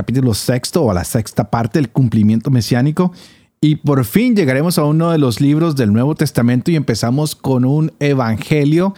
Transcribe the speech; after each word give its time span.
capítulo 0.00 0.32
sexto 0.32 0.82
o 0.82 0.90
a 0.90 0.94
la 0.94 1.04
sexta 1.04 1.50
parte 1.50 1.78
del 1.78 1.90
cumplimiento 1.90 2.50
mesiánico. 2.50 3.12
Y 3.60 3.76
por 3.76 4.02
fin 4.06 4.34
llegaremos 4.34 4.78
a 4.78 4.84
uno 4.84 5.10
de 5.10 5.18
los 5.18 5.42
libros 5.42 5.76
del 5.76 5.92
Nuevo 5.92 6.14
Testamento 6.14 6.70
y 6.70 6.76
empezamos 6.76 7.36
con 7.36 7.66
un 7.66 7.92
evangelio 8.00 8.94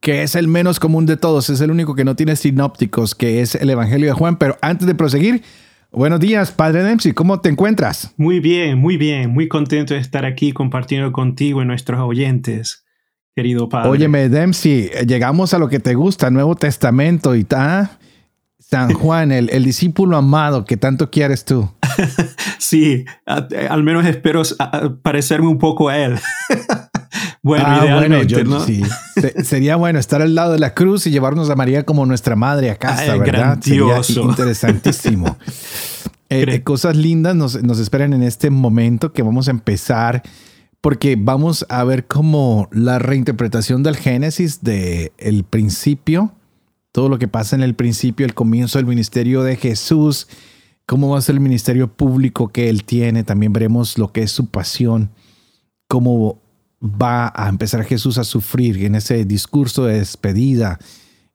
que 0.00 0.22
es 0.22 0.34
el 0.34 0.48
menos 0.48 0.80
común 0.80 1.04
de 1.04 1.18
todos, 1.18 1.50
es 1.50 1.60
el 1.60 1.70
único 1.70 1.94
que 1.94 2.04
no 2.04 2.16
tiene 2.16 2.36
sinópticos, 2.36 3.14
que 3.14 3.42
es 3.42 3.54
el 3.54 3.68
Evangelio 3.68 4.06
de 4.06 4.12
Juan. 4.12 4.36
Pero 4.36 4.56
antes 4.62 4.86
de 4.86 4.94
proseguir, 4.94 5.42
buenos 5.92 6.20
días, 6.20 6.52
Padre 6.52 6.82
Dempsey, 6.84 7.12
¿cómo 7.12 7.40
te 7.40 7.50
encuentras? 7.50 8.14
Muy 8.16 8.40
bien, 8.40 8.78
muy 8.78 8.96
bien, 8.96 9.30
muy 9.30 9.48
contento 9.48 9.92
de 9.92 10.00
estar 10.00 10.24
aquí 10.24 10.52
compartiendo 10.52 11.12
contigo 11.12 11.60
y 11.60 11.66
nuestros 11.66 12.00
oyentes, 12.00 12.86
querido 13.34 13.68
Padre. 13.68 13.90
Óyeme, 13.90 14.30
Dempsey, 14.30 14.90
llegamos 15.06 15.52
a 15.52 15.58
lo 15.58 15.68
que 15.68 15.80
te 15.80 15.94
gusta, 15.94 16.30
Nuevo 16.30 16.54
Testamento 16.54 17.34
y 17.34 17.44
ta. 17.44 17.98
San 18.68 18.92
Juan, 18.94 19.32
el, 19.32 19.64
discípulo 19.64 20.16
amado 20.16 20.64
que 20.64 20.76
tanto 20.76 21.10
quieres 21.10 21.44
tú. 21.44 21.70
sí, 22.58 23.04
al 23.26 23.82
menos 23.82 24.04
espero 24.06 24.42
parecerme 25.02 25.48
un 25.48 25.58
poco 25.58 25.88
a 25.88 25.98
él. 25.98 26.18
bueno, 27.42 27.64
ah, 27.66 27.80
idealmente, 27.82 28.44
¿no? 28.44 28.60
sí. 28.60 28.82
Sería 29.42 29.76
bueno 29.76 29.98
estar 29.98 30.20
al 30.20 30.34
lado 30.34 30.52
de 30.52 30.58
la 30.58 30.74
cruz 30.74 31.06
y 31.06 31.10
llevarnos 31.10 31.48
a 31.50 31.56
María 31.56 31.84
como 31.84 32.06
nuestra 32.06 32.36
madre 32.36 32.70
a 32.70 32.76
casa, 32.76 33.16
¿verdad? 33.16 33.58
Sería 33.60 34.00
interesantísimo. 34.22 35.36
Eh, 36.28 36.62
cosas 36.62 36.96
lindas 36.96 37.36
nos, 37.36 37.62
nos 37.62 37.78
esperan 37.78 38.12
en 38.12 38.24
este 38.24 38.50
momento 38.50 39.12
que 39.12 39.22
vamos 39.22 39.46
a 39.46 39.52
empezar 39.52 40.24
porque 40.80 41.16
vamos 41.16 41.64
a 41.68 41.84
ver 41.84 42.06
como 42.06 42.68
la 42.72 42.98
reinterpretación 42.98 43.84
del 43.84 43.96
Génesis 43.96 44.62
del 44.62 45.12
el 45.18 45.44
principio 45.44 46.32
todo 46.96 47.10
lo 47.10 47.18
que 47.18 47.28
pasa 47.28 47.54
en 47.54 47.62
el 47.62 47.74
principio, 47.74 48.24
el 48.24 48.32
comienzo 48.32 48.78
del 48.78 48.86
ministerio 48.86 49.42
de 49.42 49.56
Jesús, 49.56 50.28
cómo 50.86 51.10
va 51.10 51.18
a 51.18 51.20
ser 51.20 51.34
el 51.34 51.42
ministerio 51.42 51.92
público 51.92 52.48
que 52.48 52.70
él 52.70 52.84
tiene, 52.84 53.22
también 53.22 53.52
veremos 53.52 53.98
lo 53.98 54.12
que 54.12 54.22
es 54.22 54.30
su 54.30 54.46
pasión, 54.46 55.10
cómo 55.88 56.40
va 56.82 57.30
a 57.36 57.50
empezar 57.50 57.84
Jesús 57.84 58.16
a 58.16 58.24
sufrir 58.24 58.82
en 58.82 58.94
ese 58.94 59.26
discurso 59.26 59.84
de 59.84 59.98
despedida, 59.98 60.78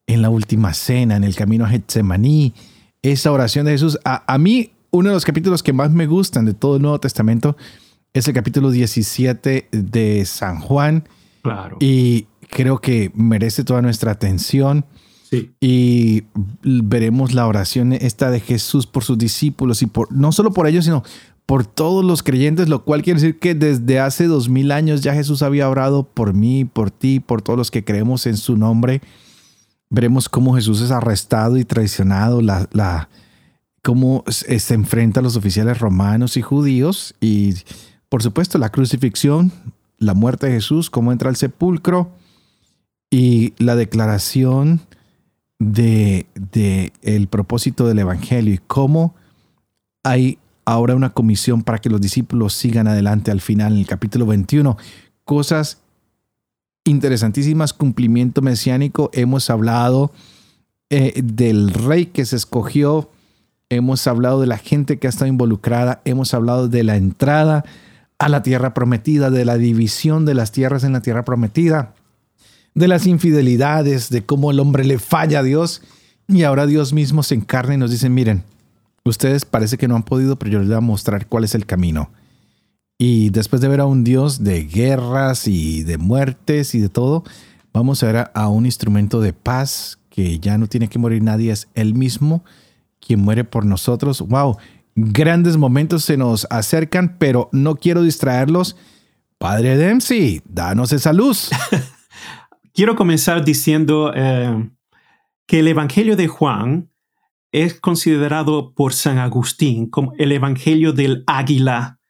en 0.08 0.20
la 0.20 0.30
última 0.30 0.74
cena, 0.74 1.14
en 1.14 1.22
el 1.22 1.36
camino 1.36 1.64
a 1.64 1.68
Getsemaní, 1.68 2.54
esa 3.00 3.30
oración 3.30 3.64
de 3.64 3.70
Jesús. 3.70 4.00
A, 4.04 4.38
mí, 4.38 4.72
uno 4.90 5.10
de 5.10 5.14
los 5.14 5.24
capítulos 5.24 5.62
que 5.62 5.72
más 5.72 5.92
me 5.92 6.08
gustan 6.08 6.44
de 6.44 6.54
todo 6.54 6.74
el 6.74 6.82
Nuevo 6.82 6.98
Testamento 6.98 7.56
es 8.12 8.26
el 8.26 8.34
capítulo 8.34 8.72
17 8.72 9.68
de 9.70 10.24
San 10.24 10.58
Juan. 10.58 11.08
Claro. 11.42 11.76
Y 11.78 12.26
creo 12.50 12.80
que 12.80 13.12
merece 13.14 13.62
toda 13.62 13.80
nuestra 13.80 14.10
atención. 14.10 14.86
Y 15.60 16.24
veremos 16.62 17.32
la 17.32 17.46
oración 17.46 17.94
esta 17.94 18.30
de 18.30 18.40
Jesús 18.40 18.86
por 18.86 19.02
sus 19.02 19.16
discípulos 19.16 19.80
y 19.80 19.86
por 19.86 20.12
no 20.12 20.30
solo 20.30 20.52
por 20.52 20.66
ellos, 20.66 20.84
sino 20.84 21.02
por 21.46 21.64
todos 21.66 22.04
los 22.04 22.22
creyentes, 22.22 22.68
lo 22.68 22.84
cual 22.84 23.02
quiere 23.02 23.20
decir 23.20 23.38
que 23.38 23.54
desde 23.54 23.98
hace 23.98 24.26
dos 24.26 24.48
mil 24.48 24.70
años 24.70 25.00
ya 25.00 25.14
Jesús 25.14 25.42
había 25.42 25.68
orado 25.68 26.04
por 26.04 26.34
mí, 26.34 26.64
por 26.64 26.90
ti, 26.90 27.20
por 27.20 27.42
todos 27.42 27.58
los 27.58 27.70
que 27.70 27.84
creemos 27.84 28.26
en 28.26 28.36
su 28.36 28.56
nombre. 28.56 29.00
Veremos 29.90 30.28
cómo 30.28 30.54
Jesús 30.54 30.80
es 30.80 30.90
arrestado 30.90 31.56
y 31.58 31.64
traicionado, 31.64 32.40
la, 32.40 32.68
la, 32.72 33.08
cómo 33.82 34.24
se 34.28 34.74
enfrenta 34.74 35.20
a 35.20 35.22
los 35.22 35.36
oficiales 35.36 35.78
romanos 35.78 36.36
y 36.36 36.42
judíos 36.42 37.14
y 37.20 37.54
por 38.08 38.22
supuesto 38.22 38.58
la 38.58 38.70
crucifixión, 38.70 39.52
la 39.98 40.14
muerte 40.14 40.46
de 40.46 40.52
Jesús, 40.52 40.90
cómo 40.90 41.12
entra 41.12 41.30
al 41.30 41.36
sepulcro 41.36 42.10
y 43.10 43.54
la 43.58 43.76
declaración 43.76 44.80
de, 45.70 46.26
el 47.02 47.28
propósito 47.28 47.86
del 47.86 48.00
Evangelio 48.00 48.54
y 48.54 48.58
cómo 48.58 49.14
hay 50.02 50.38
ahora 50.64 50.94
una 50.94 51.10
comisión 51.10 51.62
para 51.62 51.78
que 51.78 51.90
los 51.90 52.00
discípulos 52.00 52.54
sigan 52.54 52.88
adelante 52.88 53.30
al 53.30 53.40
final 53.40 53.74
en 53.74 53.80
el 53.80 53.86
capítulo 53.86 54.26
21. 54.26 54.76
Cosas 55.24 55.78
interesantísimas, 56.84 57.72
cumplimiento 57.72 58.42
mesiánico. 58.42 59.10
Hemos 59.12 59.50
hablado 59.50 60.12
eh, 60.90 61.20
del 61.22 61.72
rey 61.72 62.06
que 62.06 62.24
se 62.24 62.36
escogió, 62.36 63.10
hemos 63.68 64.06
hablado 64.06 64.40
de 64.40 64.46
la 64.46 64.58
gente 64.58 64.98
que 64.98 65.06
ha 65.06 65.10
estado 65.10 65.28
involucrada, 65.28 66.02
hemos 66.04 66.34
hablado 66.34 66.68
de 66.68 66.82
la 66.82 66.96
entrada 66.96 67.64
a 68.18 68.28
la 68.28 68.42
tierra 68.42 68.74
prometida, 68.74 69.30
de 69.30 69.44
la 69.44 69.56
división 69.56 70.24
de 70.24 70.34
las 70.34 70.52
tierras 70.52 70.84
en 70.84 70.92
la 70.92 71.02
tierra 71.02 71.24
prometida 71.24 71.94
de 72.74 72.88
las 72.88 73.06
infidelidades, 73.06 74.08
de 74.10 74.24
cómo 74.24 74.50
el 74.50 74.60
hombre 74.60 74.84
le 74.84 74.98
falla 74.98 75.40
a 75.40 75.42
Dios. 75.42 75.82
Y 76.28 76.44
ahora 76.44 76.66
Dios 76.66 76.92
mismo 76.92 77.22
se 77.22 77.34
encarna 77.34 77.74
y 77.74 77.78
nos 77.78 77.90
dice, 77.90 78.08
miren, 78.08 78.44
ustedes 79.04 79.44
parece 79.44 79.76
que 79.78 79.88
no 79.88 79.96
han 79.96 80.02
podido, 80.02 80.36
pero 80.36 80.52
yo 80.52 80.58
les 80.60 80.68
voy 80.68 80.76
a 80.76 80.80
mostrar 80.80 81.26
cuál 81.26 81.44
es 81.44 81.54
el 81.54 81.66
camino. 81.66 82.10
Y 82.98 83.30
después 83.30 83.60
de 83.60 83.68
ver 83.68 83.80
a 83.80 83.86
un 83.86 84.04
Dios 84.04 84.44
de 84.44 84.64
guerras 84.64 85.48
y 85.48 85.82
de 85.82 85.98
muertes 85.98 86.74
y 86.74 86.80
de 86.80 86.88
todo, 86.88 87.24
vamos 87.72 88.02
a 88.02 88.06
ver 88.06 88.30
a, 88.32 88.48
un 88.48 88.64
instrumento 88.64 89.20
de 89.20 89.32
paz 89.32 89.98
que 90.08 90.38
ya 90.38 90.56
no 90.58 90.68
tiene 90.68 90.88
que 90.88 90.98
morir 90.98 91.22
nadie, 91.22 91.50
es 91.50 91.68
Él 91.74 91.94
mismo 91.94 92.44
quien 93.00 93.20
muere 93.20 93.44
por 93.44 93.64
nosotros. 93.64 94.20
¡Wow! 94.20 94.56
Grandes 94.94 95.56
momentos 95.56 96.04
se 96.04 96.16
nos 96.16 96.46
acercan, 96.50 97.16
pero 97.18 97.48
no 97.50 97.76
quiero 97.76 98.02
distraerlos. 98.02 98.76
Padre 99.38 99.76
Dempsey, 99.76 100.42
danos 100.48 100.92
esa 100.92 101.12
luz. 101.12 101.50
quiero 102.74 102.96
comenzar 102.96 103.44
diciendo 103.44 104.12
eh, 104.14 104.70
que 105.46 105.60
el 105.60 105.68
Evangelio 105.68 106.16
de 106.16 106.28
Juan 106.28 106.90
es 107.52 107.74
considerado 107.74 108.74
por 108.74 108.94
San 108.94 109.18
Agustín 109.18 109.90
como 109.90 110.14
el 110.18 110.32
Evangelio 110.32 110.92
del 110.92 111.22
águila. 111.26 112.00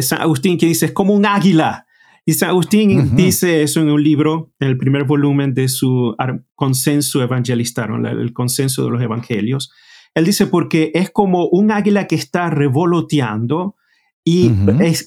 San 0.00 0.20
Agustín 0.20 0.58
que 0.58 0.66
dice 0.66 0.86
es 0.86 0.92
como 0.92 1.14
un 1.14 1.24
águila. 1.24 1.86
Y 2.28 2.34
San 2.34 2.50
Agustín 2.50 3.14
dice 3.14 3.62
eso 3.62 3.80
en 3.80 3.88
un 3.88 4.02
libro, 4.02 4.52
en 4.58 4.68
el 4.68 4.76
primer 4.76 5.04
volumen 5.04 5.54
de 5.54 5.68
su 5.68 6.16
consenso 6.56 7.22
evangelista, 7.22 7.84
el 7.84 8.32
consenso 8.32 8.84
de 8.84 8.90
los 8.90 9.00
evangelios. 9.00 9.70
Él 10.12 10.24
dice 10.24 10.46
porque 10.46 10.90
es 10.94 11.10
como 11.10 11.46
un 11.46 11.70
águila 11.70 12.08
que 12.08 12.16
está 12.16 12.50
revoloteando 12.50 13.76
y 14.24 14.50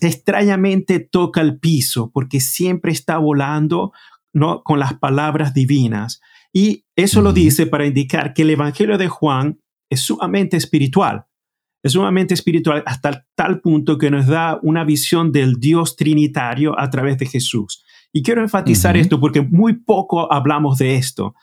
extrañamente 0.02 1.02
toca 1.02 1.42
el 1.42 1.60
piso 1.60 2.10
porque 2.14 2.40
siempre 2.40 2.94
está 2.94 3.18
volando 3.18 3.92
¿no? 4.34 4.64
con 4.64 4.80
las 4.80 4.94
palabras 4.96 5.54
divinas. 5.54 6.22
Y 6.54 6.86
eso 6.96 7.22
lo 7.22 7.34
dice 7.34 7.68
para 7.68 7.86
indicar 7.86 8.34
que 8.34 8.42
el 8.42 8.50
Evangelio 8.50 8.98
de 8.98 9.08
Juan 9.08 9.60
es 9.90 10.02
sumamente 10.02 10.58
espiritual. 10.58 11.26
Es 11.82 11.94
sumamente 11.94 12.34
espiritual 12.34 12.84
hasta 12.86 13.26
tal 13.36 13.62
punto 13.62 13.98
que 13.98 14.12
nos 14.12 14.28
da 14.28 14.60
una 14.62 14.84
visión 14.84 15.32
del 15.32 15.60
Dios 15.60 15.96
trinitario 15.96 16.78
a 16.78 16.90
través 16.90 17.18
de 17.18 17.26
Jesús. 17.26 17.84
Y 18.12 18.24
quiero 18.24 18.42
enfatizar 18.42 18.98
esto 18.98 19.20
porque 19.20 19.42
muy 19.42 19.74
poco 19.84 20.32
hablamos 20.32 20.78
de 20.80 20.96
esto. 20.96 21.36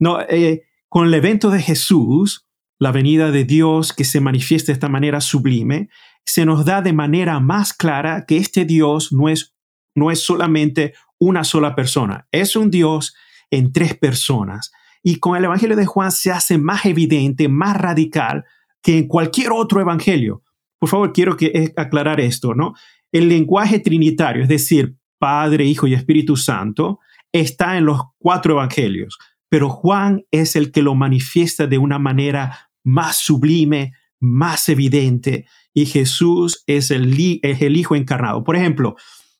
No, 0.00 0.20
eh, 0.20 0.62
con 0.88 1.06
el 1.06 1.14
evento 1.14 1.50
de 1.50 1.62
Jesús, 1.62 2.46
la 2.80 2.92
venida 2.92 3.30
de 3.30 3.44
Dios 3.44 3.92
que 3.92 4.04
se 4.04 4.20
manifiesta 4.20 4.72
de 4.72 4.74
esta 4.74 4.88
manera 4.88 5.20
sublime, 5.20 5.88
se 6.24 6.44
nos 6.44 6.64
da 6.64 6.82
de 6.82 6.92
manera 6.92 7.38
más 7.38 7.72
clara 7.72 8.24
que 8.26 8.38
este 8.38 8.64
Dios 8.64 9.12
no 9.12 9.28
es, 9.28 9.54
no 9.94 10.10
es 10.10 10.20
solamente 10.20 10.94
una 11.24 11.44
sola 11.44 11.74
persona. 11.74 12.28
Es 12.30 12.56
un 12.56 12.70
Dios 12.70 13.14
en 13.50 13.72
tres 13.72 13.96
personas. 13.96 14.72
Y 15.02 15.16
con 15.16 15.36
el 15.36 15.44
Evangelio 15.44 15.76
de 15.76 15.86
Juan 15.86 16.10
se 16.12 16.30
hace 16.30 16.58
más 16.58 16.86
evidente, 16.86 17.48
más 17.48 17.76
radical 17.76 18.44
que 18.82 18.98
en 18.98 19.08
cualquier 19.08 19.52
otro 19.52 19.80
Evangelio. 19.80 20.42
Por 20.78 20.88
favor, 20.88 21.12
quiero 21.12 21.36
que 21.36 21.46
eh, 21.46 21.72
aclarar 21.76 22.20
esto, 22.20 22.54
¿no? 22.54 22.74
El 23.12 23.28
lenguaje 23.28 23.78
trinitario, 23.78 24.42
es 24.42 24.48
decir, 24.48 24.96
Padre, 25.18 25.64
Hijo 25.64 25.86
y 25.86 25.94
Espíritu 25.94 26.36
Santo, 26.36 26.98
está 27.32 27.78
en 27.78 27.86
los 27.86 28.00
cuatro 28.18 28.54
Evangelios, 28.54 29.18
pero 29.48 29.70
Juan 29.70 30.24
es 30.30 30.56
el 30.56 30.72
que 30.72 30.82
lo 30.82 30.94
manifiesta 30.94 31.66
de 31.66 31.78
una 31.78 31.98
manera 31.98 32.70
más 32.82 33.16
sublime, 33.16 33.92
más 34.20 34.68
evidente, 34.68 35.46
y 35.72 35.86
Jesús 35.86 36.64
es 36.66 36.90
el, 36.90 37.40
es 37.42 37.62
el 37.62 37.76
Hijo 37.76 37.94
encarnado. 37.96 38.44
Por 38.44 38.56
ejemplo, 38.56 38.96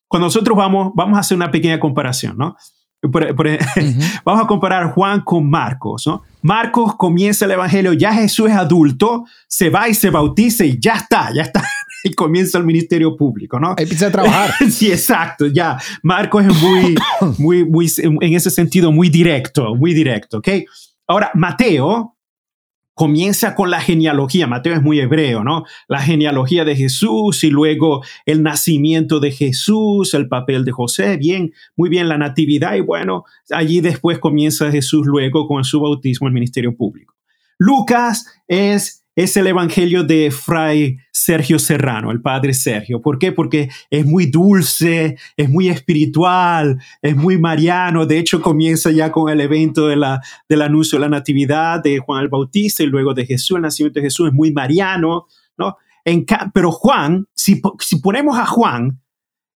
cuando 0.09 0.27
nosotros 0.27 0.57
vamos, 0.57 0.93
vamos 0.95 1.17
a 1.17 1.21
hacer 1.21 1.37
una 1.37 1.51
pequeña 1.51 1.81
comparación, 1.81 2.37
¿no? 2.37 2.57
Vamos 4.25 4.45
a 4.45 4.47
comparar 4.47 4.93
Juan 4.93 5.21
con 5.21 5.49
Marcos, 5.49 6.07
¿no? 6.07 6.23
Marcos 6.43 6.97
comienza 6.97 7.45
el 7.45 7.51
Evangelio, 7.51 7.93
ya 7.93 8.13
Jesús 8.15 8.49
es 8.49 8.57
adulto, 8.57 9.25
se 9.47 9.71
va 9.71 9.89
y 9.89 9.95
se 9.95 10.11
bautiza 10.11 10.65
y 10.65 10.79
ya 10.81 10.95
está, 10.95 11.33
ya 11.35 11.43
está. 11.43 11.63
Y 12.07 12.13
comienza 12.13 12.59
el 12.59 12.65
ministerio 12.65 13.17
público, 13.17 13.59
¿no? 13.59 13.75
Empieza 13.79 14.09
a 14.09 14.11
trabajar. 14.11 14.51
sí, 14.71 14.93
exacto, 14.93 15.47
ya. 15.47 15.79
Marcos 16.03 16.45
es 16.45 16.63
muy, 16.63 16.95
muy, 17.39 17.65
muy, 17.65 17.91
en 17.97 18.35
ese 18.35 18.51
sentido, 18.51 18.93
muy 18.93 19.09
directo, 19.09 19.75
muy 19.75 19.95
directo, 19.95 20.37
¿ok? 20.37 20.49
Ahora, 21.07 21.31
Mateo, 21.33 22.14
comienza 22.95 23.55
con 23.55 23.71
la 23.71 23.81
genealogía, 23.81 24.47
Mateo 24.47 24.75
es 24.75 24.83
muy 24.83 25.01
hebreo, 25.01 25.45
¿no? 25.45 25.65
La 25.89 26.01
genealogía 26.01 26.65
de 26.65 26.77
Jesús 26.77 27.45
y 27.45 27.51
luego 27.51 28.03
el 28.25 28.43
nacimiento 28.43 29.21
de 29.21 29.33
Jesús, 29.33 30.15
el 30.15 30.29
papel 30.29 30.65
de 30.65 30.73
José, 30.73 31.17
bien, 31.17 31.53
muy 31.77 31.89
bien 31.89 32.09
la 32.09 32.19
natividad 32.19 32.75
y 32.75 32.81
bueno, 32.81 33.25
allí 33.51 33.81
después 33.81 34.19
comienza 34.19 34.71
Jesús 34.71 35.07
luego 35.07 35.47
con 35.47 35.65
su 35.65 35.81
bautismo, 35.81 36.29
el 36.29 36.35
ministerio 36.35 36.77
público. 36.77 37.15
Lucas 37.59 38.27
es 38.49 39.04
es 39.17 39.37
el 39.37 39.47
Evangelio 39.47 40.03
de 40.03 40.31
Fray 40.31 40.99
Sergio 41.13 41.59
Serrano, 41.59 42.11
el 42.11 42.21
padre 42.21 42.53
Sergio. 42.53 43.01
¿Por 43.01 43.19
qué? 43.19 43.31
Porque 43.31 43.69
es 43.89 44.05
muy 44.05 44.27
dulce, 44.27 45.17
es 45.37 45.49
muy 45.49 45.69
espiritual, 45.69 46.81
es 47.01 47.17
muy 47.17 47.39
mariano. 47.39 48.07
De 48.07 48.19
hecho, 48.19 48.43
comienza 48.43 48.91
ya 48.91 49.13
con 49.13 49.31
el 49.31 49.41
evento 49.41 49.87
de 49.87 49.97
la, 49.97 50.21
del 50.49 50.63
anuncio 50.63 50.99
de 50.99 51.03
la 51.03 51.09
natividad 51.09 51.83
de 51.83 51.99
Juan 51.99 52.23
el 52.23 52.29
Bautista 52.29 52.83
y 52.83 52.87
luego 52.87 53.15
de 53.15 53.25
Jesús, 53.25 53.57
el 53.57 53.63
nacimiento 53.63 54.01
de 54.01 54.07
Jesús, 54.07 54.29
es 54.29 54.35
muy 54.35 54.53
mariano, 54.53 55.27
¿no? 55.57 55.77
Pero 56.53 56.71
Juan, 56.73 57.27
si, 57.35 57.63
ponemos 58.03 58.37
a 58.37 58.47
Juan, 58.47 59.01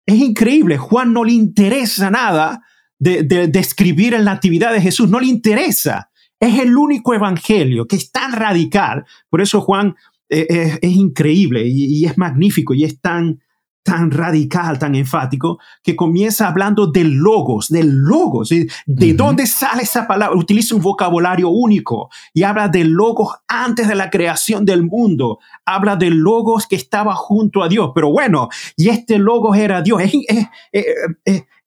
es 0.05 0.15
increíble, 0.15 0.77
Juan 0.77 1.13
no 1.13 1.23
le 1.23 1.31
interesa 1.31 2.11
nada 2.11 2.61
de, 2.99 3.23
de, 3.23 4.11
la 4.11 4.21
natividad 4.21 4.73
de 4.73 4.81
Jesús, 4.81 5.09
no 5.09 5.19
le 5.19 5.27
interesa. 5.27 6.11
Es 6.39 6.59
el 6.59 6.75
único 6.77 7.13
evangelio 7.13 7.87
que 7.87 7.95
es 7.95 8.11
tan 8.11 8.33
radical. 8.33 9.05
Por 9.29 9.41
eso 9.41 9.61
Juan 9.61 9.95
eh, 10.29 10.77
es, 10.81 10.91
increíble 10.91 11.63
y, 11.67 12.03
es 12.05 12.17
magnífico 12.17 12.73
y 12.73 12.83
es 12.83 12.99
tan, 12.99 13.39
tan 13.83 14.09
radical, 14.09 14.79
tan 14.79 14.95
enfático, 14.95 15.59
que 15.83 15.95
comienza 15.95 16.47
hablando 16.47 16.87
del 16.87 17.11
logos, 17.13 17.69
del 17.69 17.89
logos, 17.89 18.49
de 18.49 19.13
dónde 19.13 19.45
sale 19.45 19.83
esa 19.83 20.07
palabra. 20.07 20.35
Utiliza 20.35 20.75
un 20.75 20.81
vocabulario 20.81 21.49
único 21.49 22.09
y 22.33 22.41
habla 22.41 22.67
del 22.67 22.89
logos 22.89 23.35
antes 23.47 23.87
de 23.87 23.95
la 23.95 24.09
creación 24.09 24.65
del 24.65 24.83
mundo. 24.83 25.37
Habla 25.63 25.95
del 25.95 26.15
logos 26.15 26.65
que 26.65 26.75
estaba 26.75 27.13
junto 27.13 27.61
a 27.61 27.69
Dios. 27.69 27.91
Pero 27.93 28.11
bueno, 28.11 28.49
y 28.75 28.89
este 28.89 29.19
logos 29.19 29.55
era 29.57 29.83
Dios. 29.83 30.01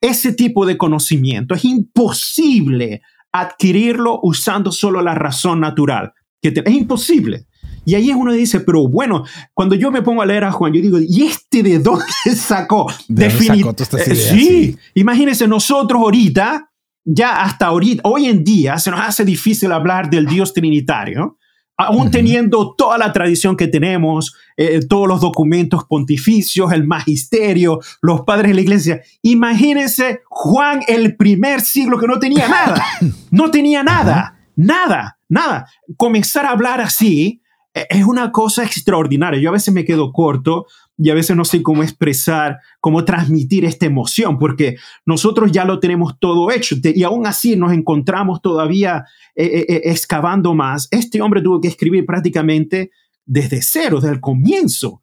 ese 0.00 0.32
tipo 0.32 0.66
de 0.66 0.76
conocimiento 0.76 1.54
es 1.54 1.64
imposible 1.64 3.02
adquirirlo 3.32 4.20
usando 4.22 4.72
solo 4.72 5.02
la 5.02 5.14
razón 5.14 5.60
natural. 5.60 6.12
Que 6.40 6.48
es 6.48 6.72
imposible. 6.72 7.46
Y 7.84 7.94
ahí 7.94 8.10
es 8.10 8.16
uno 8.16 8.32
dice, 8.32 8.60
pero 8.60 8.86
bueno, 8.86 9.24
cuando 9.54 9.74
yo 9.74 9.90
me 9.90 10.02
pongo 10.02 10.20
a 10.20 10.26
leer 10.26 10.44
a 10.44 10.52
Juan, 10.52 10.72
yo 10.72 10.82
digo, 10.82 10.98
¿y 11.00 11.22
este 11.22 11.62
de 11.62 11.78
dónde 11.78 12.04
sacó? 12.36 12.92
¿De 13.08 13.30
dónde 13.30 13.84
eh, 13.96 14.14
sí, 14.14 14.76
imagínense 14.94 15.48
nosotros 15.48 16.00
ahorita, 16.00 16.70
ya 17.04 17.42
hasta 17.42 17.66
ahorita, 17.66 18.02
hoy 18.04 18.26
en 18.26 18.44
día 18.44 18.78
se 18.78 18.90
nos 18.90 19.00
hace 19.00 19.24
difícil 19.24 19.72
hablar 19.72 20.10
del 20.10 20.26
Dios 20.26 20.52
trinitario 20.52 21.38
aún 21.78 22.10
teniendo 22.10 22.74
toda 22.74 22.98
la 22.98 23.12
tradición 23.12 23.56
que 23.56 23.68
tenemos, 23.68 24.34
eh, 24.56 24.80
todos 24.86 25.06
los 25.06 25.20
documentos 25.20 25.84
pontificios, 25.84 26.72
el 26.72 26.84
magisterio, 26.84 27.78
los 28.02 28.22
padres 28.22 28.48
de 28.48 28.54
la 28.54 28.60
iglesia. 28.60 29.00
Imagínense 29.22 30.20
Juan 30.28 30.80
el 30.88 31.16
primer 31.16 31.60
siglo 31.60 31.98
que 31.98 32.08
no 32.08 32.18
tenía 32.18 32.48
nada, 32.48 32.84
no 33.30 33.50
tenía 33.52 33.84
nada, 33.84 34.40
nada, 34.56 35.18
nada. 35.28 35.68
Comenzar 35.96 36.46
a 36.46 36.50
hablar 36.50 36.80
así 36.80 37.42
eh, 37.72 37.86
es 37.90 38.04
una 38.04 38.32
cosa 38.32 38.64
extraordinaria. 38.64 39.40
Yo 39.40 39.50
a 39.50 39.52
veces 39.52 39.72
me 39.72 39.84
quedo 39.84 40.12
corto 40.12 40.66
y 40.98 41.10
a 41.10 41.14
veces 41.14 41.36
no 41.36 41.44
sé 41.44 41.62
cómo 41.62 41.84
expresar, 41.84 42.58
cómo 42.80 43.04
transmitir 43.04 43.64
esta 43.64 43.86
emoción, 43.86 44.36
porque 44.36 44.76
nosotros 45.06 45.52
ya 45.52 45.64
lo 45.64 45.78
tenemos 45.78 46.18
todo 46.18 46.50
hecho 46.50 46.74
y 46.82 47.04
aún 47.04 47.24
así 47.26 47.54
nos 47.54 47.72
encontramos 47.72 48.42
todavía 48.42 49.04
eh, 49.36 49.46
eh, 49.46 49.66
eh, 49.68 49.80
excavando 49.84 50.54
más. 50.54 50.88
Este 50.90 51.22
hombre 51.22 51.40
tuvo 51.40 51.60
que 51.60 51.68
escribir 51.68 52.04
prácticamente 52.04 52.90
desde 53.24 53.62
cero, 53.62 54.00
desde 54.00 54.14
el 54.14 54.20
comienzo. 54.20 55.02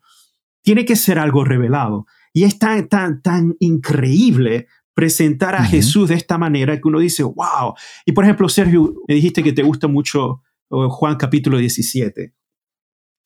Tiene 0.62 0.83
que 0.83 0.97
ser 0.97 1.18
algo 1.18 1.45
revelado. 1.45 2.07
Y 2.33 2.44
es 2.44 2.59
tan, 2.59 2.89
tan, 2.89 3.21
tan 3.21 3.56
increíble 3.59 4.68
presentar 4.94 5.56
a 5.56 5.63
Jesús 5.63 6.09
de 6.09 6.15
esta 6.15 6.38
manera 6.38 6.75
que 6.75 6.88
uno 6.89 7.00
dice, 7.00 7.24
wow. 7.24 7.74
Y 8.06 8.12
por 8.12 8.25
ejemplo, 8.25 8.50
Sergio, 8.50 8.95
me 9.07 9.15
dijiste 9.15 9.42
que 9.42 9.53
te 9.53 9.63
gusta 9.63 9.88
mucho 9.88 10.42
Juan 10.69 11.15
capítulo 11.15 11.57
17. 11.57 12.33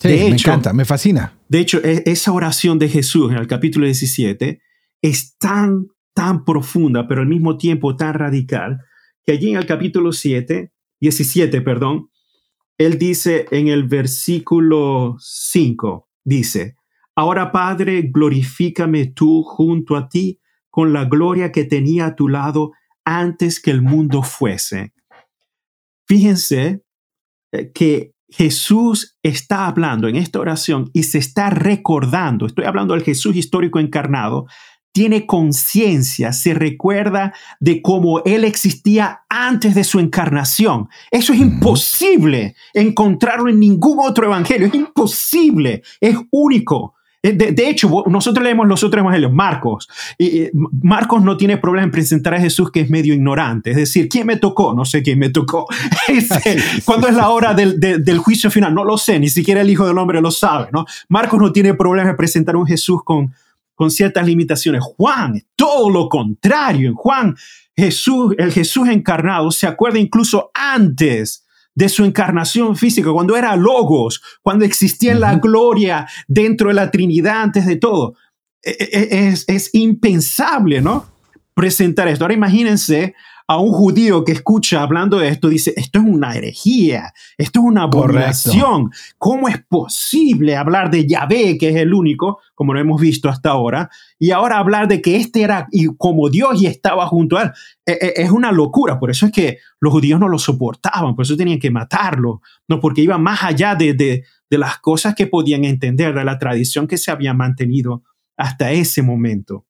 Sí, 0.02 0.08
me 0.08 0.28
encanta, 0.28 0.72
me 0.72 0.86
fascina. 0.86 1.38
De 1.50 1.60
hecho, 1.60 1.84
e, 1.84 2.04
esa 2.06 2.32
oración 2.32 2.80
de 2.80 2.88
Jesús 2.88 3.32
en 3.32 3.38
el 3.38 3.48
capítulo 3.48 3.86
17 3.86 4.62
es 5.02 5.38
tan, 5.38 5.88
tan 6.14 6.46
profunda, 6.46 7.08
pero 7.08 7.22
al 7.22 7.28
mismo 7.28 7.58
tiempo 7.58 7.96
tan 7.98 8.14
radical, 8.14 8.80
que 9.26 9.34
allí 9.34 9.50
en 9.52 9.58
el 9.58 9.66
capítulo 9.66 10.14
7, 10.14 10.72
17, 11.02 11.62
perdón, 11.62 12.10
él 12.78 12.98
dice 12.98 13.46
en 13.52 13.68
el 13.68 13.84
versículo 13.84 15.18
5, 15.20 16.10
dice, 16.24 16.78
Ahora 17.14 17.52
Padre, 17.52 18.10
glorifícame 18.14 19.08
tú 19.08 19.44
junto 19.44 19.98
a 19.98 20.08
ti 20.08 20.40
con 20.70 20.94
la 20.94 21.04
gloria 21.04 21.52
que 21.52 21.66
tenía 21.66 22.06
a 22.06 22.16
tu 22.16 22.30
lado 22.30 22.72
antes 23.04 23.60
que 23.60 23.72
el 23.72 23.82
mundo 23.82 24.24
fuese. 24.24 24.94
Fíjense 26.08 26.84
eh, 27.52 27.72
que 27.74 28.14
Jesús 28.32 29.18
está 29.24 29.68
hablando 29.68 30.08
en 30.08 30.16
esta 30.16 30.40
oración 30.40 30.90
y 30.94 31.04
se 31.04 31.18
está 31.18 31.50
recordando, 31.50 32.46
estoy 32.46 32.66
hablando 32.66 32.94
del 32.94 33.04
Jesús 33.04 33.36
histórico 33.36 33.80
encarnado, 33.80 34.46
tiene 34.92 35.26
conciencia, 35.26 36.34
se 36.34 36.54
recuerda 36.54 37.34
de 37.60 37.82
cómo 37.82 38.22
Él 38.26 38.44
existía 38.44 39.22
antes 39.30 39.76
de 39.76 39.84
su 39.84 40.00
encarnación. 40.00 40.90
Eso 41.12 41.34
es 41.34 41.40
imposible 41.40 42.56
encontrarlo 42.74 43.50
en 43.50 43.60
ningún 43.60 44.00
otro 44.00 44.26
evangelio, 44.26 44.68
es 44.68 44.76
imposible, 44.76 45.84
es 46.02 46.18
único. 46.32 46.96
Eh, 47.22 47.34
de, 47.34 47.70
hecho, 47.70 47.90
nosotros 48.08 48.44
leemos 48.44 48.66
los 48.66 48.82
otros 48.84 49.02
evangelios, 49.02 49.34
Marcos. 49.34 49.90
Marcos 50.82 51.22
no 51.22 51.36
tiene 51.36 51.58
problema 51.58 51.84
en 51.84 51.92
presentar 51.92 52.34
a 52.34 52.40
Jesús 52.40 52.72
que 52.72 52.82
es 52.82 52.90
medio 52.90 53.14
ignorante. 53.14 53.72
Es 53.72 53.76
decir, 53.76 54.08
¿quién 54.08 54.26
me 54.26 54.38
tocó? 54.38 54.74
No 54.74 54.86
sé 54.86 55.04
quién 55.04 55.20
me 55.20 55.30
tocó. 55.30 55.68
¿Cuándo 56.86 57.10
es 57.10 57.16
la 57.16 57.30
hora 57.30 57.54
del, 57.54 57.80
del, 57.80 58.18
juicio 58.20 58.50
final? 58.50 58.74
No 58.74 58.86
lo 58.86 58.98
sé, 58.98 59.20
ni 59.20 59.30
siquiera 59.30 59.62
el 59.62 59.70
Hijo 59.70 59.86
del 59.86 59.98
Hombre 59.98 60.22
lo 60.22 60.32
sabe. 60.32 60.70
¿no? 60.72 60.86
Marcos 61.10 61.42
no 61.42 61.52
tiene 61.52 61.74
problema 61.74 62.12
en 62.12 62.16
presentar 62.16 62.56
a 62.56 62.58
un 62.58 62.66
Jesús 62.66 63.02
con, 63.04 63.34
con 63.76 63.92
ciertas 63.92 64.26
limitaciones. 64.26 64.82
Juan, 64.82 65.44
todo 65.58 65.90
lo 65.90 66.08
contrario. 66.08 66.88
En 66.88 66.96
Juan, 66.96 67.36
Jesús, 67.76 68.34
el 68.38 68.54
Jesús 68.54 68.88
encarnado, 68.88 69.52
se 69.52 69.68
acuerda 69.68 70.00
incluso 70.00 70.52
antes 70.54 71.46
de 71.80 71.88
su 71.88 72.04
encarnación 72.04 72.76
física, 72.76 73.10
cuando 73.14 73.38
era 73.38 73.56
logos, 73.56 74.22
cuando 74.42 74.66
existía 74.66 75.16
la 75.16 75.36
gloria 75.36 76.06
dentro 76.28 76.68
de 76.68 76.74
la 76.74 76.92
Trinidad 76.92 77.42
antes 77.42 77.66
de 77.66 77.78
todo. 77.78 78.16
E, 78.62 78.72
e, 78.72 78.88
e, 78.92 79.28
es, 79.30 79.46
es 79.48 79.70
impensable, 79.72 80.82
¿no? 80.82 81.06
Presentar 81.54 82.10
esto. 82.10 82.26
Ahora 82.26 82.34
imagínense 82.34 83.16
a 83.50 83.58
un 83.58 83.72
judío 83.72 84.24
que 84.24 84.34
escucha 84.34 84.84
hablando 84.84 85.18
de 85.18 85.30
esto, 85.30 85.50
dice, 85.50 85.74
esto 85.76 85.98
es 85.98 86.06
una 86.06 86.36
herejía, 86.36 87.16
esto 87.36 87.62
es 87.62 87.66
una 87.66 87.84
abominación. 87.84 88.92
¿Cómo 89.18 89.48
es 89.48 89.58
posible 89.68 90.56
hablar 90.56 90.92
de 90.92 91.08
Yahvé, 91.08 91.58
que 91.58 91.70
es 91.70 91.76
el 91.78 91.96
único, 91.96 92.42
como 92.54 92.76
lo 92.76 92.80
hemos 92.80 93.02
visto 93.02 93.28
hasta 93.28 93.50
ahora, 93.50 93.90
y 94.20 94.30
ahora 94.30 94.60
hablar 94.60 94.88
de 94.88 95.02
que 95.02 95.16
este 95.16 95.42
era 95.42 95.68
y 95.72 95.88
como 95.98 96.30
Dios 96.30 96.62
y 96.62 96.68
estaba 96.68 97.08
junto 97.08 97.40
a 97.40 97.42
él? 97.42 97.52
E, 97.88 97.94
e, 97.94 98.14
es 98.22 98.30
una 98.30 98.52
locura, 98.52 99.00
por 99.00 99.10
eso 99.10 99.26
es 99.26 99.32
que 99.32 99.58
los 99.80 99.92
judíos 99.94 100.20
no 100.20 100.28
lo 100.28 100.38
soportaban, 100.38 101.16
por 101.16 101.26
eso 101.26 101.36
tenían 101.36 101.58
que 101.58 101.72
matarlo, 101.72 102.44
no 102.68 102.80
porque 102.80 103.02
iba 103.02 103.18
más 103.18 103.42
allá 103.42 103.74
de, 103.74 103.96
de, 103.96 104.26
de 104.48 104.58
las 104.60 104.78
cosas 104.78 105.16
que 105.16 105.26
podían 105.26 105.66
entender, 105.66 106.14
de 106.14 106.24
la 106.24 106.38
tradición 106.38 106.86
que 106.86 107.00
se 107.00 107.10
había 107.10 107.34
mantenido 107.34 108.04
hasta 108.38 108.72
ese 108.74 109.02
momento. 109.02 109.66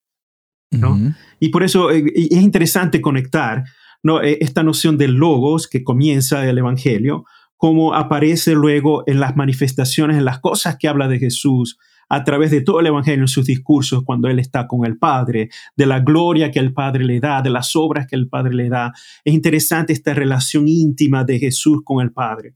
Y 1.39 1.49
por 1.49 1.63
eso 1.63 1.91
eh, 1.91 2.03
es 2.15 2.41
interesante 2.41 3.01
conectar 3.01 3.63
¿no? 4.03 4.21
E, 4.21 4.37
esta 4.41 4.63
noción 4.63 4.97
de 4.97 5.07
logos 5.07 5.67
que 5.67 5.83
comienza 5.83 6.47
el 6.47 6.57
Evangelio, 6.57 7.25
como 7.57 7.93
aparece 7.93 8.53
luego 8.53 9.03
en 9.07 9.19
las 9.19 9.35
manifestaciones, 9.35 10.17
en 10.17 10.25
las 10.25 10.39
cosas 10.39 10.77
que 10.77 10.87
habla 10.87 11.07
de 11.07 11.19
Jesús 11.19 11.77
a 12.11 12.23
través 12.23 12.49
de 12.49 12.61
todo 12.61 12.79
el 12.79 12.87
Evangelio 12.87 13.21
en 13.21 13.27
sus 13.27 13.45
discursos 13.45 14.03
cuando 14.03 14.27
Él 14.29 14.39
está 14.39 14.67
con 14.67 14.85
el 14.85 14.97
Padre, 14.97 15.49
de 15.75 15.85
la 15.85 15.99
gloria 15.99 16.49
que 16.49 16.59
el 16.59 16.73
Padre 16.73 17.05
le 17.05 17.19
da, 17.19 17.41
de 17.41 17.51
las 17.51 17.75
obras 17.75 18.07
que 18.07 18.15
el 18.15 18.27
Padre 18.27 18.55
le 18.55 18.69
da. 18.69 18.93
Es 19.23 19.33
interesante 19.33 19.93
esta 19.93 20.13
relación 20.13 20.67
íntima 20.67 21.23
de 21.23 21.37
Jesús 21.37 21.81
con 21.83 22.01
el 22.01 22.11
Padre. 22.11 22.55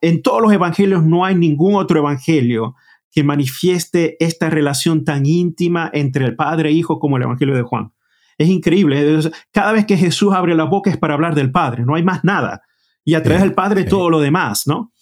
En 0.00 0.22
todos 0.22 0.40
los 0.40 0.52
Evangelios 0.52 1.04
no 1.04 1.24
hay 1.24 1.34
ningún 1.34 1.74
otro 1.74 1.98
Evangelio 1.98 2.76
que 3.10 3.24
manifieste 3.24 4.16
esta 4.24 4.50
relación 4.50 5.04
tan 5.04 5.26
íntima 5.26 5.90
entre 5.92 6.24
el 6.24 6.36
Padre 6.36 6.70
e 6.70 6.72
Hijo 6.72 6.98
como 6.98 7.16
el 7.16 7.24
Evangelio 7.24 7.54
de 7.54 7.62
Juan. 7.62 7.92
Es 8.36 8.48
increíble. 8.48 9.20
Cada 9.52 9.72
vez 9.72 9.84
que 9.84 9.96
Jesús 9.96 10.32
abre 10.32 10.54
la 10.54 10.64
boca 10.64 10.90
es 10.90 10.96
para 10.96 11.14
hablar 11.14 11.34
del 11.34 11.50
Padre, 11.50 11.84
no 11.84 11.94
hay 11.94 12.04
más 12.04 12.24
nada. 12.24 12.62
Y 13.04 13.14
a 13.14 13.22
través 13.22 13.42
del 13.42 13.54
Padre 13.54 13.84
todo 13.84 14.10
lo 14.10 14.20
demás, 14.20 14.66
¿no? 14.66 14.92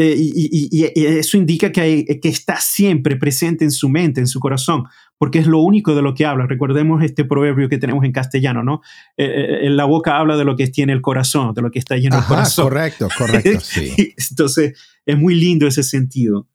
Eh, 0.00 0.14
y, 0.16 0.84
eso 0.94 1.36
indica 1.36 1.72
que, 1.72 2.20
que 2.22 2.28
está 2.28 2.60
siempre 2.60 3.16
presente 3.16 3.64
en 3.64 3.72
su 3.72 3.88
mente, 3.88 4.20
en 4.20 4.28
su 4.28 4.38
corazón, 4.38 4.84
porque 5.18 5.40
es 5.40 5.48
lo 5.48 5.58
único 5.58 5.96
de 5.96 6.02
lo 6.02 6.14
que 6.14 6.24
habla. 6.24 6.46
Recordemos 6.46 7.02
este 7.02 7.24
proverbio 7.24 7.68
que 7.68 7.78
tenemos 7.78 8.04
en 8.04 8.12
castellano, 8.12 8.62
¿no? 8.62 8.80
Eh, 9.16 9.66
eh, 9.66 9.70
la 9.70 9.86
boca 9.86 10.16
habla 10.16 10.36
de 10.36 10.44
lo 10.44 10.54
que 10.54 10.68
tiene 10.68 10.92
el 10.92 11.02
corazón, 11.02 11.52
de 11.52 11.62
lo 11.62 11.72
que 11.72 11.80
está 11.80 11.96
lleno 11.96 12.16
el 12.16 12.24
corazón. 12.24 12.66
Correcto, 12.66 13.08
correcto, 13.18 13.58
sí. 13.60 14.14
Entonces, 14.30 14.78
es 15.04 15.18
muy 15.18 15.34
lindo 15.34 15.66
ese 15.66 15.82
sentido. 15.82 16.46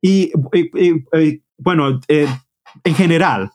Y, 0.00 0.32
bueno, 1.58 2.00
en 2.08 2.94
general, 2.94 3.50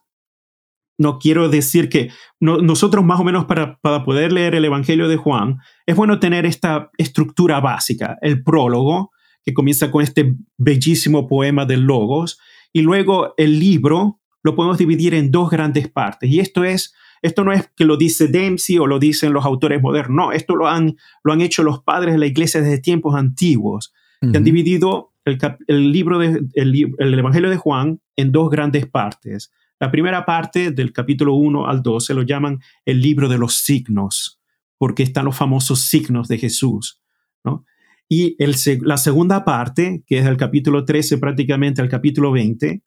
no 0.98 1.20
quiero 1.20 1.50
decir 1.50 1.90
que 1.90 2.10
nosotros 2.40 3.04
más 3.04 3.20
o 3.20 3.24
menos 3.24 3.46
para, 3.46 3.78
para, 3.80 4.04
poder 4.04 4.32
leer 4.32 4.56
el 4.56 4.66
Evangelio 4.66 5.08
de 5.08 5.18
Juan, 5.18 5.58
es 5.86 5.96
bueno 5.96 6.20
tener 6.20 6.46
esta 6.46 6.92
estructura 6.98 7.60
básica, 7.60 8.18
el 8.22 8.44
prólogo, 8.44 9.12
que 9.44 9.54
comienza 9.54 9.92
con 9.92 10.04
este 10.04 10.36
bellísimo 10.58 11.28
poema 11.28 11.66
del 11.66 11.82
Logos, 11.82 12.40
y 12.72 12.82
luego 12.82 13.34
el 13.38 13.60
libro 13.60 14.20
lo 14.44 14.56
podemos 14.56 14.78
dividir 14.78 15.14
en 15.14 15.32
dos 15.32 15.50
grandes 15.50 15.88
partes. 15.88 16.30
Y 16.30 16.40
esto 16.40 16.64
es, 16.64 16.94
esto 17.22 17.44
no 17.44 17.54
es 17.54 17.70
que 17.76 17.86
lo 17.86 17.98
dice 17.98 18.28
Dempsey 18.28 18.78
o 18.78 18.88
lo 18.88 19.00
dicen 19.00 19.34
los 19.34 19.46
autores 19.46 19.82
modernos, 19.82 20.16
no, 20.16 20.32
esto 20.32 20.56
lo 20.56 20.68
han, 20.68 20.98
lo 21.24 21.34
han 21.34 21.42
hecho 21.42 21.64
los 21.64 21.82
padres 21.82 22.14
de 22.14 22.20
la 22.20 22.26
iglesia 22.26 22.62
desde 22.62 22.80
tiempos 22.80 23.16
antiguos, 23.16 23.94
que 24.22 24.38
han 24.38 24.46
dividido 24.46 25.13
el, 25.26 25.40
el 25.68 25.92
libro 25.92 26.20
de, 26.20 26.42
el, 26.54 26.96
el 26.98 27.20
Evangelio 27.20 27.50
de 27.50 27.58
Juan 27.58 28.02
en 28.16 28.32
dos 28.32 28.50
grandes 28.50 28.88
partes. 28.88 29.52
La 29.80 29.92
primera 29.92 30.26
parte, 30.26 30.72
del 30.72 30.94
capítulo 30.94 31.36
1 31.36 31.68
al 31.68 31.82
12, 31.82 32.14
lo 32.14 32.22
llaman 32.22 32.60
el 32.86 33.02
libro 33.02 33.28
de 33.28 33.38
los 33.38 33.56
signos, 33.56 34.40
porque 34.78 35.04
están 35.04 35.26
los 35.26 35.36
famosos 35.36 35.82
signos 35.82 36.28
de 36.28 36.38
Jesús. 36.38 37.02
¿no? 37.44 37.66
Y 38.08 38.36
el, 38.42 38.56
la 38.82 38.98
segunda 38.98 39.44
parte, 39.44 40.04
que 40.06 40.20
es 40.20 40.26
del 40.26 40.38
capítulo 40.38 40.86
13 40.86 41.18
prácticamente 41.18 41.82
al 41.82 41.90
capítulo 41.90 42.32
20, 42.32 42.82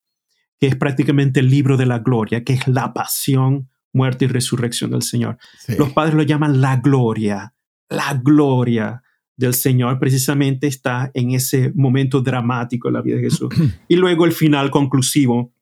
que 0.58 0.66
es 0.66 0.76
prácticamente 0.76 1.40
el 1.40 1.50
libro 1.50 1.76
de 1.76 1.86
la 1.86 1.98
gloria, 1.98 2.44
que 2.44 2.54
es 2.54 2.66
la 2.66 2.94
pasión, 2.94 3.68
muerte 3.92 4.26
y 4.26 4.28
resurrección 4.28 4.90
del 4.90 5.02
Señor. 5.02 5.38
Los 5.78 5.92
padres 5.92 6.14
lo 6.14 6.22
llaman 6.22 6.60
la 6.60 6.76
gloria, 6.76 7.54
la 7.88 8.14
gloria 8.22 9.02
del 9.36 9.54
Señor 9.54 9.98
precisamente 9.98 10.66
está 10.66 11.10
en 11.14 11.32
ese 11.32 11.72
momento 11.74 12.20
dramático 12.20 12.88
de 12.88 12.92
la 12.92 13.02
vida 13.02 13.16
de 13.16 13.22
Jesús. 13.22 13.48
y 13.88 13.96
luego 13.96 14.24
el 14.24 14.32
final 14.32 14.70
conclusivo, 14.70 15.52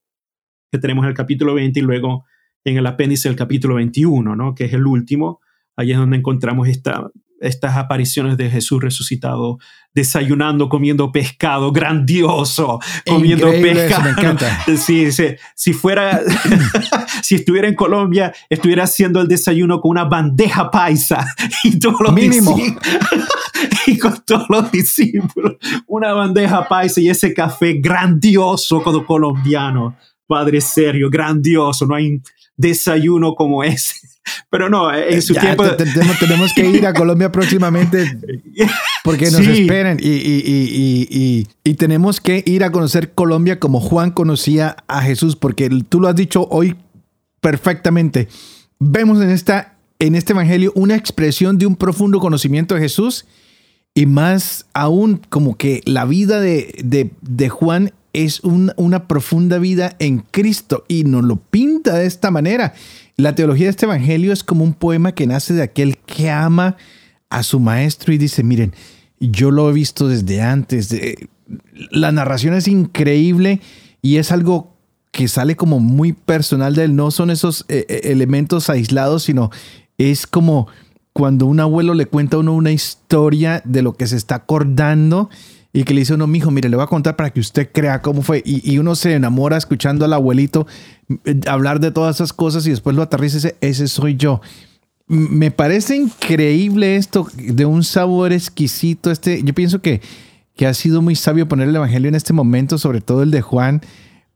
que 0.71 0.79
tenemos 0.79 1.05
en 1.05 1.11
el 1.11 1.15
capítulo 1.15 1.55
20 1.55 1.81
y 1.81 1.83
luego 1.83 2.25
en 2.65 2.77
el 2.77 2.87
apéndice 2.87 3.29
del 3.29 3.37
capítulo 3.37 3.75
21, 3.75 4.37
¿no? 4.37 4.55
que 4.55 4.65
es 4.65 4.73
el 4.73 4.87
último. 4.87 5.41
Ahí 5.77 5.93
es 5.93 5.99
donde 5.99 6.17
encontramos 6.17 6.69
esta 6.69 7.11
estas 7.45 7.77
apariciones 7.77 8.37
de 8.37 8.51
Jesús 8.51 8.83
resucitado, 8.83 9.59
desayunando, 9.95 10.69
comiendo 10.69 11.13
pescado, 11.13 11.73
grandioso, 11.73 12.81
comiendo 13.07 13.51
pescado. 13.51 14.05
me 14.05 14.11
encanta. 14.11 14.65
Sí, 14.77 15.09
si 15.55 15.73
fuera, 15.73 16.21
si 17.23 17.37
estuviera 17.37 17.69
en 17.69 17.75
Colombia, 17.75 18.33
estuviera 18.51 18.85
haciendo 18.85 19.21
el 19.21 19.29
desayuno 19.29 19.81
con 19.81 19.93
una 19.93 20.05
bandeja 20.05 20.71
paisa 20.71 21.27
y 21.63 21.79
todos 21.79 22.01
los 22.01 22.13
mínimo. 22.13 22.57
y 23.87 23.99
con 23.99 24.23
todos 24.25 24.47
los 24.49 24.71
discípulos, 24.71 25.55
una 25.87 26.13
bandeja 26.13 26.67
paisa 26.69 27.01
y 27.01 27.09
ese 27.09 27.33
café 27.33 27.75
grandioso 27.75 28.83
como 28.83 29.05
colombiano. 29.05 29.97
Padre 30.27 30.61
serio, 30.61 31.11
grandioso, 31.11 31.87
no 31.87 31.95
hay 31.95 32.21
desayuno 32.57 33.35
como 33.35 33.65
ese. 33.65 33.95
Pero 34.51 34.71
no, 34.71 34.95
en 34.95 35.21
su 35.21 35.35
tiempo. 35.35 35.65
tenemos 36.19 36.53
que 36.55 36.67
ir 36.67 36.87
a 36.87 36.95
Colombia 36.95 37.31
próximamente 37.31 38.19
porque 39.05 39.31
nos 39.31 39.47
esperan 39.47 39.99
y, 40.01 40.09
y, 40.09 41.47
y, 41.63 41.75
tenemos 41.75 42.21
que 42.21 42.43
ir 42.47 42.65
a 42.65 42.73
conocer 42.73 43.13
Colombia 43.13 43.61
como 43.61 43.81
Juan 43.81 44.11
conocía 44.11 44.77
a 44.89 45.03
Jesús, 45.03 45.37
porque 45.37 45.69
tú 45.89 46.01
lo 46.01 46.09
has 46.09 46.17
dicho 46.17 46.49
hoy 46.51 46.75
perfectamente. 47.41 48.29
Vemos 48.79 49.21
en, 49.21 49.29
esta, 49.29 49.77
en 49.99 50.15
este 50.15 50.33
evangelio 50.33 50.73
una 50.75 50.97
expresión 50.97 51.59
de 51.59 51.67
un 51.67 51.77
profundo 51.77 52.19
conocimiento 52.19 52.75
de 52.75 52.81
Jesús 52.81 53.27
y 53.95 54.07
más 54.07 54.67
aún 54.73 55.21
como 55.29 55.57
que 55.57 55.83
la 55.85 56.07
vida 56.07 56.41
de, 56.41 56.75
de, 56.83 57.11
de 57.21 57.49
Juan 57.51 57.93
es 58.15 58.41
una 58.43 59.09
profunda 59.09 59.59
vida 59.59 59.97
en 59.99 60.21
Cristo 60.21 60.85
y 60.89 61.05
nos 61.05 61.25
lo 61.25 61.37
pinta 61.37 61.99
de 61.99 62.07
esta 62.07 62.31
manera. 62.31 62.73
La 63.17 63.35
teología 63.35 63.67
de 63.67 63.71
este 63.71 63.87
evangelio 63.87 64.33
es 64.33 64.45
como 64.45 64.65
un 64.65 64.73
poema 64.73 65.13
que 65.13 65.27
nace 65.27 65.53
de 65.53 65.63
aquel 65.63 65.99
que 65.99 66.31
ama 66.31 66.77
a 67.29 67.43
su 67.43 67.61
maestro 67.61 68.13
y 68.13 68.19
dice, 68.19 68.45
miren, 68.45 68.73
yo 69.19 69.51
lo 69.51 69.69
he 69.69 69.73
visto 69.73 70.09
desde 70.09 70.41
antes. 70.41 70.97
La 71.91 72.13
narración 72.13 72.55
es 72.55 72.69
increíble 72.69 73.61
y 74.01 74.17
es 74.17 74.31
algo 74.31 74.75
que 75.11 75.29
sale 75.29 75.57
como 75.57 75.81
muy 75.81 76.13
personal 76.13 76.75
de 76.77 76.85
él. 76.85 76.97
No 76.97 77.11
son 77.11 77.31
esos 77.31 77.65
eh, 77.69 77.85
eh, 77.89 78.01
elementos 78.05 78.71
aislados, 78.71 79.25
sino 79.25 79.51
es 79.99 80.27
como 80.27 80.69
cuando 81.13 81.47
un 81.47 81.59
abuelo 81.61 81.95
le 81.95 82.07
cuenta 82.07 82.37
a 82.37 82.41
uno 82.41 82.55
una 82.55 82.73
historia 82.73 83.61
de 83.65 83.83
lo 83.83 83.95
que 83.95 84.07
se 84.07 84.17
está 84.17 84.37
acordando 84.37 85.31
y 85.77 85.83
que 85.83 85.93
le 85.93 86.01
dice 86.01 86.13
a 86.13 86.17
uno, 86.17 86.29
mijo, 86.29 86.53
mire, 86.53 86.69
le 86.69 86.77
voy 86.77 86.85
a 86.85 86.87
contar 86.87 87.17
para 87.17 87.31
que 87.31 87.41
usted 87.41 87.69
crea 87.73 88.01
cómo 88.01 88.23
fue. 88.23 88.41
Y, 88.47 88.79
uno 88.79 88.95
se 88.95 89.13
enamora 89.13 89.57
escuchando 89.57 90.05
al 90.05 90.13
abuelito 90.13 90.69
eh, 91.25 91.41
hablar 91.49 91.81
de 91.81 91.91
todas 91.91 92.15
esas 92.15 92.33
cosas 92.33 92.65
y 92.69 92.71
después 92.71 92.95
lo 92.95 93.03
aterriza 93.03 93.37
y 93.37 93.41
dice, 93.41 93.57
ese 93.61 93.89
soy 93.89 94.15
yo. 94.15 94.41
Me 95.09 95.51
parece 95.51 95.97
increíble 95.97 96.95
esto 96.95 97.27
de 97.37 97.67
un 97.67 97.83
sabor 97.83 98.33
exquisito. 98.33 99.11
Este, 99.11 99.43
yo 99.43 99.53
pienso 99.53 99.83
que, 99.83 100.01
que 100.55 100.69
ha 100.69 100.75
sido 100.75 101.03
muy 101.03 101.17
sabio 101.17 101.49
poner 101.49 101.69
el 101.69 101.75
Evangelio 101.75 102.09
en 102.09 102.15
este 102.15 102.33
momento, 102.33 102.79
sobre 102.79 103.01
todo 103.01 103.25
el 103.25 103.33
de 103.33 103.43
Juan, 103.43 103.83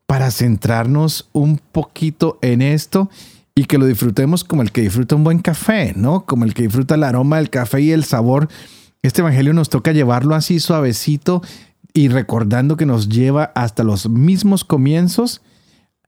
para 0.07 0.33
centrarnos 0.33 1.29
un 1.33 1.59
poquito 1.59 2.41
en 2.43 2.63
esto 2.63 3.11
y 3.55 3.67
que 3.67 3.79
lo 3.79 3.87
disfrutemos 3.87 4.43
como 4.43 4.63
el 4.63 4.73
que 4.73 4.81
disfruta 4.81 5.15
un 5.15 5.23
buen 5.23 5.39
café, 5.39 5.93
¿no? 5.95 6.25
Como 6.25 6.45
el 6.45 6.53
que 6.53 6.63
disfruta 6.63 6.97
el 6.97 7.05
aroma 7.05 7.37
del 7.37 7.49
café 7.49 7.81
y 7.81 7.93
el 7.93 8.03
sabor 8.03 8.49
este 9.03 9.21
Evangelio 9.21 9.53
nos 9.55 9.69
toca 9.69 9.93
llevarlo 9.93 10.35
así 10.35 10.61
suavecito 10.61 11.43
y 11.95 12.09
recordando 12.09 12.77
que 12.77 12.87
nos 12.87 13.09
lleva 13.09 13.53
hasta 13.55 13.85
los 13.85 14.09
mismos 14.09 14.65
comienzos, 14.65 15.41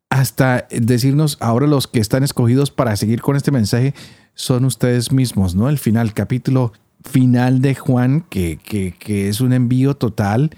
hasta 0.09 0.67
decirnos, 0.71 1.37
ahora 1.41 1.67
los 1.67 1.87
que 1.87 2.01
están 2.01 2.23
escogidos 2.23 2.71
para 2.71 2.97
seguir 2.97 3.23
con 3.23 3.37
este 3.37 3.51
mensaje 3.51 3.95
son 4.35 4.65
ustedes 4.65 5.13
mismos, 5.13 5.55
¿no? 5.55 5.69
El 5.69 5.79
final, 5.79 6.13
capítulo 6.15 6.73
final 7.09 7.61
de 7.61 7.75
Juan, 7.75 8.25
que, 8.29 8.59
que, 8.59 9.29
es 9.29 9.41
un 9.41 9.53
envío 9.53 9.95
total. 9.97 10.51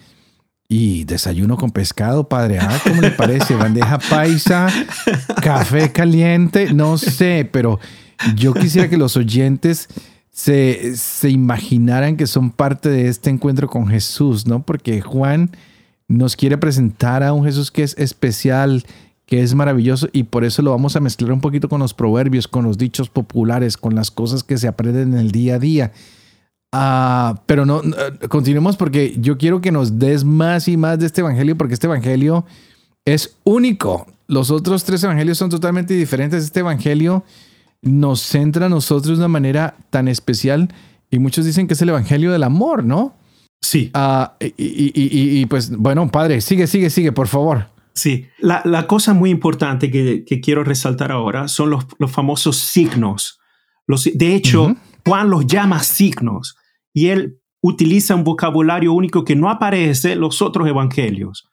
Y 0.69 1.05
desayuno 1.05 1.59
con 1.59 1.71
pescado, 1.71 2.31
padre. 2.31 2.59
Ah, 2.59 2.81
¿cómo 2.83 3.03
le 3.03 3.11
parece? 3.11 3.55
Bandeja 3.55 3.99
paisa, 3.99 4.69
café 5.43 5.93
caliente, 5.93 6.73
no 6.73 6.97
sé, 6.97 7.47
pero 7.53 7.79
yo 8.37 8.55
quisiera 8.55 8.89
que 8.89 8.97
los 8.97 9.19
oyentes 9.19 9.91
se, 10.33 10.97
se 10.97 11.31
imaginaran 11.31 12.17
que 12.17 12.27
son 12.27 12.51
parte 12.51 12.89
de 12.89 13.09
este 13.09 13.31
encuentro 13.31 13.69
con 13.69 13.87
Jesús, 13.87 14.47
¿no? 14.47 14.62
Porque 14.62 15.01
Juan 15.01 15.51
nos 16.09 16.37
quiere 16.37 16.59
presentar 16.59 17.23
a 17.23 17.33
un 17.33 17.45
Jesús 17.45 17.71
que 17.71 17.83
es 17.83 17.97
especial, 17.99 18.85
que 19.27 19.43
es 19.43 19.55
maravilloso 19.55 20.09
y 20.12 20.25
por 20.25 20.45
eso 20.45 20.62
lo 20.62 20.71
vamos 20.71 20.97
a 20.97 21.01
mezclar 21.01 21.33
un 21.33 21.41
poquito 21.41 21.69
con 21.69 21.81
los 21.81 21.95
proverbios, 21.95 22.49
con 22.49 22.65
los 22.65 22.79
dichos 22.79 23.09
populares, 23.09 23.77
con 23.77 23.95
las 23.95 24.11
cosas 24.11 24.43
que 24.43 24.59
se 24.59 24.69
aprenden 24.69 25.12
en 25.12 25.19
el 25.19 25.31
día 25.31 25.57
a 25.57 25.59
día. 25.59 25.93
Ah, 26.73 27.43
pero 27.45 27.67
no, 27.67 27.83
continuemos 28.31 28.79
porque 28.79 29.15
yo 29.19 29.37
quiero 29.37 29.61
que 29.61 29.71
nos 29.71 29.99
des 29.99 30.25
más 30.25 30.67
y 30.69 30.79
más 30.79 30.99
de 30.99 31.07
este 31.07 31.21
evangelio 31.21 31.57
porque 31.59 31.75
este 31.75 31.87
evangelio 31.87 32.47
es 33.05 33.37
único. 33.45 34.07
Los 34.27 34.51
otros 34.51 34.85
tres 34.85 35.05
evangelios 35.05 35.37
son 35.37 35.51
totalmente 35.51 35.93
diferentes. 35.93 36.43
Este 36.43 36.61
evangelio 36.61 37.25
nos 37.83 38.21
centra 38.21 38.67
a 38.67 38.69
nosotros 38.69 39.19
de 39.19 39.25
una 39.25 39.29
manera 39.29 39.77
tan 39.91 40.09
especial 40.09 40.73
y 41.11 41.19
muchos 41.19 41.45
dicen 41.45 41.67
que 41.67 41.75
es 41.75 41.83
el 41.83 41.91
Evangelio 41.91 42.33
del 42.33 42.45
Amor, 42.45 42.85
¿no? 42.85 43.15
Sí. 43.61 43.91
Ah, 43.93 44.37
y, 44.41 45.47
pues 45.47 45.77
bueno, 45.77 46.11
padre, 46.11 46.41
sigue, 46.41 46.67
sigue, 46.67 46.91
sigue, 46.91 47.12
por 47.12 47.29
favor. 47.29 47.67
Sí, 47.95 48.27
la, 48.39 48.87
cosa 48.87 49.12
muy 49.12 49.31
importante 49.31 49.91
que, 49.91 50.41
quiero 50.41 50.65
resaltar 50.65 51.12
ahora 51.12 51.49
son 51.49 51.71
los, 51.71 51.87
los 51.99 52.11
famosos 52.11 52.57
signos. 52.57 53.39
Los, 53.87 54.05
de 54.05 54.35
hecho, 54.35 54.75
Juan 55.05 55.31
los 55.31 55.47
llama 55.47 55.81
signos 55.81 56.57
y 56.95 57.09
él 57.09 57.39
utiliza 57.61 58.15
un 58.15 58.25
vocabulario 58.25 58.93
único 58.93 59.25
que 59.25 59.37
no 59.37 59.51
aparece 59.51 60.12
en 60.12 60.21
los 60.21 60.43
otros 60.43 60.67
evangelios. 60.67 61.49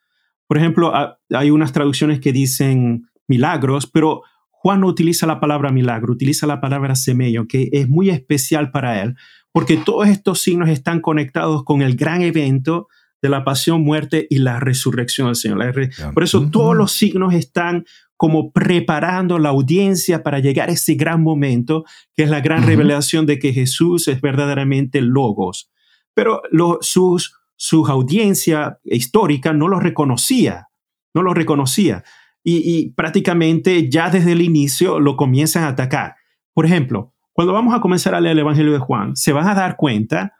Por 0.47 0.57
ejemplo, 0.57 0.93
hay 1.29 1.51
unas 1.51 1.73
traducciones 1.73 2.19
que 2.19 2.31
dicen 2.31 3.07
milagros, 3.27 3.85
pero 3.85 4.23
Juan 4.61 4.81
no 4.81 4.87
utiliza 4.87 5.25
la 5.25 5.39
palabra 5.39 5.71
milagro, 5.71 6.11
utiliza 6.11 6.45
la 6.45 6.59
palabra 6.59 6.95
semello, 6.95 7.47
que 7.47 7.69
es 7.71 7.87
muy 7.87 8.09
especial 8.09 8.71
para 8.71 9.01
él, 9.01 9.15
porque 9.53 9.77
todos 9.77 10.09
estos 10.09 10.41
signos 10.41 10.67
están 10.67 10.99
conectados 10.99 11.63
con 11.63 11.81
el 11.81 11.95
gran 11.95 12.21
evento 12.21 12.89
de 13.21 13.29
la 13.29 13.45
pasión, 13.45 13.81
muerte 13.81 14.27
y 14.29 14.39
la 14.39 14.59
resurrección 14.59 15.27
del 15.27 15.37
Señor. 15.37 15.73
Por 16.13 16.23
eso 16.23 16.49
todos 16.49 16.75
los 16.75 16.91
signos 16.91 17.33
están 17.33 17.85
como 18.17 18.51
preparando 18.51 19.39
la 19.39 19.47
audiencia 19.47 20.23
para 20.23 20.39
llegar 20.39 20.67
a 20.67 20.73
ese 20.73 20.95
gran 20.95 21.23
momento, 21.23 21.85
que 22.17 22.23
es 22.23 22.29
la 22.29 22.41
gran 22.41 22.67
revelación 22.67 23.25
de 23.25 23.39
que 23.39 23.53
Jesús 23.53 24.09
es 24.09 24.19
verdaderamente 24.19 24.99
logos. 24.99 25.71
Pero 26.13 26.41
sus, 26.81 27.33
su 27.55 27.85
audiencia 27.87 28.77
histórica 28.83 29.53
no 29.53 29.69
lo 29.69 29.79
reconocía, 29.79 30.67
no 31.13 31.21
lo 31.21 31.33
reconocía. 31.33 32.03
Y, 32.43 32.91
prácticamente 32.93 33.89
ya 33.89 34.09
desde 34.09 34.31
el 34.31 34.41
inicio 34.41 34.99
lo 34.99 35.15
comienzan 35.15 35.63
a 35.63 35.69
atacar. 35.69 36.15
Por 36.53 36.65
ejemplo, 36.65 37.13
cuando 37.33 37.53
vamos 37.53 37.75
a 37.75 37.81
comenzar 37.81 38.15
a 38.15 38.21
leer 38.21 38.33
el 38.33 38.39
Evangelio 38.39 38.73
de 38.73 38.79
Juan, 38.79 39.15
se 39.15 39.33
van 39.33 39.47
a 39.47 39.53
dar 39.53 39.75
cuenta 39.75 40.33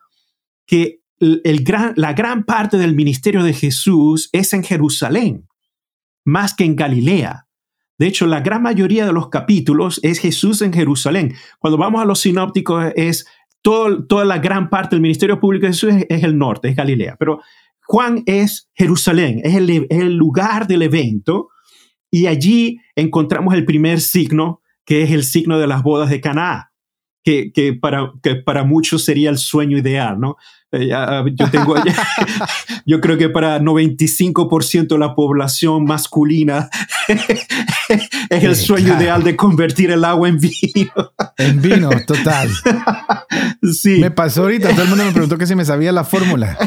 que 0.65 1.01
el 1.19 1.63
gran, 1.63 1.93
la 1.97 2.13
gran 2.13 2.45
parte 2.45 2.77
del 2.77 2.95
ministerio 2.95 3.43
de 3.43 3.53
Jesús 3.53 4.29
es 4.31 4.53
en 4.53 4.63
Jerusalén, 4.63 5.47
más 6.25 6.53
que 6.55 6.63
en 6.63 6.75
Galilea. 6.75 7.47
De 7.97 8.07
hecho, 8.07 8.25
la 8.25 8.39
gran 8.39 8.63
mayoría 8.63 9.05
de 9.05 9.11
los 9.11 9.27
capítulos 9.29 9.99
es 10.03 10.19
Jesús 10.19 10.61
en 10.61 10.71
Jerusalén. 10.71 11.35
Cuando 11.59 11.77
vamos 11.77 12.01
a 12.01 12.05
los 12.05 12.21
sinópticos 12.21 12.93
es 12.95 13.27
toda 13.61 14.23
la 14.23 14.39
gran 14.39 14.69
parte 14.69 14.95
del 14.95 15.01
ministerio 15.01 15.39
público 15.39 15.65
de 15.65 15.73
Jesús 15.73 15.93
es, 16.07 16.23
el 16.23 16.37
norte, 16.37 16.69
es 16.69 16.75
Galilea. 16.77 17.17
Pero 17.19 17.41
Juan 17.83 18.23
es 18.25 18.69
Jerusalén, 18.73 19.41
es 19.43 19.55
el, 19.55 19.87
el 19.89 20.15
lugar 20.15 20.65
del 20.65 20.83
evento 20.83 21.49
y 22.11 22.27
allí 22.27 22.79
encontramos 22.95 23.53
el 23.53 23.65
primer 23.65 24.01
signo, 24.01 24.61
que 24.85 25.03
es 25.03 25.11
el 25.11 25.23
signo 25.23 25.59
de 25.59 25.67
las 25.67 25.83
bodas 25.83 26.09
de 26.09 26.21
Canaá. 26.21 26.67
Que, 27.21 27.51
que, 27.51 27.73
para, 27.73 28.13
que 28.23 28.35
para 28.35 28.63
muchos 28.63 29.03
sería 29.03 29.29
el 29.29 29.37
sueño 29.37 29.77
ideal, 29.77 30.19
¿no? 30.19 30.37
Eh, 30.71 30.93
ah, 30.93 31.25
yo, 31.33 31.49
tengo, 31.49 31.75
yo 32.85 33.01
creo 33.01 33.17
que 33.17 33.29
para 33.29 33.59
95% 33.59 34.87
de 34.87 34.97
la 34.99 35.15
población 35.15 35.85
masculina 35.85 36.69
es 38.29 38.43
el 38.43 38.55
sueño 38.55 38.95
ideal 38.99 39.23
de 39.23 39.35
convertir 39.35 39.89
el 39.89 40.05
agua 40.05 40.29
en 40.29 40.37
vino. 40.37 41.13
En 41.37 41.61
vino, 41.61 41.89
total. 42.05 42.49
Sí. 43.73 43.99
Me 43.99 44.09
pasó 44.09 44.43
ahorita, 44.43 44.69
todo 44.69 44.83
el 44.83 44.89
mundo 44.89 45.03
me 45.03 45.11
preguntó 45.11 45.37
que 45.37 45.45
si 45.45 45.53
me 45.53 45.65
sabía 45.65 45.91
la 45.91 46.03
fórmula. 46.03 46.57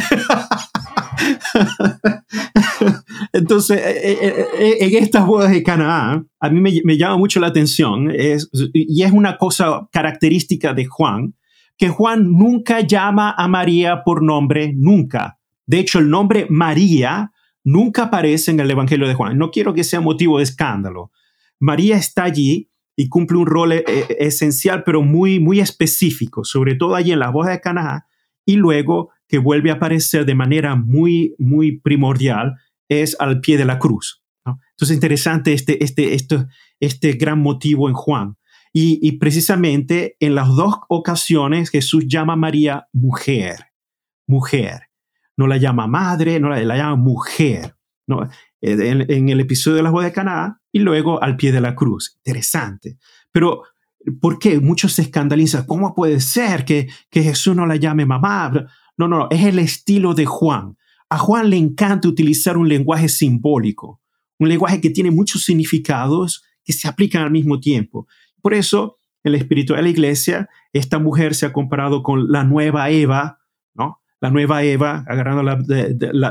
Entonces, 3.32 3.78
eh, 3.78 4.46
eh, 4.58 4.76
en 4.80 5.02
estas 5.02 5.26
bodas 5.26 5.50
de 5.50 5.62
Canaán, 5.62 6.28
a 6.40 6.50
mí 6.50 6.82
me, 6.84 6.96
llama 6.96 7.16
mucho 7.16 7.40
la 7.40 7.48
atención 7.48 8.10
y 8.12 9.02
es 9.02 9.12
una 9.12 9.38
cosa 9.38 9.88
característica 9.92 10.74
de 10.74 10.86
Juan, 10.86 11.34
que 11.76 11.88
Juan 11.88 12.32
nunca 12.32 12.80
llama 12.80 13.34
a 13.36 13.48
María 13.48 14.02
por 14.04 14.22
nombre, 14.22 14.72
nunca. 14.76 15.38
De 15.66 15.78
hecho, 15.78 15.98
el 15.98 16.10
nombre 16.10 16.46
María 16.50 17.32
nunca 17.64 18.04
aparece 18.04 18.50
en 18.50 18.60
el 18.60 18.70
Evangelio 18.70 19.08
de 19.08 19.14
Juan. 19.14 19.38
No 19.38 19.50
quiero 19.50 19.74
que 19.74 19.84
sea 19.84 20.00
motivo 20.00 20.38
de 20.38 20.44
escándalo. 20.44 21.10
María 21.58 21.96
está 21.96 22.24
allí 22.24 22.70
y 22.96 23.08
cumple 23.08 23.38
un 23.38 23.46
rol 23.46 23.72
eh, 23.72 23.84
eh, 23.86 24.16
esencial, 24.20 24.82
pero 24.84 25.02
muy, 25.02 25.40
muy 25.40 25.60
específico, 25.60 26.44
sobre 26.44 26.74
todo 26.74 26.94
allí 26.94 27.12
en 27.12 27.20
la 27.20 27.30
voz 27.30 27.46
de 27.46 27.60
Cana, 27.60 28.06
y 28.44 28.56
luego 28.56 29.10
que 29.32 29.38
vuelve 29.38 29.70
a 29.70 29.74
aparecer 29.74 30.26
de 30.26 30.34
manera 30.34 30.76
muy, 30.76 31.34
muy 31.38 31.80
primordial 31.80 32.56
es 32.90 33.16
al 33.18 33.40
pie 33.40 33.56
de 33.56 33.64
la 33.64 33.78
cruz. 33.78 34.22
Entonces, 34.44 34.94
interesante 34.94 35.54
este, 35.54 35.82
este, 35.82 36.12
este, 36.12 36.46
este 36.80 37.12
gran 37.12 37.40
motivo 37.40 37.88
en 37.88 37.94
Juan. 37.94 38.36
Y, 38.74 39.12
precisamente 39.12 40.16
en 40.20 40.34
las 40.34 40.48
dos 40.48 40.74
ocasiones 40.88 41.70
Jesús 41.70 42.04
llama 42.06 42.34
a 42.34 42.36
María 42.36 42.88
mujer, 42.92 43.68
mujer. 44.26 44.90
No 45.38 45.46
la 45.46 45.56
llama 45.56 45.86
madre, 45.86 46.38
no 46.38 46.50
la, 46.50 46.76
llama 46.76 46.96
mujer. 46.96 47.74
¿no? 48.06 48.28
En, 48.60 49.30
el 49.30 49.40
episodio 49.40 49.78
de 49.78 49.82
la 49.82 49.90
boda 49.90 50.04
de 50.04 50.12
Caná 50.12 50.60
y 50.70 50.80
luego 50.80 51.22
al 51.22 51.36
pie 51.36 51.52
de 51.52 51.62
la 51.62 51.74
cruz. 51.74 52.18
Interesante. 52.22 52.98
Pero, 53.30 53.62
¿por 54.20 54.38
qué? 54.38 54.60
Muchos 54.60 54.92
se 54.92 55.02
escandalizan. 55.02 55.64
¿Cómo 55.64 55.94
puede 55.94 56.20
ser 56.20 56.66
que, 56.66 56.90
que 57.10 57.22
Jesús 57.22 57.56
no 57.56 57.64
la 57.64 57.76
llame 57.76 58.04
mamá? 58.04 58.68
No, 58.96 59.08
no, 59.08 59.18
no, 59.18 59.28
es 59.30 59.44
el 59.44 59.58
estilo 59.58 60.14
de 60.14 60.26
Juan. 60.26 60.76
A 61.08 61.18
Juan 61.18 61.50
le 61.50 61.56
encanta 61.56 62.08
utilizar 62.08 62.56
un 62.56 62.68
lenguaje 62.68 63.08
simbólico, 63.08 64.00
un 64.38 64.48
lenguaje 64.48 64.80
que 64.80 64.90
tiene 64.90 65.10
muchos 65.10 65.44
significados 65.44 66.42
que 66.64 66.72
se 66.72 66.88
aplican 66.88 67.22
al 67.22 67.30
mismo 67.30 67.60
tiempo. 67.60 68.06
Por 68.40 68.54
eso, 68.54 68.98
en 69.24 69.32
la 69.32 69.82
la 69.82 69.88
iglesia, 69.88 70.48
esta 70.72 70.98
mujer 70.98 71.34
se 71.34 71.46
ha 71.46 71.52
comparado 71.52 72.02
con 72.02 72.30
la 72.30 72.44
nueva 72.44 72.90
Eva, 72.90 73.40
¿no? 73.74 74.00
La 74.20 74.30
nueva 74.30 74.62
Eva, 74.62 75.04
agarrando 75.06 75.42
la, 75.42 75.58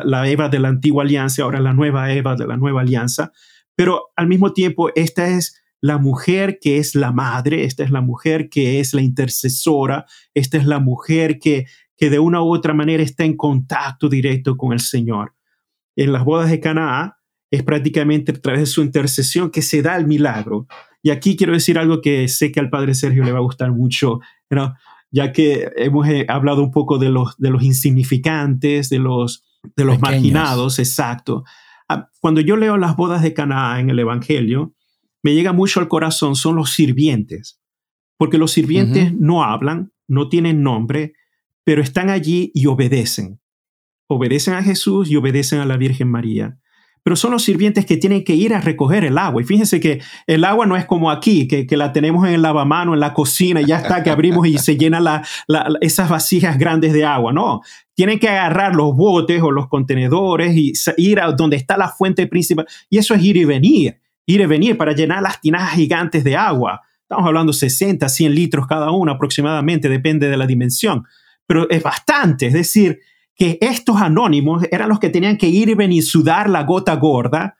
la, 0.04 0.30
Eva 0.30 0.50
de 0.50 0.60
la 0.60 0.70
antigua 0.70 1.04
alianza, 1.04 1.44
ahora 1.44 1.60
la 1.60 1.74
nueva 1.74 2.12
Eva 2.12 2.36
de 2.36 2.48
la 2.48 2.58
nueva 2.58 2.82
alianza. 2.82 3.32
Pero 3.76 4.12
al 4.16 4.28
mismo 4.28 4.54
tiempo, 4.54 4.90
esta 4.96 5.28
es 5.28 5.62
la 5.82 5.98
mujer 5.98 6.60
que 6.62 6.78
es 6.78 6.96
la 6.96 7.12
madre, 7.12 7.66
esta 7.66 7.84
es 7.84 7.92
la 7.92 8.02
mujer 8.02 8.50
que 8.50 8.80
es 8.80 8.94
la 8.94 9.02
intercesora, 9.02 10.06
esta 10.34 10.58
es 10.58 10.66
la 10.66 10.80
mujer 10.80 11.40
que, 11.40 11.66
que 12.02 12.10
de 12.10 12.18
una 12.18 12.42
u 12.42 12.52
otra 12.52 12.74
manera 12.74 13.04
está 13.04 13.26
en 13.26 13.38
contacto 13.38 14.10
directo 14.10 14.58
con 14.58 14.74
el 14.74 14.80
Señor. 14.80 15.36
En 15.96 16.12
las 16.12 16.26
bodas 16.26 16.50
de 16.50 16.60
Canaá 16.60 17.20
es 17.52 17.62
prácticamente 17.62 18.32
a 18.32 18.42
través 18.42 18.62
de 18.62 18.66
su 18.66 18.82
intercesión 18.82 19.52
que 19.52 19.62
se 19.62 19.84
da 19.84 19.98
el 19.98 20.08
milagro. 20.08 20.66
Y 21.04 21.12
aquí 21.12 21.36
quiero 21.36 21.54
decir 21.54 21.78
algo 21.78 22.02
que 22.02 22.28
sé 22.28 22.52
que 22.52 22.60
al 22.60 22.72
padre 22.72 22.96
Sergio 22.96 23.24
le 23.24 23.32
va 23.32 23.38
a 23.38 23.44
gustar 23.44 23.72
mucho, 23.72 24.20
ya 25.12 25.32
que 25.32 25.70
hemos 25.76 26.08
eh, 26.08 26.26
hablado 26.28 26.64
un 26.64 26.72
poco 26.72 26.98
de 26.98 27.10
los, 27.10 27.38
de 27.38 27.52
los 27.52 27.62
insignificantes, 27.62 28.90
de 28.90 28.98
los, 28.98 29.44
de 29.76 29.86
los 29.86 30.00
marginados, 30.00 30.80
exacto. 30.80 31.44
Ah, 31.88 32.10
cuando 32.20 32.42
yo 32.42 32.58
leo 32.58 32.78
las 32.78 32.96
bodas 32.96 33.22
de 33.22 33.36
Canaá 33.36 33.80
en 33.80 33.92
el 33.92 34.00
Evangelio, 34.00 34.74
me 35.22 35.36
llega 35.36 35.54
mucho 35.54 35.80
al 35.80 35.88
corazón 35.88 36.36
son 36.36 36.56
los 36.56 36.72
sirvientes, 36.72 37.62
porque 38.18 38.40
los 38.40 38.54
sirvientes 38.54 39.14
no 39.14 39.44
hablan, 39.44 39.92
no 40.08 40.30
tienen 40.30 40.64
nombre, 40.64 41.14
pero 41.64 41.82
están 41.82 42.10
allí 42.10 42.52
y 42.54 42.66
obedecen. 42.68 43.40
Obedecen 44.08 44.54
a 44.56 44.64
Jesús 44.64 45.10
y 45.10 45.16
obedecen 45.16 45.60
a 45.60 45.66
la 45.66 45.78
Virgen 45.78 46.10
María 46.10 46.58
pero 47.04 47.16
son 47.16 47.32
los 47.32 47.44
sirvientes 47.44 47.86
que 47.86 47.98
tienen 47.98 48.24
que 48.24 48.36
ir 48.36 48.54
a 48.54 48.62
recoger 48.62 49.04
el 49.04 49.18
agua. 49.18 49.42
Y 49.42 49.46
fíjense 49.46 49.80
que 49.80 50.02
el 50.28 50.44
agua 50.44 50.66
no 50.66 50.78
es 50.78 50.86
como 50.86 51.10
aquí, 51.10 51.48
que, 51.48 51.66
la 51.78 51.92
tenemos 51.94 52.28
en 52.28 52.36
el 52.36 52.42
lavamano, 52.42 52.94
en 52.94 53.00
la 53.00 53.14
cocina, 53.14 53.62
y 53.62 53.66
ya 53.66 53.80
está, 53.80 54.04
que 54.04 54.12
abrimos 54.12 54.46
y 54.48 54.58
se 54.58 54.78
llenan 54.78 55.24
esas 55.82 56.10
vasijas 56.10 56.60
grandes 56.60 56.94
de 56.94 57.06
agua. 57.06 57.34
No, 57.34 57.62
tienen 57.96 58.20
que 58.20 58.30
agarrar 58.30 58.76
los 58.76 58.96
botes 58.96 59.42
o 59.42 59.52
los 59.52 59.68
contenedores 59.68 60.56
y 60.56 60.74
ir 60.98 61.20
a 61.20 61.32
donde 61.32 61.58
está 61.58 61.76
la 61.76 61.90
fuente 61.90 62.28
principal. 62.28 62.68
Y 62.90 63.00
eso 63.00 63.16
es 63.16 63.24
ir 63.24 63.38
y 63.38 63.46
venir, 63.46 64.00
ir 64.28 64.42
y 64.42 64.46
venir 64.46 64.78
para 64.78 64.94
llenar 64.94 65.24
las 65.24 65.42
tinajas 65.42 65.74
gigantes 65.74 66.24
de 66.24 66.36
agua. 66.36 66.82
Estamos 67.02 67.26
hablando 67.26 67.52
60, 67.52 68.08
100 68.08 68.36
litros 68.36 68.68
cada 68.68 68.92
uno 68.92 69.12
aproximadamente, 69.12 69.90
depende 69.90 70.30
de 70.30 70.38
la 70.38 70.46
dimensión. 70.46 71.04
Pero 71.52 71.70
es 71.70 71.84
bastante, 71.84 72.48
es 72.48 72.54
decir, 72.54 73.02
que 73.36 73.58
estos 73.60 73.98
anónimos 74.02 74.64
eran 74.72 74.88
los 74.88 75.00
que 75.00 75.10
tenían 75.10 75.36
que 75.36 75.50
ir 75.50 75.68
y 75.68 75.74
venir, 75.74 76.02
sudar 76.02 76.50
la 76.50 76.64
gota 76.64 76.96
gorda 76.96 77.58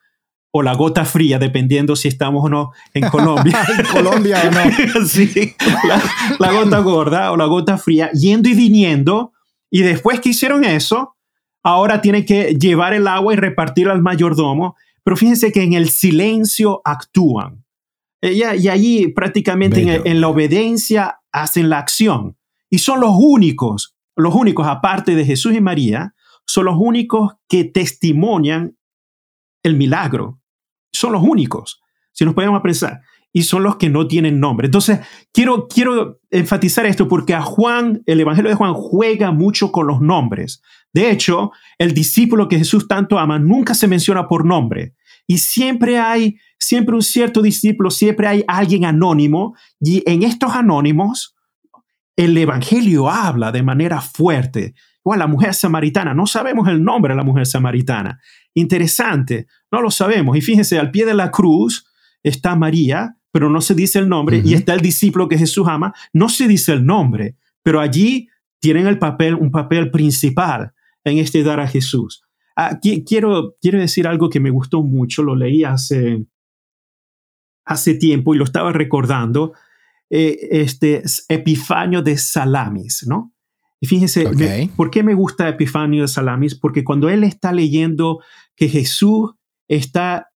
o 0.50 0.64
la 0.64 0.76
gota 0.76 1.04
fría, 1.04 1.40
dependiendo 1.40 1.98
si 1.98 2.08
estamos 2.08 2.46
o 2.46 2.48
no 2.48 2.72
en 2.94 3.10
Colombia. 3.10 3.68
en 3.78 3.86
Colombia 3.88 4.44
o 4.48 5.00
no. 5.00 5.06
sí, 5.06 5.54
la, 6.40 6.54
gota 6.54 6.80
gorda 6.80 7.34
o 7.34 7.36
la 7.36 7.48
gota 7.48 7.78
fría, 7.78 8.10
yendo 8.14 8.48
y 8.48 8.54
viniendo. 8.54 9.34
Y 9.70 9.82
después 9.82 10.22
que 10.22 10.30
hicieron 10.30 10.64
eso, 10.64 11.18
ahora 11.62 12.00
tienen 12.00 12.26
que 12.26 12.56
llevar 12.56 12.94
el 12.94 13.10
agua 13.10 13.34
y 13.34 13.36
repartir 13.36 13.90
al 13.90 14.02
mayordomo. 14.02 14.78
Pero 15.04 15.18
fíjense 15.18 15.52
que 15.52 15.64
en 15.64 15.74
el 15.74 15.90
silencio 15.90 16.82
actúan. 16.86 17.66
Y, 18.22 18.42
y 18.42 18.70
allí 18.70 19.10
prácticamente 19.10 19.82
en, 19.82 20.08
en 20.08 20.22
la 20.22 20.30
obediencia 20.30 21.20
hacen 21.34 21.68
la 21.68 21.80
acción. 21.80 22.38
Y 22.72 22.80
son 22.80 23.00
los 23.00 23.14
únicos 23.16 23.96
los 24.16 24.36
únicos, 24.36 24.68
aparte 24.68 25.16
de 25.16 25.26
Jesús 25.26 25.54
y 25.54 25.62
María, 25.62 26.14
son 26.46 26.66
los 26.66 26.76
únicos 26.78 27.34
que 27.48 27.64
testimonian 27.64 28.78
el 29.64 29.76
milagro. 29.76 30.40
Son 30.92 31.14
los 31.14 31.24
únicos, 31.24 31.82
si 32.12 32.26
nos 32.26 32.34
podemos 32.34 32.62
pensar. 32.62 33.02
Y 33.34 33.44
son 33.44 33.64
los 33.64 33.78
que 33.78 33.90
no 33.90 34.08
tienen 34.08 34.42
nombre. 34.42 34.66
Entonces, 34.66 35.00
quiero, 35.32 35.68
quiero 35.68 36.20
enfatizar 36.30 36.86
esto 36.86 37.08
porque 37.08 37.34
a 37.34 37.42
Juan, 37.42 38.04
el 38.06 38.20
Evangelio 38.20 38.50
de 38.50 38.56
Juan 38.56 38.74
juega 38.74 39.32
mucho 39.32 39.72
con 39.72 39.88
los 39.88 40.02
nombres. 40.02 40.62
De 40.94 41.10
hecho, 41.10 41.52
el 41.78 41.94
discípulo 41.94 42.50
que 42.50 42.58
Jesús 42.58 42.88
tanto 42.90 43.18
ama 43.18 43.40
nunca 43.40 43.74
se 43.74 43.88
menciona 43.88 44.28
por 44.28 44.46
nombre. 44.46 44.96
Y 45.28 45.38
siempre 45.38 45.98
hay, 45.98 46.38
siempre 46.60 46.94
un 46.94 47.02
cierto 47.02 47.42
discípulo, 47.42 47.90
siempre 47.90 48.28
hay 48.28 48.44
alguien 48.48 48.84
anónimo. 48.84 49.56
Y 49.80 50.04
en 50.06 50.24
estos 50.24 50.54
anónimos, 50.54 51.38
el 52.16 52.38
Evangelio 52.38 53.10
habla 53.10 53.52
de 53.52 53.64
manera 53.64 54.02
fuerte. 54.02 54.74
Igual 55.04 55.20
la 55.20 55.28
mujer 55.28 55.54
samaritana, 55.54 56.14
no 56.14 56.28
sabemos 56.28 56.68
el 56.68 56.84
nombre 56.84 57.14
de 57.14 57.18
la 57.18 57.24
mujer 57.24 57.48
samaritana. 57.48 58.20
Interesante, 58.54 59.48
no 59.72 59.82
lo 59.82 59.90
sabemos. 59.90 60.38
Y 60.38 60.42
fíjense, 60.42 60.78
al 60.78 60.92
pie 60.92 61.06
de 61.06 61.14
la 61.14 61.32
cruz 61.32 61.88
está 62.22 62.56
María, 62.56 63.18
pero 63.32 63.50
no 63.50 63.62
se 63.62 63.74
dice 63.74 64.00
el 64.00 64.10
nombre, 64.10 64.42
y 64.44 64.54
está 64.54 64.74
el 64.74 64.82
discípulo 64.82 65.28
que 65.28 65.38
Jesús 65.38 65.68
ama, 65.68 65.94
no 66.14 66.30
se 66.30 66.48
dice 66.48 66.74
el 66.74 66.86
nombre, 66.86 67.38
pero 67.64 67.80
allí 67.80 68.28
tienen 68.60 68.88
el 68.88 69.00
papel, 69.00 69.36
un 69.36 69.52
papel 69.52 69.90
principal 69.90 70.74
en 71.04 71.18
este 71.18 71.44
dar 71.44 71.60
a 71.60 71.68
Jesús. 71.68 72.24
Aquí 72.56 73.04
quiero, 73.06 73.56
quiero 73.62 73.80
decir 73.80 74.06
algo 74.06 74.30
que 74.30 74.40
me 74.40 74.50
gustó 74.50 74.84
mucho, 74.84 75.24
lo 75.24 75.36
leí 75.36 75.64
hace, 75.64 76.26
hace 77.66 77.96
tiempo 77.96 78.36
y 78.36 78.38
lo 78.38 78.44
estaba 78.44 78.72
recordando, 78.74 79.54
eh, 80.14 80.62
este 80.62 81.04
Epifanio 81.30 82.02
de 82.02 82.18
Salamis, 82.18 83.06
¿no? 83.08 83.34
Y 83.80 83.88
fíjense, 83.88 84.30
¿por 84.76 84.92
qué 84.92 85.04
me 85.04 85.14
gusta 85.14 85.48
Epifanio 85.48 86.02
de 86.02 86.10
Salamis? 86.10 86.54
Porque 86.54 86.84
cuando 86.84 87.10
él 87.10 87.24
está 87.24 87.54
leyendo 87.54 88.20
que 88.58 88.68
Jesús 88.68 89.32
está 89.70 90.28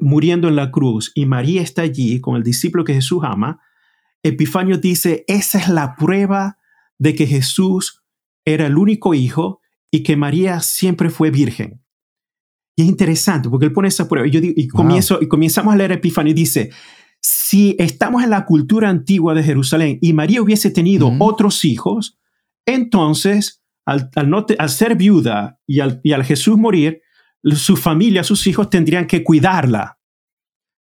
muriendo 0.00 0.48
en 0.48 0.56
la 0.56 0.70
cruz 0.70 1.12
y 1.14 1.26
María 1.26 1.60
está 1.60 1.82
allí 1.82 2.22
con 2.22 2.36
el 2.36 2.42
discípulo 2.42 2.84
que 2.84 2.94
Jesús 2.94 3.20
ama, 3.22 3.60
Epifanio 4.22 4.78
dice, 4.78 5.24
esa 5.28 5.58
es 5.58 5.68
la 5.68 5.94
prueba 5.94 6.56
de 6.98 7.14
que 7.14 7.26
Jesús 7.26 8.02
era 8.46 8.66
el 8.66 8.78
único 8.78 9.12
hijo 9.12 9.60
y 9.90 10.02
que 10.02 10.16
María 10.16 10.60
siempre 10.60 11.10
fue 11.10 11.30
virgen. 11.30 11.82
Y 12.76 12.82
es 12.82 12.88
interesante 12.88 13.50
porque 13.50 13.66
él 13.66 13.72
pone 13.74 13.88
esa 13.88 14.08
prueba. 14.08 14.26
Y, 14.26 14.30
yo 14.30 14.40
y, 14.42 14.66
comienzo, 14.68 15.18
y 15.20 15.28
comenzamos 15.28 15.74
a 15.74 15.76
leer 15.76 15.92
Epifanio 15.92 16.30
y 16.30 16.34
dice, 16.34 16.70
si 17.22 17.76
estamos 17.78 18.24
en 18.24 18.30
la 18.30 18.44
cultura 18.44 18.88
antigua 18.88 19.34
de 19.34 19.44
Jerusalén 19.44 19.98
y 20.00 20.12
María 20.12 20.42
hubiese 20.42 20.70
tenido 20.70 21.12
otros 21.20 21.64
hijos, 21.64 22.18
entonces, 22.66 23.62
al, 23.86 24.10
al, 24.14 24.70
ser 24.70 24.96
viuda 24.96 25.58
y 25.66 25.80
al, 25.80 26.00
y 26.02 26.12
al, 26.12 26.24
Jesús 26.24 26.58
morir, 26.58 27.00
su 27.54 27.76
familia, 27.76 28.24
sus 28.24 28.46
hijos 28.46 28.70
tendrían 28.70 29.06
que 29.06 29.22
cuidarla. 29.22 29.98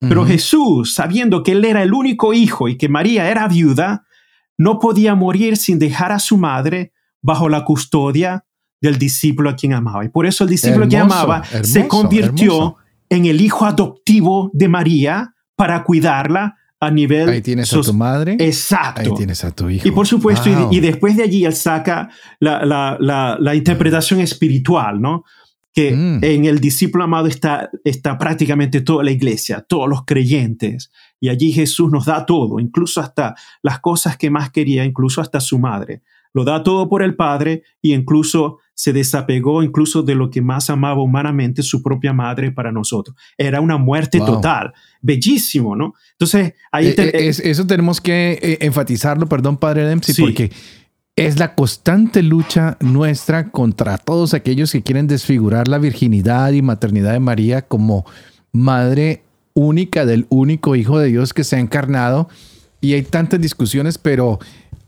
Pero 0.01 0.25
Jesús, 0.25 0.95
sabiendo 0.95 1.43
que 1.43 1.53
él 1.53 1.63
era 1.63 1.83
el 1.83 1.93
único 1.93 2.33
hijo 2.33 2.69
y 2.69 2.79
que 2.79 2.89
María 2.89 3.31
era 3.31 3.47
viuda, 3.47 4.07
no 4.57 4.79
podía 4.79 5.15
morir 5.15 5.59
sin 5.59 5.79
dejar 5.79 6.11
a 6.11 6.19
su 6.19 6.39
madre 6.39 6.95
bajo 7.21 7.51
la 7.51 7.67
custodia 7.67 8.47
del 8.81 8.97
discípulo 8.97 9.51
a 9.51 9.57
quien 9.57 9.75
amaba. 9.75 10.03
Y 10.07 10.09
por 10.09 10.25
eso 10.25 10.45
el 10.45 10.51
discípulo 10.51 10.89
que 10.89 10.97
amaba 10.97 11.45
se 11.63 11.87
convirtió 11.87 12.77
en 13.11 13.27
el 13.27 13.43
hijo 13.43 13.67
adoptivo 13.67 14.51
de 14.55 14.69
María 14.69 15.35
para 15.61 15.85
cuidarla 15.85 16.57
a 16.81 16.91
nivel... 16.91 17.29
Ahí 17.29 17.43
tienes 17.43 17.71
a 17.75 17.83
tu 17.83 17.93
madre. 17.93 18.35
Exacto. 18.39 19.03
Ahí 19.03 19.11
tienes 19.15 19.45
a 19.45 19.51
tu 19.51 19.69
hijo. 19.69 19.87
Y 19.87 19.91
por 19.91 20.07
supuesto, 20.07 20.49
y, 20.71 20.81
después 20.81 21.19
de 21.19 21.25
allí 21.25 21.45
él 21.45 21.53
saca 21.53 22.09
la, 22.39 22.65
la, 22.65 23.37
la, 23.39 23.55
interpretación 23.55 24.21
espiritual, 24.21 25.03
¿no? 25.03 25.25
Que 25.75 25.93
mm. 25.93 26.25
en 26.25 26.47
el 26.47 26.61
discípulo 26.61 27.05
amado 27.05 27.27
está, 27.27 27.69
está 27.85 28.17
prácticamente 28.17 28.81
toda 28.81 29.05
la 29.05 29.11
iglesia, 29.11 29.61
todos 29.61 29.87
los 29.87 30.07
creyentes. 30.07 30.91
Y 31.21 31.29
allí 31.29 31.53
Jesús 31.53 31.93
nos 31.93 32.07
da 32.07 32.25
todo, 32.25 32.59
incluso 32.59 33.03
hasta 33.03 33.35
las 33.63 33.81
cosas 33.81 34.17
que 34.17 34.31
más 34.31 34.51
quería, 34.51 34.87
incluso 34.87 35.21
hasta 35.21 35.41
su 35.41 35.59
madre. 35.59 36.01
Lo 36.33 36.45
da 36.45 36.63
todo 36.63 36.89
por 36.89 37.03
el 37.03 37.17
Padre 37.17 37.65
y 37.83 37.93
incluso 37.93 38.61
se 38.81 38.95
desapegó 38.95 39.63
incluso 39.63 40.03
de 40.03 40.15
lo 40.15 40.31
que 40.31 40.41
más 40.41 40.71
amaba 40.71 41.03
humanamente 41.03 41.63
su 41.63 41.83
propia 41.83 42.15
madre 42.15 42.51
para 42.51 42.73
nosotros. 42.73 43.15
Era 43.37 43.61
una 43.61 43.77
muerte 43.77 44.21
total. 44.21 44.73
Bellísimo, 45.03 45.77
¿no? 45.77 45.93
Entonces, 46.13 46.55
ahí... 46.73 46.87
Eh, 46.87 46.95
eh, 46.97 47.29
eso 47.45 47.67
tenemos 47.67 48.01
que 48.01 48.39
eh, 48.41 48.57
enfatizarlo, 48.63 49.27
perdón, 49.27 49.59
Padre 49.59 49.85
Dempsey, 49.85 50.15
porque 50.19 50.51
es 51.15 51.39
la 51.39 51.55
constante 51.55 52.23
lucha 52.23 52.79
nuestra 52.81 53.51
contra 53.51 53.99
todos 53.99 54.33
aquellos 54.33 54.73
que 54.73 54.81
quieren 54.81 55.07
desfigurar 55.07 55.69
la 55.69 55.77
virginidad 55.77 56.51
y 56.53 56.63
maternidad 56.63 57.13
de 57.13 57.21
María 57.21 57.61
como 57.61 58.07
madre 58.51 59.25
única 59.53 60.07
del 60.07 60.25
único 60.31 60.75
Hijo 60.75 60.99
de 60.99 61.09
Dios 61.09 61.35
que 61.35 61.45
se 61.45 61.57
ha 61.57 61.61
encarnado. 61.61 62.31
Y 62.81 62.95
hay 62.95 63.03
tantas 63.03 63.43
discusiones, 63.43 63.99
pero 63.99 64.39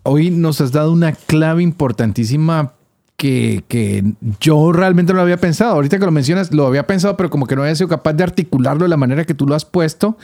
hoy 0.02 0.30
nos 0.30 0.62
has 0.62 0.72
dado 0.72 0.92
una 0.92 1.12
clave 1.12 1.62
importantísima 1.62 2.72
que, 3.22 4.14
yo 4.40 4.72
realmente 4.72 5.12
no 5.12 5.18
lo 5.18 5.22
había 5.22 5.36
pensado. 5.36 5.74
Ahorita 5.74 5.98
que 5.98 6.04
lo 6.04 6.10
mencionas, 6.10 6.52
lo 6.52 6.66
había 6.66 6.86
pensado, 6.86 7.16
pero 7.16 7.30
como 7.30 7.46
que 7.46 7.54
no 7.54 7.62
había 7.62 7.74
sido 7.74 7.88
capaz 7.88 8.14
de 8.14 8.24
articularlo 8.24 8.84
de 8.84 8.88
la 8.88 8.96
manera 8.96 9.24
que 9.24 9.34
tú 9.34 9.46
lo 9.46 9.54
has 9.54 9.64
puesto. 9.64 10.16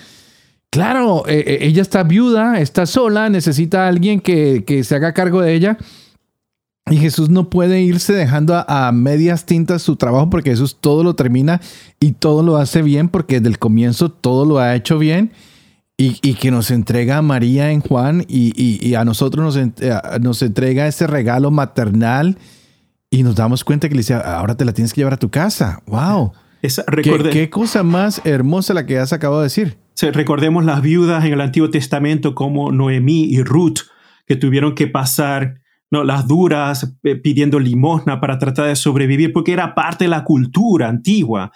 Claro, 0.71 1.27
eh, 1.29 1.45
eh, 1.47 1.59
ella 1.63 1.81
está 1.81 2.03
viuda, 2.03 2.61
está 2.61 2.87
sola, 2.87 3.29
necesita 3.29 3.85
a 3.85 3.89
alguien 3.89 4.21
que, 4.21 4.83
se 4.85 4.95
haga 4.95 5.15
cargo 5.15 5.41
de 5.41 5.55
ella. 5.55 5.79
Y 6.91 6.97
Jesús 6.97 7.29
no 7.29 7.51
puede 7.51 7.83
irse 7.83 8.15
dejando 8.15 8.65
a, 8.67 8.91
medias 8.93 9.45
tintas 9.45 9.83
su 9.83 9.97
trabajo 9.97 10.31
porque 10.31 10.51
Jesús 10.51 10.79
todo 10.81 11.05
lo 11.05 11.15
termina 11.15 11.61
y 12.01 12.13
todo 12.13 12.43
lo 12.43 12.57
hace 12.57 12.81
bien 12.81 13.11
porque 13.11 13.37
desde 13.37 13.51
el 13.51 13.59
comienzo 13.59 14.11
todo 14.11 14.47
lo 14.47 14.59
ha 14.59 14.75
hecho 14.75 14.99
bien. 14.99 15.33
Y, 16.01 16.35
que 16.35 16.53
nos 16.53 16.71
entrega 16.71 17.19
a 17.19 17.23
María 17.23 17.73
en 17.73 17.81
Juan 17.81 18.25
y, 18.29 18.95
a 18.95 19.05
nosotros 19.05 19.57
nos, 19.57 20.21
nos 20.21 20.43
entrega 20.43 20.87
ese 20.87 21.09
regalo 21.09 21.51
maternal 21.51 22.39
y 23.11 23.23
nos 23.23 23.37
damos 23.37 23.65
cuenta 23.65 23.89
que 23.89 23.95
le 23.95 24.01
decía, 24.01 24.19
ahora 24.19 24.57
te 24.57 24.65
la 24.65 24.73
tienes 24.73 24.93
que 24.93 25.01
llevar 25.01 25.15
a 25.15 25.19
tu 25.19 25.31
casa. 25.31 25.83
¡Wow! 25.87 26.33
¿Qué, 27.33 27.51
cosa 27.51 27.83
más 27.83 28.21
hermosa 28.25 28.75
la 28.75 28.85
que 28.85 28.99
has 28.99 29.13
acabado 29.13 29.41
de 29.43 29.47
decir. 29.47 29.79
recordemos 30.13 30.65
las 30.65 30.83
viudas 30.83 31.25
en 31.25 31.33
el 31.33 31.41
Antiguo 31.41 31.71
Testamento 31.71 32.35
como 32.35 32.73
Noemí 32.73 33.25
y 33.25 33.43
Ruth, 33.43 33.81
que 34.27 34.37
tuvieron 34.37 34.75
que 34.75 34.89
pasar 34.89 35.61
¿no? 35.91 36.05
las 36.05 36.27
duras 36.27 36.97
eh, 37.05 37.17
pidiendo 37.17 37.61
limosna 37.61 38.21
para 38.21 38.39
tratar 38.39 38.67
de 38.67 38.77
sobrevivir, 38.77 39.33
porque 39.33 39.53
era 39.53 39.75
parte 39.75 40.05
de 40.05 40.09
la 40.09 40.25
cultura 40.25 40.89
antigua. 40.89 41.53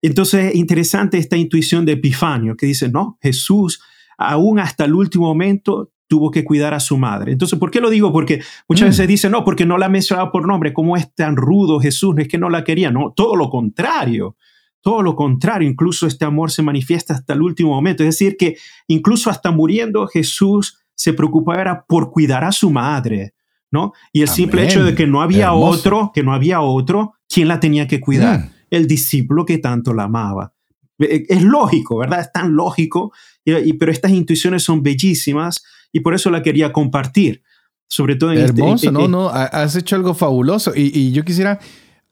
Entonces, 0.00 0.54
interesante 0.54 1.18
esta 1.18 1.36
intuición 1.36 1.84
de 1.84 1.92
Epifanio, 1.92 2.56
que 2.56 2.66
dice, 2.66 2.88
no, 2.88 3.18
Jesús, 3.20 3.82
aún 4.16 4.60
hasta 4.60 4.84
el 4.84 4.94
último 4.94 5.26
momento, 5.26 5.90
tuvo 6.08 6.30
que 6.30 6.44
cuidar 6.44 6.74
a 6.74 6.80
su 6.80 6.96
madre. 6.96 7.32
Entonces, 7.32 7.58
¿por 7.58 7.70
qué 7.70 7.80
lo 7.80 7.90
digo? 7.90 8.12
Porque 8.12 8.42
muchas 8.68 8.86
mm. 8.86 8.90
veces 8.90 9.08
dicen, 9.08 9.32
no, 9.32 9.44
porque 9.44 9.66
no 9.66 9.78
la 9.78 9.88
mencionaba 9.88 10.30
por 10.30 10.46
nombre, 10.46 10.72
¿cómo 10.72 10.96
es 10.96 11.12
tan 11.14 11.36
rudo 11.36 11.80
Jesús? 11.80 12.14
No 12.14 12.22
es 12.22 12.28
que 12.28 12.38
no 12.38 12.48
la 12.48 12.64
quería, 12.64 12.90
no, 12.90 13.12
todo 13.14 13.36
lo 13.36 13.50
contrario. 13.50 14.36
Todo 14.80 15.02
lo 15.02 15.16
contrario, 15.16 15.68
incluso 15.68 16.06
este 16.06 16.24
amor 16.24 16.52
se 16.52 16.62
manifiesta 16.62 17.12
hasta 17.12 17.32
el 17.32 17.42
último 17.42 17.70
momento. 17.70 18.04
Es 18.04 18.10
decir, 18.10 18.36
que 18.36 18.56
incluso 18.86 19.30
hasta 19.30 19.50
muriendo 19.50 20.06
Jesús 20.06 20.78
se 20.94 21.12
preocupaba 21.12 21.84
por 21.88 22.12
cuidar 22.12 22.44
a 22.44 22.52
su 22.52 22.70
madre, 22.70 23.34
¿no? 23.72 23.92
Y 24.12 24.22
el 24.22 24.28
simple 24.28 24.64
hecho 24.64 24.84
de 24.84 24.94
que 24.94 25.08
no 25.08 25.22
había 25.22 25.54
otro, 25.54 26.12
que 26.14 26.22
no 26.22 26.32
había 26.32 26.60
otro, 26.60 27.14
¿quién 27.28 27.48
la 27.48 27.58
tenía 27.58 27.88
que 27.88 28.00
cuidar? 28.00 28.38
Mm. 28.38 28.50
El 28.70 28.86
discípulo 28.86 29.44
que 29.44 29.58
tanto 29.58 29.92
la 29.92 30.04
amaba. 30.04 30.52
E, 31.00 31.26
es 31.28 31.42
lógico, 31.42 31.98
¿verdad? 31.98 32.20
Es 32.20 32.30
tan 32.32 32.54
lógico, 32.54 33.12
y, 33.44 33.72
pero 33.72 33.90
estas 33.90 34.12
intuiciones 34.12 34.62
son 34.62 34.82
bellísimas 34.84 35.64
y 35.96 36.00
por 36.00 36.14
eso 36.14 36.28
la 36.28 36.42
quería 36.42 36.74
compartir. 36.74 37.42
Sobre 37.88 38.16
todo 38.16 38.32
en 38.32 38.40
este, 38.40 38.60
Hermoso, 38.60 38.92
no, 38.92 39.08
no, 39.08 39.30
has 39.30 39.76
hecho 39.76 39.96
algo 39.96 40.12
fabuloso. 40.12 40.72
Y, 40.76 41.10
yo 41.12 41.24
quisiera, 41.24 41.58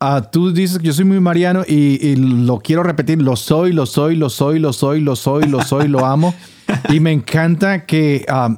uh, 0.01 0.23
tú 0.33 0.53
dices 0.53 0.79
que 0.79 0.87
yo 0.87 0.93
soy 0.95 1.05
muy 1.05 1.21
mariano 1.21 1.63
y, 1.69 2.17
lo 2.17 2.61
quiero 2.61 2.83
repetir, 2.83 3.21
lo 3.21 3.37
soy, 3.37 3.73
lo 3.73 3.85
soy, 3.85 4.17
lo 4.17 4.31
soy, 4.31 4.59
lo 4.59 4.73
soy, 4.73 5.01
lo 5.01 5.17
soy, 5.17 5.49
lo 5.49 5.61
soy, 5.61 5.89
lo 5.89 6.07
amo. 6.07 6.35
y 6.89 6.99
me 6.99 7.13
encanta 7.13 7.85
que, 7.85 8.25
uh, 8.27 8.55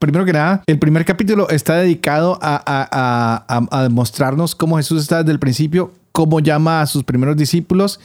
primero 0.00 0.24
que 0.24 0.32
nada, 0.32 0.64
el 0.66 0.80
primer 0.80 1.04
capítulo 1.04 1.48
está 1.48 1.76
dedicado 1.76 2.40
a, 2.42 2.60
a, 2.66 3.84
a 3.84 3.88
mostrarnos 3.88 4.56
cómo 4.56 4.78
Jesús 4.78 5.00
está 5.02 5.18
desde 5.18 5.30
el 5.30 5.38
principio, 5.38 5.92
cómo 6.10 6.40
llama 6.40 6.80
a 6.80 6.86
sus 6.86 7.04
primeros 7.04 7.36
discípulos 7.36 8.00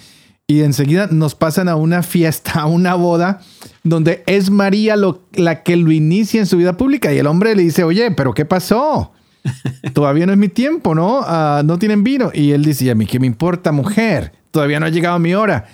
y 0.51 0.63
enseguida 0.63 1.07
nos 1.09 1.33
pasan 1.33 1.69
a 1.69 1.77
una 1.77 2.03
fiesta, 2.03 2.51
a 2.59 2.65
una 2.65 2.95
boda, 2.95 3.39
donde 3.85 4.21
es 4.25 4.49
María 4.49 4.97
la 4.97 5.63
que 5.63 5.77
lo 5.77 5.93
inicia 5.93 6.41
en 6.41 6.45
su 6.45 6.57
vida 6.57 6.75
pública 6.75 7.13
y 7.13 7.17
el 7.17 7.27
hombre 7.27 7.55
le 7.55 7.63
dice, 7.63 7.85
oye, 7.85 8.11
pero 8.11 8.33
¿qué 8.33 8.43
pasó? 8.43 9.13
Todavía 9.93 10.25
no 10.25 10.33
es 10.33 10.37
mi 10.37 10.49
tiempo, 10.49 10.93
¿no? 10.93 11.21
Ah, 11.23 11.61
no 11.63 11.79
tienen 11.79 12.03
vino. 12.03 12.31
Y 12.33 12.51
él 12.51 12.65
dice, 12.65 12.91
a 12.91 12.95
mí 12.95 13.05
qué 13.05 13.17
me 13.17 13.27
importa, 13.27 13.71
mujer? 13.71 14.33
Todavía 14.51 14.81
no 14.81 14.87
ha 14.87 14.89
llegado 14.89 15.17
mi 15.19 15.33
hora. 15.33 15.67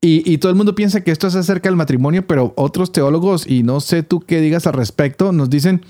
Y, 0.00 0.22
y, 0.30 0.38
todo 0.38 0.48
el 0.48 0.56
mundo 0.56 0.74
piensa 0.74 1.02
que 1.04 1.10
esto 1.10 1.26
es 1.26 1.34
acerca 1.34 1.68
del 1.68 1.76
matrimonio, 1.76 2.26
pero 2.26 2.54
otros 2.56 2.92
teólogos, 2.92 3.46
y 3.46 3.64
no 3.64 3.80
sé 3.80 4.02
tú 4.02 4.20
qué 4.20 4.40
digas 4.40 4.66
al 4.66 4.72
respecto, 4.72 5.32
nos 5.32 5.50
dicen, 5.50 5.84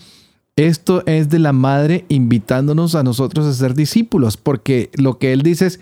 esto 0.56 1.04
es 1.06 1.28
de 1.28 1.38
la 1.38 1.52
madre 1.52 2.06
invitándonos 2.08 2.96
a 2.96 3.04
nosotros 3.04 3.46
a 3.46 3.52
ser 3.52 3.74
discípulos, 3.74 4.36
porque 4.36 4.90
lo 4.94 5.18
que 5.18 5.32
él 5.32 5.42
dice 5.42 5.66
es, 5.66 5.80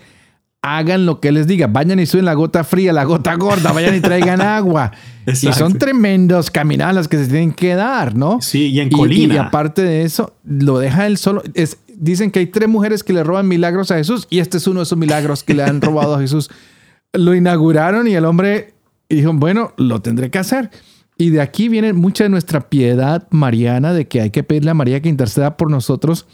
hagan 0.65 1.05
lo 1.05 1.19
que 1.19 1.31
les 1.31 1.45
diga. 1.45 1.67
Vayan 1.67 1.99
y 1.99 2.05
suben 2.07 2.25
la 2.25 2.33
gota 2.33 2.63
fría, 2.63 2.91
la 2.91 3.03
gota 3.03 3.35
gorda, 3.35 3.71
vayan 3.71 3.95
y 3.95 3.99
traigan 4.01 4.41
agua. 4.41 4.91
Y 5.27 5.53
son 5.53 5.77
tremendos 5.77 6.49
caminadas 6.49 7.07
que 7.07 7.17
se 7.17 7.27
tienen 7.27 7.53
que 7.53 7.75
dar, 7.75 8.15
¿no? 8.15 8.39
Sí, 8.41 8.67
y 8.67 8.79
en 8.79 8.89
colina. 8.89 9.35
Y, 9.35 9.37
aparte 9.37 9.83
de 9.83 10.03
eso, 10.03 10.33
lo 10.43 10.79
deja 10.79 11.05
él 11.05 11.17
solo. 11.17 11.43
Es, 11.53 11.77
dicen 11.95 12.31
que 12.31 12.39
hay 12.39 12.47
tres 12.47 12.67
mujeres 12.67 13.03
que 13.03 13.13
le 13.13 13.23
roban 13.23 13.47
milagros 13.47 13.91
a 13.91 13.97
Jesús 13.97 14.27
y 14.29 14.39
este 14.39 14.57
es 14.57 14.67
uno 14.67 14.79
de 14.79 14.83
esos 14.83 14.97
milagros 14.97 15.43
que 15.43 15.53
le 15.53 15.63
han 15.63 15.81
robado 15.81 16.15
a 16.15 16.19
Jesús. 16.19 16.49
Lo 17.13 17.33
inauguraron 17.33 18.07
y 18.07 18.15
el 18.15 18.25
hombre 18.25 18.73
dijo, 19.07 19.31
bueno, 19.33 19.71
lo 19.77 20.01
tendré 20.01 20.29
que 20.29 20.37
hacer. 20.37 20.69
Y 21.17 21.29
de 21.29 21.39
aquí 21.39 21.69
viene 21.69 21.93
mucha 21.93 22.25
de 22.25 22.29
nuestra 22.29 22.67
piedad 22.67 23.25
mariana 23.29 23.93
de 23.93 24.05
que 24.05 24.19
hay 24.19 24.31
que 24.31 24.43
pedirle 24.43 24.71
a 24.71 24.73
María 24.73 25.01
que 25.01 25.07
interceda 25.07 25.55
por 25.55 25.71
nosotros 25.71 26.27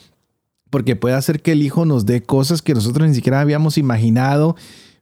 porque 0.72 0.96
puede 0.96 1.14
hacer 1.14 1.42
que 1.42 1.52
el 1.52 1.62
hijo 1.62 1.86
nos 1.86 2.08
dé 2.08 2.24
cosas 2.24 2.64
que 2.64 2.74
nosotros 2.74 3.08
ni 3.08 3.14
siquiera 3.14 3.42
habíamos 3.42 3.78
imaginado, 3.78 4.56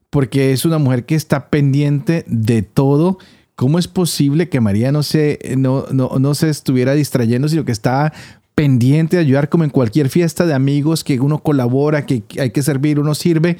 porque 0.09 0.51
es 0.51 0.65
una 0.65 0.79
mujer 0.79 1.05
que 1.05 1.15
está 1.15 1.49
pendiente 1.49 2.25
de 2.27 2.63
todo. 2.63 3.19
¿Cómo 3.55 3.77
es 3.79 3.87
posible 3.87 4.49
que 4.49 4.59
María 4.59 4.91
no 4.91 5.03
se, 5.03 5.39
no, 5.57 5.85
no, 5.91 6.35
se 6.35 6.49
estuviera 6.49 6.93
distrayendo, 6.93 7.47
sino 7.47 7.65
que 7.65 7.71
está 7.71 8.11
pendiente 8.55 9.17
de 9.17 9.21
ayudar 9.21 9.49
como 9.49 9.63
en 9.63 9.69
cualquier 9.69 10.09
fiesta 10.09 10.45
de 10.45 10.53
amigos, 10.53 11.03
que 11.03 11.19
uno 11.19 11.39
colabora, 11.39 12.05
que 12.05 12.23
hay 12.39 12.49
que 12.49 12.63
servir, 12.63 12.99
uno 12.99 13.13
sirve? 13.13 13.57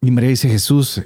Y 0.00 0.10
María 0.10 0.30
dice, 0.30 0.48
Jesús, 0.48 1.02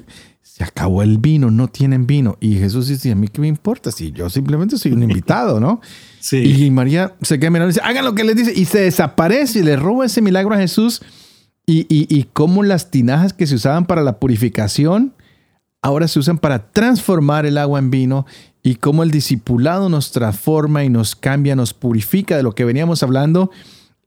se 0.54 0.62
acabó 0.62 1.02
el 1.02 1.18
vino, 1.18 1.50
no 1.50 1.66
tienen 1.66 2.06
vino. 2.06 2.36
Y 2.38 2.58
Jesús 2.58 2.86
dice, 2.86 3.10
a 3.10 3.16
mí 3.16 3.26
qué 3.26 3.40
me 3.40 3.48
importa 3.48 3.90
si 3.90 4.12
yo 4.12 4.30
simplemente 4.30 4.78
soy 4.78 4.92
un 4.92 5.02
invitado, 5.08 5.58
¿no? 5.58 5.80
Sí. 6.20 6.36
Y 6.36 6.70
María 6.70 7.16
se 7.22 7.40
queda 7.40 7.50
mirando 7.50 7.70
y 7.70 7.74
dice, 7.74 7.80
hagan 7.84 8.04
lo 8.04 8.14
que 8.14 8.22
les 8.22 8.36
dice. 8.36 8.52
Y 8.54 8.66
se 8.66 8.82
desaparece 8.82 9.58
y 9.58 9.62
le 9.64 9.74
roba 9.74 10.06
ese 10.06 10.22
milagro 10.22 10.54
a 10.54 10.58
Jesús. 10.58 11.02
Y, 11.66 11.80
y, 11.92 12.06
y 12.08 12.28
cómo 12.32 12.62
las 12.62 12.92
tinajas 12.92 13.32
que 13.32 13.48
se 13.48 13.56
usaban 13.56 13.84
para 13.86 14.04
la 14.04 14.20
purificación 14.20 15.12
ahora 15.82 16.06
se 16.06 16.20
usan 16.20 16.38
para 16.38 16.70
transformar 16.70 17.46
el 17.46 17.58
agua 17.58 17.80
en 17.80 17.90
vino 17.90 18.24
y 18.62 18.76
cómo 18.76 19.02
el 19.02 19.10
discipulado 19.10 19.88
nos 19.88 20.12
transforma 20.12 20.84
y 20.84 20.88
nos 20.88 21.16
cambia, 21.16 21.56
nos 21.56 21.74
purifica 21.74 22.36
de 22.36 22.44
lo 22.44 22.54
que 22.54 22.64
veníamos 22.64 23.02
hablando 23.02 23.50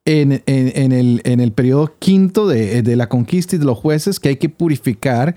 en, 0.05 0.43
en, 0.45 0.91
el, 0.93 1.21
en 1.25 1.41
el 1.41 1.51
periodo 1.51 1.93
quinto 1.99 2.47
de, 2.47 2.83
de, 2.83 2.95
la 2.95 3.10
conquista 3.10 3.57
y 3.57 3.60
de 3.60 3.65
los 3.65 3.77
jueces, 3.77 4.21
que 4.21 4.29
hay 4.29 4.38
que 4.38 4.47
purificar. 4.47 5.36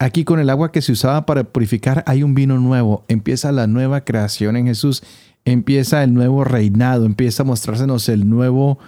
Aquí 0.00 0.24
con 0.24 0.38
el 0.38 0.48
agua 0.48 0.70
que 0.70 0.80
se 0.80 0.92
usaba 0.92 1.26
para 1.26 1.42
purificar 1.42 2.04
hay 2.06 2.22
un 2.22 2.34
vino 2.34 2.56
nuevo, 2.58 3.04
empieza 3.08 3.50
la 3.50 3.66
nueva 3.66 4.04
creación 4.04 4.56
en 4.56 4.66
Jesús, 4.66 5.02
empieza 5.44 6.04
el 6.04 6.14
nuevo 6.14 6.44
reinado, 6.44 7.04
empieza 7.04 7.42
a 7.42 7.46
mostrársenos 7.46 8.08
el 8.08 8.28
nuevo 8.28 8.78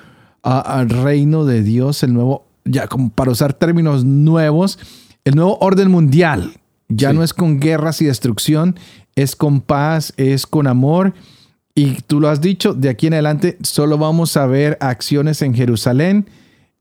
uh, 0.44 0.84
reino 0.84 1.44
de 1.44 1.64
Dios, 1.64 2.04
el 2.04 2.14
nuevo, 2.14 2.46
ya 2.64 2.86
como 2.86 3.10
para 3.10 3.32
usar 3.32 3.54
términos 3.54 4.04
nuevos, 4.04 4.78
el 5.24 5.34
nuevo 5.34 5.58
orden 5.60 5.90
mundial. 5.90 6.52
Ya 6.88 7.10
sí. 7.10 7.16
no 7.16 7.24
es 7.24 7.34
con 7.34 7.58
guerras 7.58 8.00
y 8.02 8.04
destrucción, 8.04 8.78
es 9.16 9.34
con 9.34 9.60
paz, 9.60 10.12
es 10.16 10.46
con 10.46 10.68
amor. 10.68 11.12
Y 11.74 12.02
tú 12.02 12.20
lo 12.20 12.28
has 12.28 12.40
dicho, 12.40 12.72
de 12.72 12.88
aquí 12.88 13.08
en 13.08 13.14
adelante 13.14 13.58
solo 13.62 13.98
vamos 13.98 14.36
a 14.36 14.46
ver 14.46 14.78
acciones 14.80 15.42
en 15.42 15.54
Jerusalén, 15.54 16.28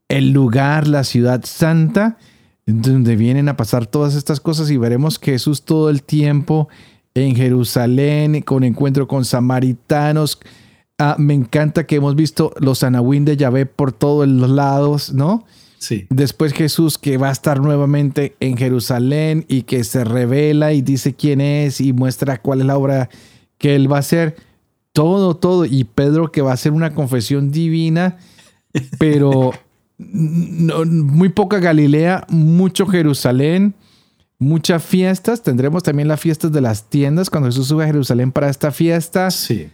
el 0.08 0.34
lugar, 0.34 0.88
la 0.88 1.04
ciudad 1.04 1.44
santa, 1.46 2.18
donde 2.70 3.16
vienen 3.16 3.50
a 3.50 3.58
pasar 3.58 3.88
todas 3.88 4.16
estas 4.16 4.40
cosas 4.40 4.70
y 4.70 4.78
veremos 4.78 5.20
que 5.20 5.32
Jesús 5.32 5.64
todo 5.64 5.90
el 5.90 6.04
tiempo 6.04 6.70
en 7.16 7.36
Jerusalén, 7.36 8.42
con 8.42 8.64
encuentro 8.64 9.08
con 9.08 9.26
samaritanos. 9.26 10.40
Ah, 10.98 11.16
me 11.18 11.34
encanta 11.34 11.88
que 11.88 11.96
hemos 11.96 12.16
visto 12.16 12.54
los 12.60 12.84
anahuín 12.84 13.26
de 13.26 13.38
Yahvé 13.38 13.66
por 13.66 13.92
todos 13.92 14.28
los 14.28 14.50
lados, 14.50 15.14
¿no? 15.14 15.46
Sí. 15.80 16.08
Después 16.10 16.54
Jesús 16.54 16.98
que 16.98 17.18
va 17.18 17.30
a 17.30 17.32
estar 17.32 17.62
nuevamente 17.62 18.36
en 18.42 18.58
Jerusalén 18.58 19.46
y 19.48 19.64
que 19.64 19.84
se 19.86 20.04
revela 20.04 20.74
y 20.74 20.82
dice 20.82 21.16
quién 21.16 21.40
es 21.40 21.80
y 21.80 21.94
muestra 21.94 22.42
cuál 22.42 22.60
es 22.60 22.66
la 22.66 22.78
obra 22.78 23.10
que 23.58 23.76
él 23.76 23.92
va 23.92 23.98
a 23.98 24.02
hacer. 24.02 24.36
Todo, 24.92 25.38
todo. 25.38 25.66
Y 25.66 25.86
Pedro 25.86 26.32
que 26.32 26.42
va 26.42 26.52
a 26.52 26.56
hacer 26.56 26.74
una 26.74 26.94
confesión 26.94 27.52
divina, 27.52 28.18
pero 28.98 29.54
no, 30.00 30.86
muy 30.86 31.30
poca 31.30 31.60
Galilea, 31.60 32.26
mucho 32.30 32.88
Jerusalén, 32.88 33.76
muchas 34.40 34.84
fiestas. 34.84 35.44
Tendremos 35.44 35.84
también 35.84 36.08
las 36.08 36.22
fiestas 36.22 36.52
de 36.52 36.62
las 36.62 36.90
tiendas 36.90 37.30
cuando 37.30 37.50
Jesús 37.50 37.68
sube 37.68 37.84
a 37.84 37.88
Jerusalén 37.88 38.32
para 38.32 38.50
esta 38.50 38.72
fiesta. 38.72 39.30
Sí. 39.30 39.70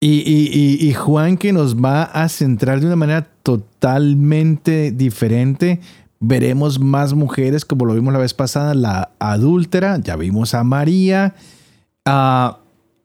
Y, 0.00 0.22
y, 0.24 0.88
y, 0.88 0.94
Juan 0.94 1.36
que 1.36 1.52
nos 1.52 1.76
va 1.76 2.04
a 2.04 2.28
centrar 2.28 2.78
de 2.78 2.86
una 2.86 2.94
manera 2.94 3.28
totalmente 3.42 4.92
diferente. 4.92 5.80
Veremos 6.20 6.78
más 6.78 7.14
mujeres, 7.14 7.64
como 7.64 7.84
lo 7.84 7.94
vimos 7.94 8.12
la 8.12 8.20
vez 8.20 8.32
pasada, 8.32 8.74
la 8.74 9.10
adúltera, 9.18 9.98
ya 9.98 10.14
vimos 10.14 10.54
a 10.54 10.62
María, 10.62 11.34
uh, 12.06 12.56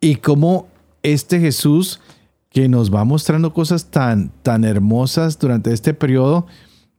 y 0.01 0.17
como 0.17 0.67
este 1.01 1.39
Jesús 1.39 1.99
que 2.53 2.69
nos 2.69 2.93
va 2.93 3.03
mostrando 3.03 3.53
cosas 3.53 3.85
tan, 3.85 4.31
tan 4.43 4.63
hermosas 4.63 5.39
durante 5.39 5.73
este 5.73 5.93
periodo, 5.93 6.47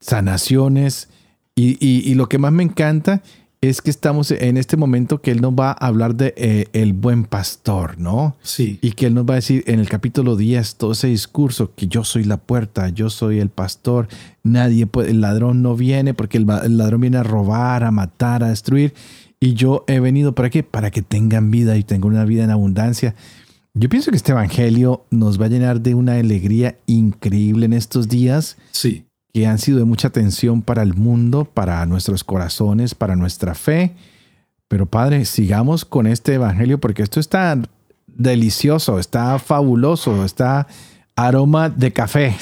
sanaciones, 0.00 1.08
y, 1.54 1.78
y, 1.80 2.10
y 2.10 2.14
lo 2.14 2.28
que 2.28 2.38
más 2.38 2.52
me 2.52 2.64
encanta 2.64 3.22
es 3.68 3.80
que 3.80 3.90
estamos 3.90 4.30
en 4.30 4.56
este 4.56 4.76
momento 4.76 5.22
que 5.22 5.30
Él 5.30 5.40
nos 5.40 5.52
va 5.52 5.70
a 5.70 5.86
hablar 5.86 6.16
de 6.16 6.34
eh, 6.36 6.66
el 6.72 6.92
buen 6.92 7.24
pastor, 7.24 7.98
¿no? 7.98 8.36
Sí. 8.42 8.78
Y 8.82 8.92
que 8.92 9.06
Él 9.06 9.14
nos 9.14 9.24
va 9.24 9.34
a 9.34 9.36
decir 9.36 9.64
en 9.66 9.80
el 9.80 9.88
capítulo 9.88 10.36
10 10.36 10.74
todo 10.76 10.92
ese 10.92 11.06
discurso 11.06 11.72
que 11.74 11.86
yo 11.86 12.04
soy 12.04 12.24
la 12.24 12.36
puerta, 12.36 12.88
yo 12.90 13.08
soy 13.08 13.38
el 13.38 13.48
pastor, 13.48 14.08
nadie 14.42 14.86
puede, 14.86 15.12
el 15.12 15.20
ladrón 15.20 15.62
no 15.62 15.76
viene 15.76 16.12
porque 16.14 16.36
el, 16.36 16.46
el 16.64 16.76
ladrón 16.76 17.00
viene 17.00 17.18
a 17.18 17.22
robar, 17.22 17.84
a 17.84 17.90
matar, 17.90 18.42
a 18.42 18.48
destruir. 18.48 18.92
Y 19.40 19.54
yo 19.54 19.84
he 19.88 20.00
venido 20.00 20.34
para 20.34 20.50
qué? 20.50 20.62
Para 20.62 20.90
que 20.90 21.02
tengan 21.02 21.50
vida 21.50 21.76
y 21.76 21.84
tengan 21.84 22.10
una 22.10 22.24
vida 22.24 22.44
en 22.44 22.50
abundancia. 22.50 23.14
Yo 23.74 23.88
pienso 23.88 24.10
que 24.10 24.16
este 24.16 24.32
evangelio 24.32 25.04
nos 25.10 25.40
va 25.40 25.46
a 25.46 25.48
llenar 25.48 25.80
de 25.80 25.94
una 25.94 26.14
alegría 26.14 26.78
increíble 26.86 27.66
en 27.66 27.72
estos 27.72 28.08
días. 28.08 28.56
Sí 28.70 29.04
que 29.34 29.48
han 29.48 29.58
sido 29.58 29.80
de 29.80 29.84
mucha 29.84 30.08
atención 30.08 30.62
para 30.62 30.82
el 30.82 30.94
mundo, 30.94 31.44
para 31.44 31.84
nuestros 31.86 32.22
corazones, 32.22 32.94
para 32.94 33.16
nuestra 33.16 33.54
fe. 33.56 33.96
Pero 34.68 34.86
Padre, 34.86 35.24
sigamos 35.24 35.84
con 35.84 36.06
este 36.06 36.34
Evangelio 36.34 36.78
porque 36.78 37.02
esto 37.02 37.18
está 37.18 37.60
delicioso, 38.06 39.00
está 39.00 39.40
fabuloso, 39.40 40.24
está 40.24 40.68
aroma 41.16 41.68
de 41.68 41.92
café. 41.92 42.36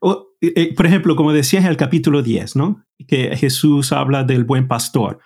Por 0.76 0.86
ejemplo, 0.86 1.16
como 1.16 1.32
decías 1.32 1.64
en 1.64 1.70
el 1.70 1.78
capítulo 1.78 2.22
10, 2.22 2.56
¿no? 2.56 2.84
Que 3.08 3.34
Jesús 3.34 3.90
habla 3.92 4.22
del 4.22 4.44
buen 4.44 4.68
pastor. 4.68 5.20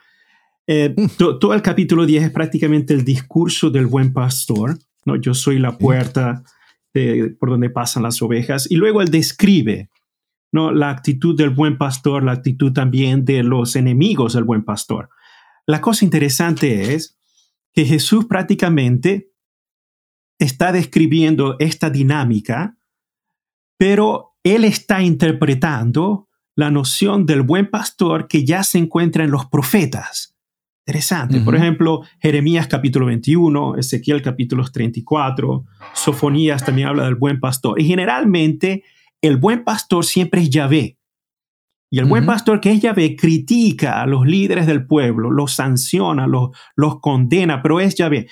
Eh, 0.70 0.94
to, 1.16 1.38
todo 1.38 1.54
el 1.54 1.62
capítulo 1.62 2.04
10 2.04 2.24
es 2.24 2.30
prácticamente 2.30 2.92
el 2.92 3.02
discurso 3.02 3.70
del 3.70 3.86
buen 3.86 4.12
pastor, 4.12 4.78
¿no? 5.06 5.16
Yo 5.16 5.32
soy 5.32 5.58
la 5.58 5.78
puerta 5.78 6.44
de, 6.92 7.34
por 7.40 7.48
donde 7.48 7.70
pasan 7.70 8.02
las 8.02 8.20
ovejas. 8.20 8.70
Y 8.70 8.76
luego 8.76 9.00
él 9.00 9.10
describe 9.10 9.90
¿no? 10.52 10.70
la 10.70 10.90
actitud 10.90 11.34
del 11.34 11.50
buen 11.50 11.78
pastor, 11.78 12.22
la 12.22 12.32
actitud 12.32 12.72
también 12.72 13.24
de 13.24 13.42
los 13.42 13.76
enemigos 13.76 14.34
del 14.34 14.44
buen 14.44 14.62
pastor. 14.62 15.08
La 15.66 15.80
cosa 15.80 16.04
interesante 16.04 16.94
es 16.94 17.18
que 17.72 17.86
Jesús 17.86 18.26
prácticamente 18.26 19.30
está 20.38 20.70
describiendo 20.70 21.56
esta 21.60 21.88
dinámica, 21.88 22.76
pero 23.78 24.36
él 24.42 24.64
está 24.64 25.02
interpretando 25.02 26.28
la 26.54 26.70
noción 26.70 27.24
del 27.24 27.40
buen 27.40 27.70
pastor 27.70 28.28
que 28.28 28.44
ya 28.44 28.62
se 28.62 28.78
encuentra 28.78 29.24
en 29.24 29.30
los 29.30 29.46
profetas. 29.46 30.37
Interesante. 30.88 31.36
Uh 31.36 31.40
-huh. 31.40 31.44
Por 31.44 31.54
ejemplo, 31.54 32.02
Jeremías 32.18 32.66
capítulo 32.66 33.04
21, 33.04 33.76
Ezequiel 33.76 34.22
capítulo 34.22 34.64
34, 34.64 35.66
Sofonías 35.92 36.64
también 36.64 36.88
habla 36.88 37.04
del 37.04 37.14
buen 37.14 37.40
pastor. 37.40 37.78
Y 37.78 37.84
generalmente 37.84 38.84
el 39.20 39.36
buen 39.36 39.64
pastor 39.64 40.06
siempre 40.06 40.40
es 40.40 40.48
Yahvé. 40.48 40.96
Y 41.90 41.98
el 41.98 42.06
buen 42.06 42.24
uh 42.24 42.26
-huh. 42.26 42.32
pastor 42.32 42.60
que 42.60 42.72
es 42.72 42.80
Yahvé 42.80 43.16
critica 43.16 44.00
a 44.00 44.06
los 44.06 44.26
líderes 44.26 44.66
del 44.66 44.86
pueblo, 44.86 45.30
los 45.30 45.52
sanciona, 45.52 46.26
los, 46.26 46.56
los 46.74 47.00
condena, 47.00 47.60
pero 47.60 47.80
es 47.80 47.94
Yahvé. 47.94 48.26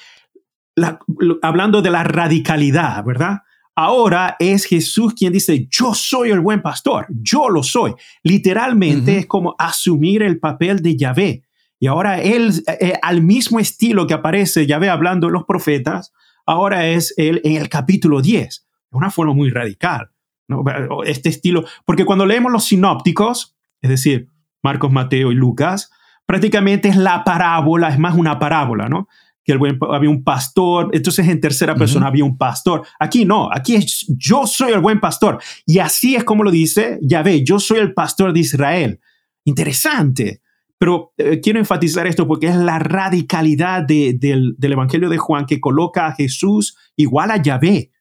La, 0.74 0.98
lo, 1.18 1.38
hablando 1.42 1.82
de 1.82 1.90
la 1.90 2.04
radicalidad, 2.04 3.04
¿verdad? 3.04 3.40
Ahora 3.74 4.36
es 4.38 4.64
Jesús 4.64 5.12
quien 5.12 5.34
dice, 5.34 5.68
yo 5.70 5.92
soy 5.92 6.30
el 6.30 6.40
buen 6.40 6.62
pastor, 6.62 7.06
yo 7.10 7.50
lo 7.50 7.62
soy. 7.62 7.92
Literalmente 8.22 9.12
uh 9.12 9.14
-huh. 9.14 9.20
es 9.20 9.26
como 9.26 9.54
asumir 9.58 10.22
el 10.22 10.38
papel 10.38 10.80
de 10.80 10.96
Yahvé. 10.96 11.45
Y 11.78 11.86
ahora 11.86 12.20
él, 12.22 12.52
eh, 12.80 12.94
al 13.02 13.22
mismo 13.22 13.60
estilo 13.60 14.06
que 14.06 14.14
aparece 14.14 14.66
Yahvé 14.66 14.88
hablando 14.88 15.26
en 15.26 15.34
los 15.34 15.44
profetas, 15.44 16.12
ahora 16.46 16.86
es 16.86 17.12
él 17.16 17.40
en 17.44 17.56
el 17.56 17.68
capítulo 17.68 18.22
10, 18.22 18.66
de 18.90 18.96
una 18.96 19.10
forma 19.10 19.34
muy 19.34 19.50
radical. 19.50 20.10
¿no? 20.48 20.64
Este 21.04 21.28
estilo, 21.28 21.64
porque 21.84 22.04
cuando 22.04 22.24
leemos 22.24 22.52
los 22.52 22.64
sinópticos, 22.64 23.56
es 23.82 23.90
decir, 23.90 24.28
Marcos, 24.62 24.90
Mateo 24.90 25.32
y 25.32 25.34
Lucas, 25.34 25.90
prácticamente 26.24 26.88
es 26.88 26.96
la 26.96 27.24
parábola, 27.24 27.88
es 27.88 27.98
más 27.98 28.14
una 28.14 28.38
parábola, 28.38 28.88
¿no? 28.88 29.08
Que 29.44 29.52
el 29.52 29.58
buen, 29.58 29.78
había 29.92 30.10
un 30.10 30.24
pastor, 30.24 30.90
entonces 30.92 31.28
en 31.28 31.40
tercera 31.40 31.76
persona 31.76 32.06
uh 32.06 32.08
-huh. 32.08 32.12
había 32.12 32.24
un 32.24 32.36
pastor. 32.36 32.84
Aquí 32.98 33.24
no, 33.24 33.48
aquí 33.52 33.76
es 33.76 34.06
yo 34.08 34.44
soy 34.46 34.72
el 34.72 34.80
buen 34.80 34.98
pastor. 34.98 35.40
Y 35.64 35.78
así 35.78 36.16
es 36.16 36.24
como 36.24 36.42
lo 36.42 36.50
dice 36.50 36.98
Yahvé, 37.00 37.44
yo 37.44 37.60
soy 37.60 37.78
el 37.78 37.94
pastor 37.94 38.32
de 38.32 38.40
Israel. 38.40 39.00
Interesante. 39.44 40.40
Pero 40.78 41.12
eh, 41.16 41.40
quiero 41.40 41.58
enfatizar 41.58 42.06
esto 42.06 42.26
porque 42.26 42.48
es 42.48 42.56
la 42.56 42.78
radicalidad 42.78 43.82
de, 43.82 44.14
de, 44.18 44.52
del 44.56 44.72
Evangelio 44.72 45.08
de 45.08 45.18
Juan 45.18 45.46
que 45.46 45.60
coloca 45.60 46.06
a 46.06 46.14
Jesús 46.14 46.76
igual 46.96 47.30
a 47.30 47.42
Yahvé. 47.42 47.92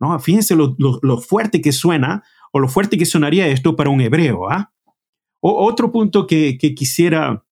¿no? 0.00 0.18
Fíjense 0.18 0.54
lo, 0.56 1.20
fuerte 1.20 1.60
que 1.60 1.72
suena 1.72 2.22
o 2.52 2.60
lo 2.60 2.68
fuerte 2.68 2.96
que 2.96 3.06
sonaría 3.06 3.46
esto 3.48 3.76
para 3.76 3.90
un 3.90 4.00
hebreo. 4.00 4.50
¿ah? 4.50 4.72
O, 5.40 5.66
otro 5.66 5.92
punto 5.92 6.26
que, 6.26 6.56
quisiera 6.58 7.44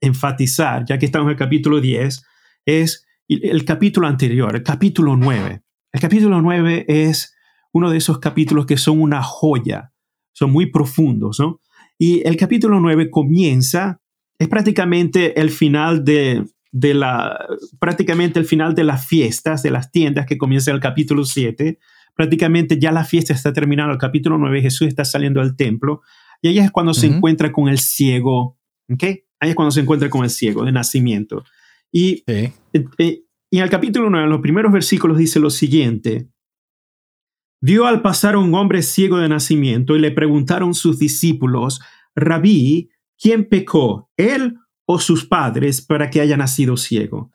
enfatizar, 0.00 0.84
ya 0.84 0.98
que 0.98 1.06
estamos 1.06 1.26
en 1.26 1.32
el 1.32 1.38
capítulo 1.38 1.80
10, 1.80 2.24
es 2.66 3.06
el, 3.28 3.44
el 3.44 3.64
capítulo 3.64 4.06
anterior, 4.06 4.54
el 4.54 4.62
capítulo 4.62 5.16
9. 5.16 5.62
El 5.92 6.00
capítulo 6.00 6.40
9 6.40 6.86
es 6.88 7.34
uno 7.72 7.90
de 7.90 7.98
esos 7.98 8.18
capítulos 8.18 8.66
que 8.66 8.76
son 8.76 9.00
una 9.00 9.22
joya, 9.22 9.92
son 10.32 10.50
muy 10.50 10.66
profundos, 10.66 11.40
¿no? 11.40 11.61
Y 12.04 12.26
el 12.26 12.36
capítulo 12.36 12.80
9 12.80 13.10
comienza, 13.10 14.00
es 14.36 14.48
prácticamente 14.48 15.40
el 15.40 15.50
final 15.50 16.04
de, 16.04 16.44
de 16.72 16.94
la, 16.94 17.46
prácticamente 17.78 18.40
el 18.40 18.44
final 18.44 18.74
de 18.74 18.82
las 18.82 19.06
fiestas, 19.06 19.62
de 19.62 19.70
las 19.70 19.92
tiendas 19.92 20.26
que 20.26 20.36
comienza 20.36 20.72
el 20.72 20.80
capítulo 20.80 21.24
7. 21.24 21.78
Prácticamente 22.16 22.76
ya 22.80 22.90
la 22.90 23.04
fiesta 23.04 23.32
está 23.32 23.52
terminando, 23.52 23.92
el 23.92 24.00
capítulo 24.00 24.36
9, 24.36 24.62
Jesús 24.62 24.88
está 24.88 25.04
saliendo 25.04 25.38
del 25.38 25.54
templo. 25.54 26.02
Y 26.40 26.48
ahí 26.48 26.58
es 26.58 26.72
cuando 26.72 26.92
se 26.92 27.06
encuentra 27.06 27.52
con 27.52 27.68
el 27.68 27.78
ciego, 27.78 28.58
¿ok? 28.92 29.04
Ahí 29.38 29.50
es 29.50 29.54
cuando 29.54 29.70
se 29.70 29.82
encuentra 29.82 30.10
con 30.10 30.24
el 30.24 30.30
ciego 30.30 30.64
de 30.64 30.72
nacimiento. 30.72 31.44
Y, 31.92 32.24
eh, 32.26 32.52
eh, 32.98 33.22
y 33.48 33.58
en 33.58 33.62
el 33.62 33.70
capítulo 33.70 34.10
9, 34.10 34.24
en 34.24 34.30
los 34.30 34.40
primeros 34.40 34.72
versículos, 34.72 35.18
dice 35.18 35.38
lo 35.38 35.50
siguiente. 35.50 36.31
Vio 37.64 37.86
al 37.86 38.02
pasar 38.02 38.36
un 38.36 38.52
hombre 38.56 38.82
ciego 38.82 39.18
de 39.18 39.28
nacimiento 39.28 39.94
y 39.94 40.00
le 40.00 40.10
preguntaron 40.10 40.74
sus 40.74 40.98
discípulos, 40.98 41.80
Rabí, 42.16 42.90
¿quién 43.16 43.48
pecó, 43.48 44.10
él 44.16 44.56
o 44.84 44.98
sus 44.98 45.24
padres, 45.24 45.80
para 45.80 46.10
que 46.10 46.20
haya 46.20 46.36
nacido 46.36 46.76
ciego? 46.76 47.30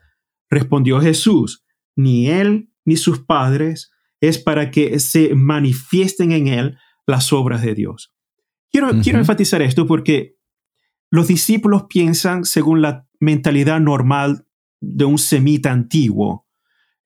Respondió 0.49 0.99
Jesús, 0.99 1.63
ni 1.95 2.29
él 2.29 2.69
ni 2.83 2.97
sus 2.97 3.19
padres, 3.19 3.89
es 4.19 4.37
para 4.37 4.69
que 4.69 4.99
se 4.99 5.33
manifiesten 5.33 6.33
en 6.33 6.47
él 6.47 6.77
las 7.05 7.31
obras 7.31 7.61
de 7.61 7.73
Dios. 7.73 8.13
Quiero, 8.69 8.89
quiero 9.01 9.19
enfatizar 9.19 9.61
esto 9.61 9.87
porque 9.87 10.35
los 11.09 11.29
discípulos 11.29 11.85
piensan 11.87 12.43
según 12.43 12.81
la 12.81 13.07
mentalidad 13.21 13.79
normal 13.79 14.45
de 14.81 15.05
un 15.05 15.17
semita 15.17 15.71
antiguo. 15.71 16.46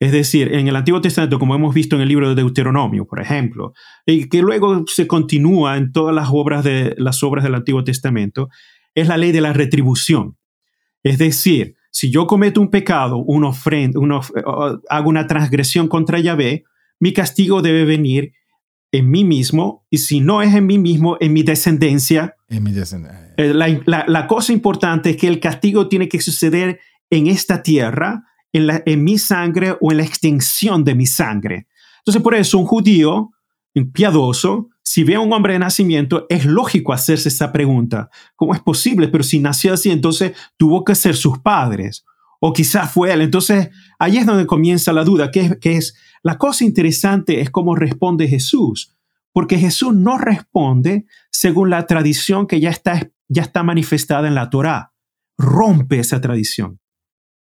Es 0.02 0.12
decir, 0.12 0.56
en 0.56 0.68
el 0.68 0.76
Antiguo 0.76 1.00
Testamento, 1.00 1.38
como 1.38 1.54
hemos 1.54 1.76
visto 1.76 1.96
en 1.96 2.02
el 2.02 2.08
libro 2.08 2.28
de 2.28 2.34
Deuteronomio, 2.34 3.06
por 3.06 3.22
ejemplo, 3.22 3.74
y 4.04 4.30
que 4.30 4.42
luego 4.42 4.84
se 4.88 5.06
continúa 5.06 5.78
en 5.78 5.92
todas 5.92 6.16
las 6.16 6.30
obras, 6.32 6.64
de, 6.64 6.96
las 6.98 7.22
obras 7.22 7.44
del 7.44 7.54
Antiguo 7.54 7.84
Testamento, 7.84 8.50
es 8.96 9.08
la 9.08 9.18
ley 9.18 9.32
de 9.32 9.42
la 9.42 9.54
retribución. 9.54 10.38
Es 11.04 11.20
decir, 11.20 11.76
si 11.92 12.10
yo 12.10 12.26
cometo 12.26 12.60
un 12.60 12.72
pecado, 12.72 13.18
una 13.18 13.50
ofrenda, 13.50 14.00
hago 14.90 15.08
una 15.08 15.28
transgresión 15.28 15.88
contra 15.88 16.20
Yahvé, 16.20 16.64
mi 17.00 17.14
castigo 17.14 17.62
debe 17.62 17.86
venir 17.86 18.34
en 18.92 19.08
mí 19.08 19.24
mismo 19.24 19.86
y 19.92 20.00
si 20.00 20.20
no 20.20 20.42
es 20.42 20.56
en 20.56 20.66
mí 20.66 20.80
mismo, 20.80 21.18
en 21.20 21.32
mi 21.32 21.44
descendencia. 21.44 22.36
En 22.50 22.64
mi 22.64 22.72
descendencia. 22.72 23.36
Eh, 23.38 23.54
la, 23.54 24.26
cosa 24.26 24.52
importante 24.52 25.12
es 25.12 25.18
que 25.18 25.28
el 25.28 25.40
castigo 25.40 25.88
tiene 25.88 26.10
que 26.10 26.20
suceder 26.22 26.80
en 27.12 27.28
esta 27.28 27.62
tierra, 27.62 28.24
en, 28.54 28.68
la, 28.68 28.84
en 28.86 29.04
mi 29.04 29.18
sangre 29.18 29.78
o 29.80 29.92
en 29.92 29.98
la 29.98 30.04
extensión 30.04 30.84
de 30.84 30.96
mi 30.96 31.06
sangre. 31.06 31.68
Entonces, 32.00 32.22
por 32.22 32.36
eso 32.36 32.58
un 32.58 32.66
judío 32.66 33.32
piadoso, 33.94 34.70
si 34.84 35.04
ve 35.04 35.16
a 35.16 35.20
un 35.20 35.32
hombre 35.32 35.54
de 35.54 35.60
nacimiento, 35.60 36.26
es 36.30 36.46
lógico 36.46 36.94
hacerse 36.94 37.30
esa 37.30 37.52
pregunta. 37.52 38.10
¿Cómo 38.36 38.54
es 38.54 38.60
posible? 38.60 39.08
Pero 39.08 39.24
si 39.24 39.40
nació 39.40 39.74
así, 39.74 39.90
entonces 39.90 40.34
tuvo 40.58 40.84
que 40.84 40.96
ser 40.96 41.16
sus 41.16 41.40
padres. 41.40 42.04
O 42.40 42.52
quizás 42.54 42.92
fue 42.92 43.14
él. 43.14 43.22
Entonces, 43.22 43.70
ahí 44.00 44.18
es 44.18 44.26
donde 44.26 44.48
comienza 44.48 44.92
la 44.92 45.04
duda, 45.04 45.32
que 45.32 45.42
es, 45.42 45.58
que 45.60 45.78
es 45.78 45.96
la 46.24 46.38
cosa 46.38 46.66
interesante 46.66 47.40
es 47.40 47.50
cómo 47.50 47.76
responde 47.76 48.28
Jesús, 48.28 48.96
porque 49.32 49.58
Jesús 49.58 49.96
no 49.96 50.18
responde 50.18 51.06
según 51.32 51.70
la 51.70 51.88
tradición 51.88 52.48
que 52.48 52.60
ya 52.60 52.70
está, 52.70 53.12
ya 53.30 53.44
está 53.44 53.64
manifestada 53.64 54.28
en 54.28 54.36
la 54.36 54.50
Torá. 54.50 54.94
Rompe 55.38 56.00
esa 56.00 56.20
tradición, 56.20 56.80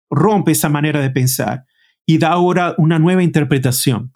rompe 0.10 0.52
esa 0.52 0.70
manera 0.70 1.02
de 1.02 1.10
pensar 1.10 1.66
y 2.06 2.18
da 2.18 2.30
ahora 2.30 2.76
una 2.78 3.00
nueva 3.00 3.24
interpretación. 3.24 4.14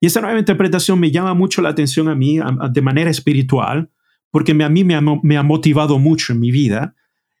Y 0.00 0.06
esa 0.06 0.20
nueva 0.20 0.38
interpretación 0.38 0.98
me 0.98 1.10
llama 1.10 1.34
mucho 1.34 1.62
la 1.62 1.70
atención 1.70 2.08
a 2.08 2.14
mí 2.14 2.38
de 2.70 2.82
manera 2.82 3.10
espiritual, 3.10 3.90
porque 4.30 4.52
a 4.52 4.68
mí 4.68 4.84
me 4.84 4.94
ha, 5.36 5.42
motivado 5.42 5.98
mucho 5.98 6.32
en 6.32 6.40
mi 6.40 6.50
vida. 6.50 6.94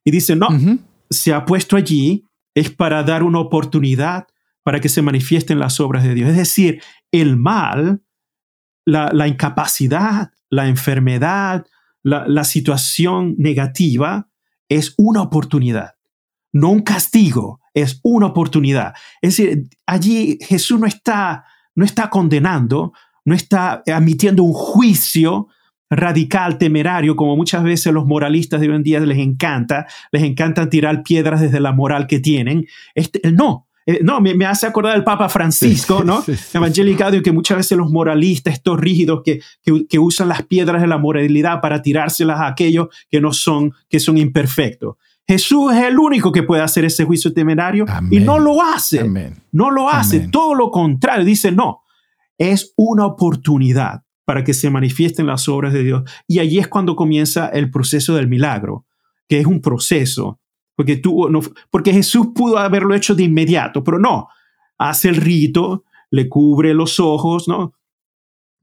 Y 0.04 0.10
dice, 0.10 0.36
no, 0.36 0.48
se 1.08 1.32
ha 1.32 1.44
puesto 1.44 1.76
allí 1.76 2.24
es 2.54 2.70
para 2.70 3.02
dar 3.02 3.22
una 3.22 3.38
oportunidad 3.38 4.26
para 4.62 4.80
que 4.80 4.88
se 4.88 5.02
manifiesten 5.02 5.58
las 5.58 5.80
obras 5.80 6.04
de 6.04 6.14
Dios. 6.14 6.30
Es 6.30 6.36
decir, 6.36 6.82
el 7.12 7.36
mal, 7.36 8.02
la, 8.84 9.26
incapacidad, 9.26 10.32
la 10.48 10.68
enfermedad, 10.68 11.66
la, 12.02 12.44
situación 12.44 13.34
negativa 13.38 14.28
es 14.68 14.94
una 14.96 15.22
oportunidad, 15.22 15.94
no 16.52 16.70
un 16.70 16.82
castigo, 16.82 17.59
es 17.74 18.00
una 18.02 18.26
oportunidad. 18.26 18.94
Es 19.20 19.36
decir, 19.36 19.68
allí 19.86 20.38
Jesús 20.42 20.80
no 20.80 20.86
está, 20.86 21.44
no 21.74 21.84
está 21.84 22.10
condenando, 22.10 22.92
no 23.24 23.34
está 23.34 23.82
admitiendo 23.86 24.42
un 24.42 24.52
juicio 24.52 25.48
radical, 25.90 26.56
temerario, 26.56 27.16
como 27.16 27.36
muchas 27.36 27.64
veces 27.64 27.92
los 27.92 28.06
moralistas 28.06 28.60
de 28.60 28.68
hoy 28.68 28.76
en 28.76 28.82
día 28.82 29.00
les 29.00 29.18
encanta, 29.18 29.86
les 30.12 30.22
encanta 30.22 30.70
tirar 30.70 31.02
piedras 31.02 31.40
desde 31.40 31.58
la 31.58 31.72
moral 31.72 32.06
que 32.06 32.20
tienen. 32.20 32.66
Este, 32.94 33.20
no, 33.32 33.66
eh, 33.86 34.00
no, 34.02 34.20
me, 34.20 34.46
hace 34.46 34.66
acordar 34.66 34.94
del 34.94 35.04
Papa 35.04 35.28
Francisco, 35.28 36.04
¿no? 36.04 36.22
Sí, 36.22 36.34
que 37.22 37.32
muchas 37.32 37.56
veces 37.56 37.76
los 37.76 37.90
moralistas, 37.90 38.54
estos 38.54 38.78
rígidos 38.78 39.22
que, 39.24 39.40
que, 39.64 39.98
usan 39.98 40.28
las 40.28 40.42
piedras 40.42 40.80
de 40.80 40.86
la 40.86 40.98
moralidad 40.98 41.60
para 41.60 41.82
tirárselas 41.82 42.38
a 42.38 42.46
aquellos 42.46 42.88
que 43.10 43.20
no 43.20 43.32
son, 43.32 43.72
que 43.88 43.98
son 43.98 44.16
imperfectos. 44.16 44.96
Jesús 45.30 45.72
es 45.72 45.84
el 45.84 45.96
único 45.96 46.32
que 46.32 46.42
puede 46.42 46.60
hacer 46.60 46.84
ese 46.84 47.04
juicio 47.04 47.32
temerario 47.32 47.84
y 48.10 48.18
no 48.18 48.40
lo 48.40 48.60
hace. 48.60 49.08
No 49.52 49.70
lo 49.70 49.88
hace, 49.88 50.26
todo 50.26 50.56
lo 50.56 50.72
contrario. 50.72 51.24
Dice, 51.24 51.52
no, 51.52 51.82
es 52.36 52.74
una 52.76 53.06
oportunidad 53.06 54.02
para 54.24 54.42
que 54.42 54.54
se 54.54 54.70
manifiesten 54.70 55.28
las 55.28 55.48
obras 55.48 55.72
de 55.72 55.84
Dios. 55.84 56.02
Y 56.26 56.40
allí 56.40 56.58
es 56.58 56.66
cuando 56.66 56.96
comienza 56.96 57.46
el 57.46 57.70
proceso 57.70 58.16
del 58.16 58.26
milagro, 58.26 58.86
que 59.28 59.38
es 59.38 59.46
un 59.46 59.60
proceso 59.60 60.40
porque, 60.74 60.96
tuvo, 60.96 61.28
no, 61.28 61.42
porque 61.70 61.92
Jesús 61.92 62.30
pudo 62.34 62.58
haberlo 62.58 62.96
hecho 62.96 63.14
de 63.14 63.22
inmediato, 63.22 63.84
pero 63.84 64.00
no, 64.00 64.26
hace 64.78 65.10
el 65.10 65.16
rito, 65.16 65.84
le 66.10 66.28
cubre 66.28 66.74
los 66.74 66.98
ojos, 66.98 67.46
¿no? 67.46 67.74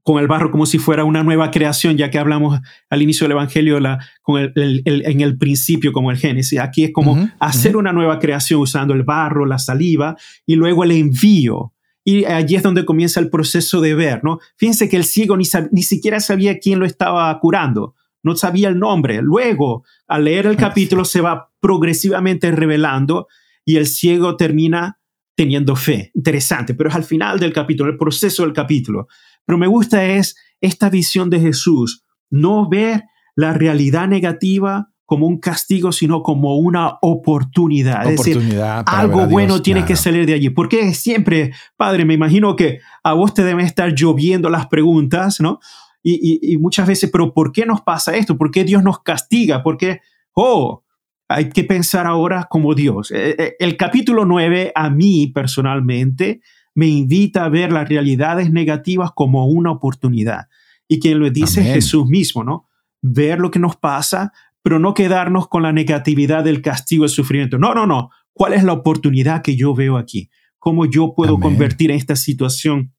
Con 0.02 0.20
el 0.20 0.26
barro 0.26 0.50
como 0.50 0.64
si 0.64 0.78
fuera 0.78 1.04
una 1.04 1.22
nueva 1.22 1.50
creación, 1.50 1.96
ya 1.96 2.10
que 2.10 2.18
hablamos 2.18 2.60
al 2.88 3.02
inicio 3.02 3.24
del 3.24 3.32
Evangelio 3.32 3.78
la, 3.78 3.98
con 4.22 4.40
el, 4.40 4.82
en 4.84 5.20
el 5.20 5.36
principio 5.36 5.92
como 5.92 6.10
el 6.10 6.16
Génesis. 6.16 6.58
Aquí 6.58 6.84
es 6.84 6.92
como 6.92 7.28
hacer 7.38 7.76
una 7.76 7.92
nueva 7.92 8.18
creación 8.18 8.60
usando 8.60 8.94
el 8.94 9.02
barro, 9.02 9.44
la 9.44 9.58
saliva 9.58 10.16
y 10.46 10.54
luego 10.54 10.84
el 10.84 10.92
envío. 10.92 11.74
Y 12.04 12.24
allí 12.24 12.56
es 12.56 12.62
donde 12.62 12.86
comienza 12.86 13.20
el 13.20 13.28
proceso 13.28 13.82
de 13.82 13.94
ver, 13.94 14.24
¿no? 14.24 14.38
Fíjense 14.56 14.88
que 14.88 14.96
el 14.96 15.04
ciego 15.04 15.36
ni, 15.36 15.44
ni 15.72 15.82
siquiera 15.82 16.20
sabía 16.20 16.58
quién 16.58 16.78
lo 16.78 16.86
estaba 16.86 17.38
curando 17.38 17.94
no 18.22 18.36
sabía 18.36 18.68
el 18.68 18.78
nombre. 18.78 19.22
Luego, 19.22 19.84
al 20.06 20.24
leer 20.24 20.46
el 20.46 20.56
capítulo, 20.56 21.04
se 21.04 21.20
va 21.20 21.50
progresivamente 21.60 22.50
revelando 22.50 23.28
y 23.64 23.76
el 23.76 23.86
ciego 23.86 24.36
termina 24.36 24.98
teniendo 25.34 25.76
fe. 25.76 26.10
Interesante, 26.14 26.74
pero 26.74 26.90
es 26.90 26.96
al 26.96 27.04
final 27.04 27.38
del 27.38 27.52
capítulo, 27.52 27.90
el 27.90 27.98
proceso 27.98 28.42
del 28.42 28.52
capítulo. 28.52 29.08
Pero 29.48 29.56
me 29.56 29.66
gusta 29.66 30.04
es 30.04 30.36
esta 30.60 30.90
visión 30.90 31.30
de 31.30 31.40
Jesús, 31.40 32.04
no 32.28 32.68
ver 32.68 33.04
la 33.34 33.54
realidad 33.54 34.06
negativa 34.06 34.90
como 35.06 35.26
un 35.26 35.38
castigo, 35.38 35.90
sino 35.90 36.22
como 36.22 36.58
una 36.58 36.98
oportunidad. 37.00 38.06
oportunidad 38.12 38.80
es 38.80 38.84
decir, 38.84 38.94
algo 38.94 39.26
bueno 39.26 39.62
tiene 39.62 39.86
que 39.86 39.96
salir 39.96 40.26
de 40.26 40.34
allí. 40.34 40.50
Porque 40.50 40.92
siempre, 40.92 41.52
Padre, 41.78 42.04
me 42.04 42.12
imagino 42.12 42.56
que 42.56 42.80
a 43.02 43.14
vos 43.14 43.32
te 43.32 43.42
deben 43.42 43.64
estar 43.64 43.94
lloviendo 43.94 44.50
las 44.50 44.66
preguntas, 44.66 45.40
¿no? 45.40 45.60
Y, 46.02 46.58
muchas 46.58 46.86
veces, 46.86 47.08
pero 47.10 47.32
¿por 47.32 47.50
qué 47.50 47.64
nos 47.64 47.80
pasa 47.80 48.14
esto? 48.16 48.36
¿Por 48.36 48.50
qué 48.50 48.64
Dios 48.64 48.82
nos 48.82 49.00
castiga? 49.02 49.62
¿Por 49.62 49.78
qué? 49.78 50.02
Oh, 50.34 50.84
hay 51.26 51.48
que 51.48 51.64
pensar 51.64 52.06
ahora 52.06 52.48
como 52.50 52.74
Dios. 52.74 53.10
Eh, 53.12 53.34
eh, 53.38 53.56
el 53.60 53.78
capítulo 53.78 54.26
9 54.26 54.72
a 54.74 54.90
mí 54.90 55.28
personalmente 55.28 56.42
me 56.78 56.86
invita 56.86 57.44
a 57.44 57.48
ver 57.48 57.72
las 57.72 57.88
realidades 57.88 58.52
negativas 58.52 59.10
como 59.12 59.48
una 59.48 59.72
oportunidad. 59.72 60.46
Y 60.86 61.00
quien 61.00 61.18
lo 61.18 61.28
dice 61.28 61.64
Jesús 61.64 62.06
mismo, 62.06 62.44
¿no? 62.44 62.68
Ver 63.02 63.40
lo 63.40 63.50
que 63.50 63.58
nos 63.58 63.74
pasa, 63.74 64.32
pero 64.62 64.78
no 64.78 64.94
quedarnos 64.94 65.48
con 65.48 65.64
la 65.64 65.72
negatividad 65.72 66.44
del 66.44 66.62
castigo, 66.62 67.02
el 67.02 67.10
sufrimiento. 67.10 67.58
No, 67.58 67.74
no, 67.74 67.84
no. 67.84 68.10
¿Cuál 68.32 68.52
es 68.52 68.62
la 68.62 68.74
oportunidad 68.74 69.42
que 69.42 69.56
yo 69.56 69.74
veo 69.74 69.96
aquí? 69.96 70.30
¿Cómo 70.60 70.86
yo 70.86 71.14
puedo 71.16 71.40
convertir 71.40 71.90
esta 71.90 72.14
situación 72.14 72.94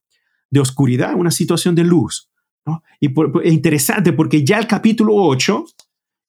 de 0.49 0.59
oscuridad 0.59 1.13
en 1.13 1.19
una 1.19 1.31
situación 1.31 1.73
de 1.73 1.85
luz? 1.85 2.29
Y 2.99 3.07
es 3.07 3.53
interesante 3.53 4.11
porque 4.11 4.43
ya 4.43 4.59
el 4.59 4.67
capítulo 4.67 5.15
8 5.15 5.63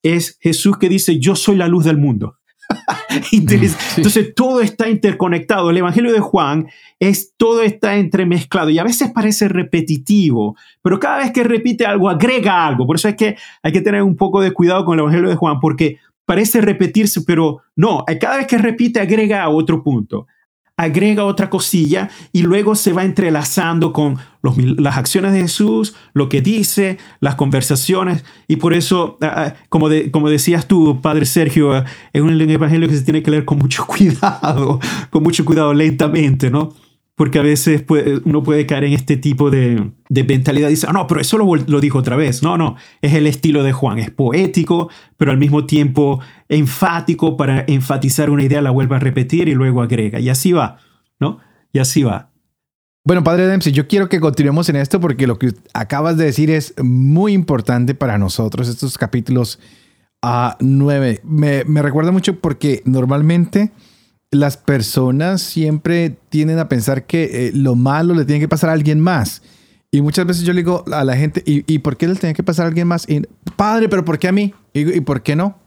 es 0.04 0.38
Jesús 0.40 0.78
que 0.78 0.88
dice, 0.88 1.18
yo 1.18 1.34
soy 1.34 1.56
la 1.56 1.66
luz 1.66 1.84
del 1.84 1.98
mundo. 1.98 2.36
Entonces 3.32 4.34
todo 4.34 4.60
está 4.60 4.88
interconectado. 4.88 5.70
El 5.70 5.78
Evangelio 5.78 6.12
de 6.12 6.20
Juan 6.20 6.68
es 6.98 7.34
todo 7.36 7.62
está 7.62 7.96
entremezclado 7.96 8.70
y 8.70 8.78
a 8.78 8.84
veces 8.84 9.10
parece 9.12 9.48
repetitivo, 9.48 10.56
pero 10.82 11.00
cada 11.00 11.18
vez 11.18 11.32
que 11.32 11.44
repite 11.44 11.86
algo 11.86 12.08
agrega 12.08 12.66
algo. 12.66 12.86
Por 12.86 12.96
eso 12.96 13.08
es 13.08 13.16
que 13.16 13.36
hay 13.62 13.72
que 13.72 13.80
tener 13.80 14.02
un 14.02 14.16
poco 14.16 14.40
de 14.40 14.52
cuidado 14.52 14.84
con 14.84 14.94
el 14.94 15.00
Evangelio 15.00 15.28
de 15.28 15.36
Juan 15.36 15.60
porque 15.60 15.98
parece 16.24 16.60
repetirse, 16.60 17.22
pero 17.26 17.62
no, 17.74 18.04
cada 18.20 18.36
vez 18.36 18.46
que 18.46 18.58
repite 18.58 19.00
agrega 19.00 19.48
otro 19.48 19.82
punto 19.82 20.26
agrega 20.76 21.24
otra 21.24 21.50
cosilla 21.50 22.08
y 22.32 22.42
luego 22.42 22.74
se 22.74 22.92
va 22.92 23.04
entrelazando 23.04 23.92
con 23.92 24.18
las 24.42 24.96
acciones 24.96 25.32
de 25.32 25.42
Jesús, 25.42 25.94
lo 26.14 26.28
que 26.28 26.40
dice, 26.40 26.98
las 27.20 27.34
conversaciones. 27.34 28.24
Y 28.48 28.56
por 28.56 28.72
eso, 28.72 29.18
ah, 29.20 29.32
ah, 29.36 29.54
como, 29.68 29.88
como 30.10 30.30
decías 30.30 30.66
tú, 30.66 31.00
Padre 31.02 31.26
Sergio, 31.26 31.74
ah, 31.74 31.84
es 32.12 32.22
un 32.22 32.40
evangelio 32.40 32.88
que 32.88 32.96
se 32.96 33.04
tiene 33.04 33.22
que 33.22 33.30
leer 33.30 33.44
con 33.44 33.58
mucho 33.58 33.86
cuidado, 33.88 34.80
con 35.10 35.22
mucho 35.22 35.44
cuidado, 35.44 35.74
lentamente, 35.74 36.50
¿no? 36.50 36.72
Porque 37.20 37.38
a 37.38 37.42
veces 37.42 37.84
uno 38.24 38.42
puede 38.42 38.64
caer 38.64 38.84
en 38.84 38.94
este 38.94 39.18
tipo 39.18 39.50
de, 39.50 39.92
mentalidad. 40.08 40.70
Dice, 40.70 40.86
ah, 40.88 40.94
no, 40.94 41.06
pero 41.06 41.20
eso 41.20 41.36
lo, 41.36 41.80
dijo 41.82 41.98
otra 41.98 42.16
vez. 42.16 42.42
No, 42.42 42.56
no, 42.56 42.76
es 43.02 43.12
el 43.12 43.26
estilo 43.26 43.62
de 43.62 43.74
Juan. 43.74 43.98
Es 43.98 44.10
poético, 44.10 44.88
pero 45.18 45.30
al 45.30 45.36
mismo 45.36 45.66
tiempo 45.66 46.20
enfático 46.48 47.36
para 47.36 47.62
enfatizar 47.68 48.30
una 48.30 48.42
idea, 48.42 48.62
la 48.62 48.70
vuelve 48.70 48.96
a 48.96 49.00
repetir 49.00 49.50
y 49.50 49.54
luego 49.54 49.82
agrega. 49.82 50.18
Y 50.18 50.30
así 50.30 50.52
va, 50.52 50.78
¿no? 51.18 51.40
Y 51.74 51.80
así 51.80 52.02
va. 52.02 52.30
Bueno, 53.04 53.22
Padre 53.22 53.48
Dempsey, 53.48 53.74
yo 53.74 53.86
quiero 53.86 54.08
que 54.08 54.18
continuemos 54.18 54.70
en 54.70 54.76
esto 54.76 54.98
porque 54.98 55.26
lo 55.26 55.38
que 55.38 55.52
acabas 55.74 56.16
de 56.16 56.24
decir 56.24 56.50
es 56.50 56.72
muy 56.82 57.34
importante 57.34 57.94
para 57.94 58.16
nosotros, 58.16 58.66
estos 58.66 58.96
capítulos 58.96 59.58
a 60.22 60.56
9. 60.58 61.20
Me, 61.24 61.64
me 61.66 61.82
recuerda 61.82 62.12
mucho 62.12 62.40
porque 62.40 62.80
normalmente 62.86 63.72
las 64.30 64.56
personas 64.56 65.42
siempre 65.42 66.16
tienden 66.28 66.58
a 66.58 66.68
pensar 66.68 67.04
que 67.06 67.48
eh, 67.48 67.52
lo 67.52 67.74
malo 67.74 68.14
le 68.14 68.24
tiene 68.24 68.40
que 68.40 68.48
pasar 68.48 68.70
a 68.70 68.74
alguien 68.74 69.00
más. 69.00 69.42
Y 69.90 70.02
muchas 70.02 70.24
veces 70.24 70.44
yo 70.44 70.52
le 70.52 70.60
digo 70.60 70.84
a 70.92 71.04
la 71.04 71.16
gente, 71.16 71.42
¿y, 71.44 71.78
por 71.80 71.96
qué 71.96 72.06
le 72.06 72.14
tiene 72.14 72.32
que 72.32 72.44
pasar 72.44 72.66
a 72.66 72.68
alguien 72.68 72.86
más? 72.86 73.08
Y, 73.08 73.22
Padre, 73.56 73.88
pero 73.88 74.04
¿por 74.04 74.20
qué 74.20 74.28
a 74.28 74.32
mí? 74.32 74.54
¿Y, 74.72 75.00
por 75.00 75.22
qué 75.22 75.34
no? 75.34 75.58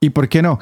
¿Y 0.00 0.10
por 0.10 0.28
qué 0.28 0.40
no? 0.40 0.60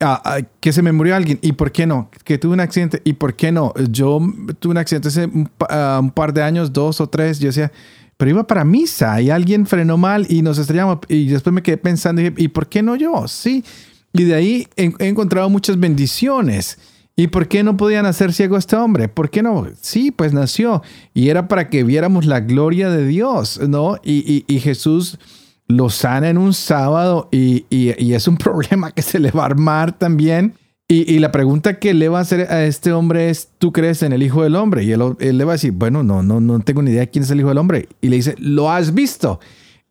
Ah, 0.00 0.20
ah, 0.24 0.38
que 0.58 0.72
se 0.72 0.82
me 0.82 0.90
murió 0.90 1.14
alguien, 1.14 1.38
¿y 1.42 1.52
por 1.52 1.70
qué 1.70 1.86
no? 1.86 2.10
Que 2.24 2.38
tuve 2.38 2.54
un 2.54 2.60
accidente, 2.60 3.02
¿y 3.04 3.12
por 3.12 3.36
qué 3.36 3.52
no? 3.52 3.72
Yo 3.90 4.18
tuve 4.58 4.72
un 4.72 4.78
accidente 4.78 5.08
hace 5.08 5.26
un, 5.26 5.48
ah, 5.68 6.00
un 6.02 6.10
par 6.10 6.32
de 6.32 6.42
años, 6.42 6.72
dos 6.72 7.00
o 7.00 7.08
tres, 7.08 7.38
yo 7.38 7.48
decía, 7.48 7.70
pero 8.16 8.32
iba 8.32 8.46
para 8.46 8.64
misa 8.64 9.20
y 9.20 9.30
alguien 9.30 9.64
frenó 9.64 9.96
mal 9.96 10.26
y 10.28 10.42
nos 10.42 10.58
estrellamos. 10.58 10.98
Y 11.08 11.28
después 11.28 11.54
me 11.54 11.62
quedé 11.62 11.76
pensando, 11.76 12.20
¿y 12.20 12.48
por 12.48 12.68
qué 12.68 12.82
no 12.82 12.96
yo? 12.96 13.28
Sí, 13.28 13.64
y 14.12 14.24
de 14.24 14.34
ahí 14.34 14.68
he, 14.76 14.92
encontrado 15.06 15.48
muchas 15.48 15.78
bendiciones. 15.78 16.78
¿Y 17.16 17.26
por 17.26 17.48
qué 17.48 17.62
no 17.62 17.76
podía 17.76 18.02
nacer 18.02 18.32
ciego 18.32 18.56
este 18.56 18.76
hombre? 18.76 19.08
¿Por 19.08 19.30
qué 19.30 19.42
no? 19.42 19.66
Sí, 19.80 20.10
pues 20.10 20.32
nació. 20.32 20.82
Y 21.12 21.28
era 21.28 21.48
para 21.48 21.68
que 21.68 21.84
viéramos 21.84 22.24
la 22.24 22.40
gloria 22.40 22.88
de 22.90 23.06
Dios, 23.06 23.60
¿no? 23.68 23.98
Y, 24.02 24.44
Jesús 24.60 25.18
lo 25.66 25.90
sana 25.90 26.30
en 26.30 26.38
un 26.38 26.54
sábado 26.54 27.28
y, 27.30 27.66
es 27.70 28.26
un 28.26 28.36
problema 28.38 28.90
que 28.90 29.02
se 29.02 29.18
le 29.20 29.30
va 29.30 29.42
a 29.42 29.46
armar 29.46 29.96
también. 29.98 30.54
Y, 30.88 31.20
la 31.20 31.30
pregunta 31.30 31.78
que 31.78 31.94
le 31.94 32.08
va 32.08 32.18
a 32.18 32.22
hacer 32.22 32.50
a 32.50 32.64
este 32.64 32.92
hombre 32.92 33.30
es, 33.30 33.50
¿tú 33.58 33.70
crees 33.70 34.02
en 34.02 34.12
el 34.12 34.24
Hijo 34.24 34.42
del 34.42 34.56
Hombre? 34.56 34.82
Y 34.82 34.90
él, 34.90 35.16
le 35.20 35.44
va 35.44 35.52
a 35.52 35.54
decir, 35.54 35.70
bueno, 35.70 36.02
no, 36.02 36.24
no, 36.24 36.40
no 36.40 36.58
tengo 36.60 36.82
ni 36.82 36.90
idea 36.90 37.06
quién 37.06 37.22
es 37.22 37.30
el 37.30 37.38
Hijo 37.38 37.50
del 37.50 37.58
Hombre. 37.58 37.88
Y 38.00 38.08
le 38.08 38.16
dice, 38.16 38.34
¿lo 38.38 38.72
has 38.72 38.92
visto? 38.92 39.38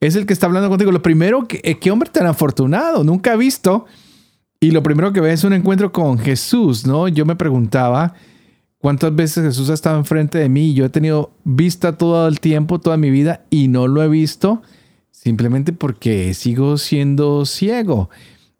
Es 0.01 0.15
el 0.15 0.25
que 0.25 0.33
está 0.33 0.47
hablando 0.47 0.67
contigo. 0.67 0.91
Lo 0.91 1.01
primero, 1.01 1.47
que, 1.47 1.59
¿qué 1.79 1.91
hombre 1.91 2.09
tan 2.09 2.25
afortunado? 2.25 3.03
Nunca 3.03 3.33
ha 3.33 3.35
visto 3.35 3.85
y 4.59 4.71
lo 4.71 4.83
primero 4.83 5.13
que 5.13 5.21
ve 5.21 5.31
es 5.31 5.43
un 5.43 5.53
encuentro 5.53 5.91
con 5.91 6.17
Jesús, 6.17 6.85
¿no? 6.85 7.07
Yo 7.07 7.25
me 7.25 7.35
preguntaba 7.35 8.13
cuántas 8.77 9.15
veces 9.15 9.45
Jesús 9.45 9.69
ha 9.69 9.73
estado 9.73 9.97
enfrente 9.97 10.37
de 10.37 10.49
mí. 10.49 10.73
Yo 10.73 10.85
he 10.85 10.89
tenido 10.89 11.31
vista 11.45 11.97
todo 11.97 12.27
el 12.27 12.39
tiempo, 12.39 12.79
toda 12.79 12.97
mi 12.97 13.09
vida, 13.09 13.45
y 13.49 13.69
no 13.69 13.87
lo 13.87 14.03
he 14.03 14.07
visto 14.07 14.61
simplemente 15.11 15.73
porque 15.73 16.33
sigo 16.33 16.77
siendo 16.77 17.45
ciego. 17.45 18.09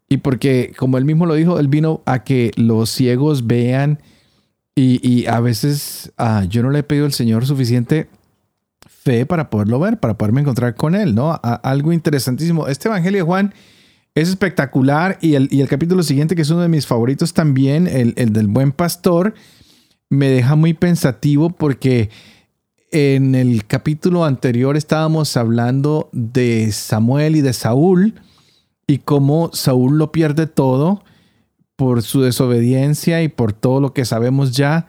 Y 0.08 0.18
porque, 0.18 0.72
como 0.76 0.98
él 0.98 1.04
mismo 1.04 1.26
lo 1.26 1.34
dijo, 1.34 1.58
él 1.58 1.68
vino 1.68 2.02
a 2.04 2.24
que 2.24 2.50
los 2.56 2.90
ciegos 2.90 3.46
vean. 3.46 4.00
Y, 4.74 5.26
a 5.26 5.40
veces 5.40 6.10
ah, 6.16 6.44
yo 6.48 6.62
no 6.62 6.70
le 6.70 6.78
he 6.78 6.82
pedido 6.82 7.04
al 7.04 7.12
Señor 7.12 7.44
suficiente 7.44 8.08
fe 8.88 9.26
para 9.26 9.50
poderlo 9.50 9.78
ver, 9.78 10.00
para 10.00 10.16
poderme 10.16 10.40
encontrar 10.40 10.74
con 10.74 10.94
Él, 10.94 11.14
¿no? 11.14 11.38
algo 11.42 11.92
interesantísimo. 11.92 12.66
Este 12.66 12.88
Evangelio 12.88 13.18
de 13.18 13.26
Juan 13.26 13.54
es 14.14 14.28
espectacular 14.28 15.18
y 15.20 15.34
el, 15.34 15.48
y 15.50 15.60
el, 15.60 15.68
capítulo 15.68 16.02
siguiente, 16.02 16.34
que 16.34 16.42
es 16.42 16.50
uno 16.50 16.62
de 16.62 16.68
mis 16.68 16.86
favoritos 16.86 17.32
también, 17.32 17.86
el, 17.86 18.14
el 18.16 18.32
del 18.32 18.48
buen 18.48 18.72
pastor, 18.72 19.34
me 20.08 20.28
deja 20.28 20.56
muy 20.56 20.74
pensativo 20.74 21.50
porque 21.50 22.10
en 22.90 23.34
el 23.36 23.66
capítulo 23.66 24.24
anterior 24.24 24.76
estábamos 24.76 25.36
hablando 25.36 26.08
de 26.12 26.72
Samuel 26.72 27.36
y 27.36 27.40
de 27.40 27.52
Saúl 27.52 28.14
y 28.88 28.98
cómo 28.98 29.50
Saúl 29.52 29.98
lo 29.98 30.10
pierde 30.10 30.48
todo 30.48 31.04
por 31.76 32.02
su 32.02 32.20
desobediencia 32.22 33.22
y 33.22 33.28
por 33.28 33.52
todo 33.52 33.80
lo 33.80 33.94
que 33.94 34.04
sabemos 34.04 34.56
ya 34.56 34.88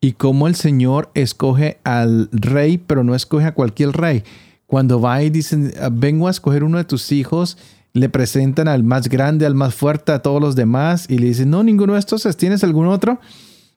y 0.00 0.12
cómo 0.12 0.48
el 0.48 0.56
Señor 0.56 1.10
escoge 1.14 1.78
al 1.84 2.28
rey, 2.32 2.78
pero 2.78 3.04
no 3.04 3.14
escoge 3.14 3.44
a 3.44 3.54
cualquier 3.54 3.92
rey. 3.92 4.24
Cuando 4.66 5.00
va 5.00 5.22
y 5.22 5.30
dice, 5.30 5.72
vengo 5.92 6.26
a 6.26 6.30
escoger 6.30 6.64
uno 6.64 6.78
de 6.78 6.84
tus 6.84 7.12
hijos, 7.12 7.58
le 7.94 8.08
presentan 8.08 8.68
al 8.68 8.84
más 8.84 9.08
grande, 9.08 9.46
al 9.46 9.54
más 9.54 9.74
fuerte, 9.74 10.12
a 10.12 10.20
todos 10.20 10.40
los 10.40 10.56
demás 10.56 11.06
y 11.08 11.18
le 11.18 11.26
dicen, 11.26 11.50
no, 11.50 11.62
ninguno 11.62 11.94
de 11.94 11.98
estos, 11.98 12.24
¿tienes 12.36 12.64
algún 12.64 12.86
otro? 12.86 13.20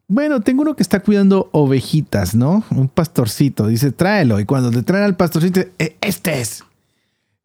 Bueno, 0.07 0.41
tengo 0.41 0.61
uno 0.61 0.75
que 0.75 0.83
está 0.83 0.99
cuidando 0.99 1.49
ovejitas, 1.51 2.35
¿no? 2.35 2.63
Un 2.69 2.87
pastorcito. 2.87 3.67
Dice, 3.67 3.91
tráelo. 3.91 4.39
Y 4.39 4.45
cuando 4.45 4.69
le 4.69 4.83
traen 4.83 5.03
al 5.03 5.15
pastorcito, 5.15 5.61
e, 5.79 5.95
este 5.99 6.41
es. 6.41 6.63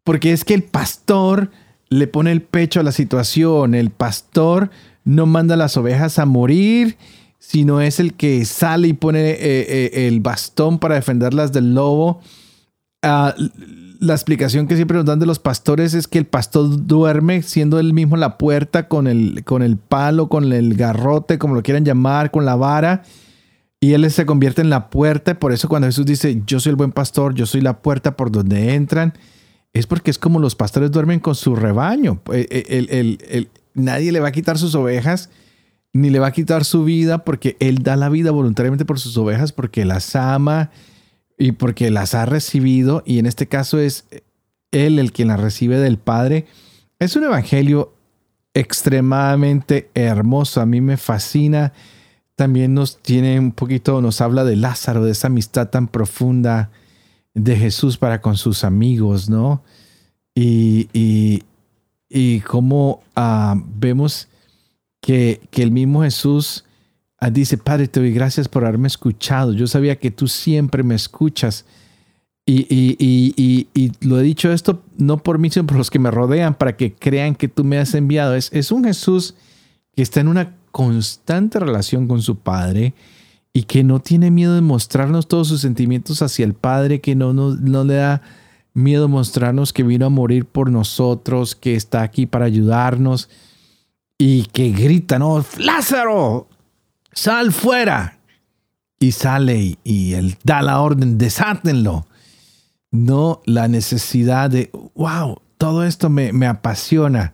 Porque 0.04 0.32
es 0.32 0.44
que 0.44 0.54
el 0.54 0.62
pastor 0.62 1.50
le 1.88 2.06
pone 2.06 2.32
el 2.32 2.42
pecho 2.42 2.78
a 2.80 2.82
la 2.82 2.92
situación. 2.92 3.74
El 3.74 3.90
pastor 3.90 4.70
no 5.04 5.24
manda 5.24 5.54
a 5.54 5.58
las 5.58 5.78
ovejas 5.78 6.18
a 6.18 6.26
morir, 6.26 6.98
sino 7.38 7.80
es 7.80 7.98
el 7.98 8.12
que 8.12 8.44
sale 8.44 8.88
y 8.88 8.92
pone 8.92 9.30
eh, 9.30 9.38
eh, 9.40 10.06
el 10.06 10.20
bastón 10.20 10.78
para 10.78 10.96
defenderlas 10.96 11.52
del 11.52 11.74
lobo. 11.74 12.20
Ah, 13.02 13.34
la 14.00 14.14
explicación 14.14 14.66
que 14.66 14.76
siempre 14.76 14.96
nos 14.96 15.04
dan 15.04 15.18
de 15.18 15.26
los 15.26 15.38
pastores 15.38 15.92
es 15.92 16.08
que 16.08 16.18
el 16.18 16.26
pastor 16.26 16.86
duerme 16.86 17.42
siendo 17.42 17.78
él 17.78 17.92
mismo 17.92 18.16
la 18.16 18.38
puerta 18.38 18.88
con 18.88 19.06
el, 19.06 19.44
con 19.44 19.62
el 19.62 19.76
palo, 19.76 20.30
con 20.30 20.50
el 20.52 20.74
garrote, 20.74 21.38
como 21.38 21.54
lo 21.54 21.62
quieran 21.62 21.84
llamar, 21.84 22.30
con 22.30 22.46
la 22.46 22.56
vara. 22.56 23.02
Y 23.78 23.92
él 23.92 24.10
se 24.10 24.24
convierte 24.24 24.62
en 24.62 24.70
la 24.70 24.88
puerta. 24.88 25.38
Por 25.38 25.52
eso 25.52 25.68
cuando 25.68 25.86
Jesús 25.86 26.06
dice, 26.06 26.42
yo 26.46 26.60
soy 26.60 26.70
el 26.70 26.76
buen 26.76 26.92
pastor, 26.92 27.34
yo 27.34 27.44
soy 27.44 27.60
la 27.60 27.82
puerta 27.82 28.16
por 28.16 28.32
donde 28.32 28.74
entran, 28.74 29.12
es 29.74 29.86
porque 29.86 30.10
es 30.10 30.18
como 30.18 30.38
los 30.38 30.54
pastores 30.54 30.90
duermen 30.90 31.20
con 31.20 31.34
su 31.34 31.54
rebaño. 31.54 32.22
Eh, 32.32 32.46
eh, 32.50 33.46
nadie 33.74 34.12
le 34.12 34.20
va 34.20 34.28
a 34.28 34.32
quitar 34.32 34.56
sus 34.56 34.74
ovejas, 34.74 35.28
ni 35.92 36.08
le 36.08 36.20
va 36.20 36.28
a 36.28 36.32
quitar 36.32 36.64
su 36.64 36.84
vida, 36.84 37.22
porque 37.24 37.58
él 37.60 37.82
da 37.82 37.96
la 37.96 38.08
vida 38.08 38.30
voluntariamente 38.30 38.86
por 38.86 38.98
sus 38.98 39.16
ovejas, 39.18 39.52
porque 39.52 39.84
las 39.84 40.16
ama 40.16 40.70
y 41.40 41.52
porque 41.52 41.90
las 41.90 42.14
ha 42.14 42.26
recibido, 42.26 43.02
y 43.06 43.18
en 43.18 43.24
este 43.24 43.46
caso 43.46 43.78
es 43.78 44.04
Él 44.72 44.98
el 44.98 45.10
quien 45.10 45.28
las 45.28 45.40
recibe 45.40 45.78
del 45.78 45.96
Padre. 45.96 46.44
Es 46.98 47.16
un 47.16 47.24
evangelio 47.24 47.94
extremadamente 48.52 49.88
hermoso, 49.94 50.60
a 50.60 50.66
mí 50.66 50.82
me 50.82 50.98
fascina. 50.98 51.72
También 52.36 52.74
nos 52.74 53.00
tiene 53.00 53.38
un 53.40 53.52
poquito, 53.52 54.02
nos 54.02 54.20
habla 54.20 54.44
de 54.44 54.54
Lázaro, 54.54 55.02
de 55.02 55.12
esa 55.12 55.28
amistad 55.28 55.70
tan 55.70 55.88
profunda 55.88 56.70
de 57.32 57.56
Jesús 57.56 57.96
para 57.96 58.20
con 58.20 58.36
sus 58.36 58.62
amigos, 58.62 59.30
¿no? 59.30 59.62
Y, 60.34 60.90
y, 60.92 61.44
y 62.10 62.40
cómo 62.40 63.02
ah, 63.16 63.56
vemos 63.78 64.28
que, 65.00 65.40
que 65.50 65.62
el 65.62 65.70
mismo 65.70 66.02
Jesús 66.02 66.66
dice, 67.28 67.58
Padre, 67.58 67.88
te 67.88 68.00
doy 68.00 68.12
gracias 68.12 68.48
por 68.48 68.64
haberme 68.64 68.88
escuchado. 68.88 69.52
Yo 69.52 69.66
sabía 69.66 69.98
que 69.98 70.10
tú 70.10 70.26
siempre 70.26 70.82
me 70.82 70.94
escuchas. 70.94 71.66
Y, 72.46 72.66
y, 72.68 73.92
lo 74.00 74.18
he 74.18 74.22
dicho 74.22 74.50
esto 74.50 74.82
no 74.96 75.18
por 75.18 75.38
mí, 75.38 75.50
sino 75.50 75.66
por 75.66 75.76
los 75.76 75.90
que 75.90 75.98
me 75.98 76.10
rodean, 76.10 76.54
para 76.54 76.76
que 76.76 76.94
crean 76.94 77.34
que 77.34 77.46
tú 77.48 77.62
me 77.62 77.78
has 77.78 77.94
enviado. 77.94 78.34
Es, 78.34 78.50
es 78.52 78.72
un 78.72 78.84
Jesús 78.84 79.34
que 79.94 80.02
está 80.02 80.20
en 80.20 80.28
una 80.28 80.56
constante 80.72 81.60
relación 81.60 82.08
con 82.08 82.22
su 82.22 82.38
Padre 82.38 82.94
y 83.52 83.64
que 83.64 83.84
no 83.84 84.00
tiene 84.00 84.30
miedo 84.30 84.54
de 84.54 84.62
mostrarnos 84.62 85.28
todos 85.28 85.48
sus 85.48 85.60
sentimientos 85.60 86.22
hacia 86.22 86.44
el 86.44 86.54
Padre, 86.54 87.00
que 87.00 87.14
no, 87.14 87.32
no, 87.32 87.54
no 87.54 87.84
le 87.84 87.94
da 87.94 88.22
miedo 88.72 89.08
mostrarnos 89.08 89.72
que 89.72 89.82
vino 89.82 90.06
a 90.06 90.10
morir 90.10 90.46
por 90.46 90.70
nosotros, 90.70 91.54
que 91.54 91.74
está 91.74 92.02
aquí 92.02 92.26
para 92.26 92.46
ayudarnos 92.46 93.28
y 94.18 94.44
que 94.44 94.70
grita, 94.70 95.18
no, 95.18 95.44
Lázaro, 95.58 96.48
sal 97.12 97.52
fuera. 97.52 98.18
Y 98.98 99.12
sale 99.12 99.78
y, 99.82 100.12
él 100.12 100.36
da 100.44 100.60
la 100.60 100.80
orden, 100.80 101.16
desátenlo. 101.16 102.06
No 102.90 103.40
la 103.46 103.66
necesidad 103.66 104.50
de, 104.50 104.70
wow, 104.94 105.40
todo 105.56 105.84
esto 105.84 106.10
me, 106.10 106.32
me 106.32 106.46
apasiona. 106.46 107.32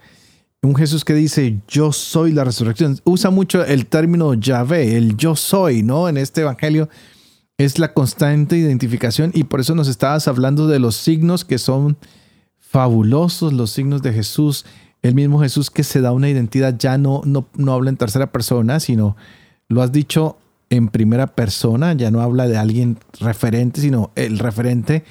Un 0.63 0.77
Jesús 0.77 1.05
que 1.05 1.15
dice, 1.15 1.61
yo 1.67 1.93
soy 1.93 2.33
la 2.33 2.45
resurrección. 2.45 3.01
Usa 3.05 3.31
mucho 3.31 3.65
el 3.65 3.87
término 3.87 4.35
Yahvé, 4.35 4.97
el 4.97 5.17
yo 5.17 5.35
soy, 5.35 5.83
¿no? 5.83 6.09
En 6.09 6.19
este 6.19 6.43
evangelio 6.43 6.89
es 7.59 7.79
la 7.79 7.95
constante 7.95 8.57
identificación 8.57 9.31
y 9.35 9.45
por 9.45 9.61
eso 9.61 9.75
nos 9.75 9.89
estabas 9.89 10.29
hablando 10.29 10.67
de 10.67 10.79
los 10.79 10.97
signos 10.97 11.45
que 11.45 11.59
son 11.59 11.97
fabulosos, 12.59 13.53
los 13.53 13.71
signos 13.71 14.03
de 14.03 14.13
Jesús. 14.13 14.67
El 15.03 15.15
mismo 15.15 15.41
Jesús 15.41 15.71
que 15.71 15.85
se 15.85 16.01
da 16.01 16.13
una 16.13 16.29
identidad 16.29 16.77
ya 16.79 16.99
no, 16.99 17.23
no, 17.25 17.49
no 17.55 17.73
habla 17.73 17.91
en 17.91 17.97
tercera 17.97 18.31
persona, 18.33 18.81
sino 18.81 19.17
lo 19.69 19.83
has 19.83 19.93
dicho 19.93 20.39
en 20.71 20.89
primera 20.89 21.27
persona, 21.29 21.93
ya 21.93 22.11
no 22.11 22.21
habla 22.21 22.49
de 22.49 22.57
alguien 22.57 22.99
referente, 23.21 23.81
sino 23.81 24.11
el 24.17 24.39
referente 24.39 25.05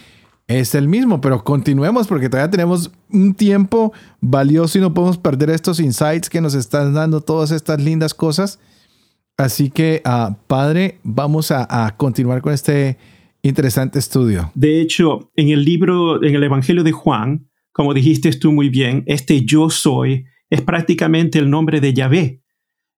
es 0.48 0.76
el 0.76 0.88
mismo, 0.88 1.22
pero 1.22 1.44
continuemos 1.44 2.08
porque 2.08 2.30
todavía 2.30 2.52
tenemos 2.52 2.92
un 3.12 3.34
tiempo 3.34 3.94
valioso 4.22 4.78
y 4.78 4.82
no 4.82 4.94
podemos 4.94 5.18
perder 5.18 5.50
estos 5.50 5.80
insights 5.80 6.30
que 6.30 6.42
nos 6.42 6.54
están 6.54 6.94
dando 6.94 7.22
todas 7.22 7.52
estas 7.52 7.82
lindas 7.82 8.14
cosas. 8.14 8.60
Así 9.38 9.70
que, 9.70 10.02
ah, 10.06 10.38
Padre, 10.48 11.00
vamos 11.04 11.52
a, 11.52 11.94
continuar 11.98 12.42
con 12.42 12.54
este 12.54 12.98
interesante 13.42 14.00
estudio. 14.00 14.52
De 14.56 14.82
hecho, 14.82 15.32
en 15.36 15.50
el 15.50 15.66
libro, 15.66 16.24
en 16.24 16.36
el 16.36 16.44
Evangelio 16.44 16.84
de 16.84 16.92
Juan, 16.92 17.50
como 17.72 17.94
dijiste 17.94 18.32
tú 18.34 18.52
muy 18.52 18.70
bien, 18.70 19.04
este 19.08 19.44
yo 19.44 19.70
soy 19.70 20.26
es 20.50 20.62
prácticamente 20.62 21.40
el 21.40 21.50
nombre 21.50 21.82
de 21.82 21.94
Yahvé. 21.94 22.42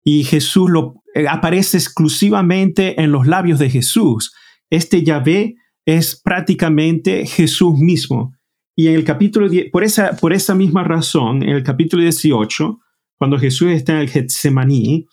Y 0.04 0.24
Jesús 0.24 0.70
lo 0.70 1.02
aparece 1.30 1.78
exclusivamente 1.78 3.02
en 3.02 3.12
los 3.12 3.28
labios 3.28 3.60
de 3.60 3.70
Jesús. 3.70 4.34
Este 4.70 5.04
Yahvé 5.04 5.56
es 5.86 6.20
prácticamente 6.22 7.26
Jesús 7.26 7.78
mismo. 7.78 8.34
Y 8.76 8.88
en 8.88 8.96
el 8.96 9.04
capítulo 9.04 9.50
10, 9.50 9.72
por 9.72 9.84
esa, 9.84 10.16
por 10.18 10.34
esa 10.34 10.54
misma 10.54 10.84
razón, 10.84 11.42
en 11.42 11.50
el 11.50 11.64
capítulo 11.64 12.04
18, 12.04 12.80
cuando 13.18 13.40
Jesús 13.40 13.70
está 13.72 13.94
en 13.94 14.00
el 14.00 14.10
Getsemaní, 14.10 15.08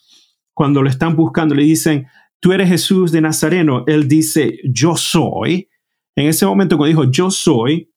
cuando 0.53 0.83
lo 0.83 0.89
están 0.89 1.15
buscando, 1.15 1.55
le 1.55 1.63
dicen, 1.63 2.07
tú 2.39 2.53
eres 2.53 2.69
Jesús 2.69 3.11
de 3.11 3.21
Nazareno. 3.21 3.83
Él 3.87 4.07
dice, 4.07 4.59
yo 4.71 4.95
soy. 4.95 5.69
En 6.15 6.27
ese 6.27 6.45
momento, 6.45 6.77
cuando 6.77 6.89
dijo, 6.89 7.11
yo 7.11 7.31
soy, 7.31 7.91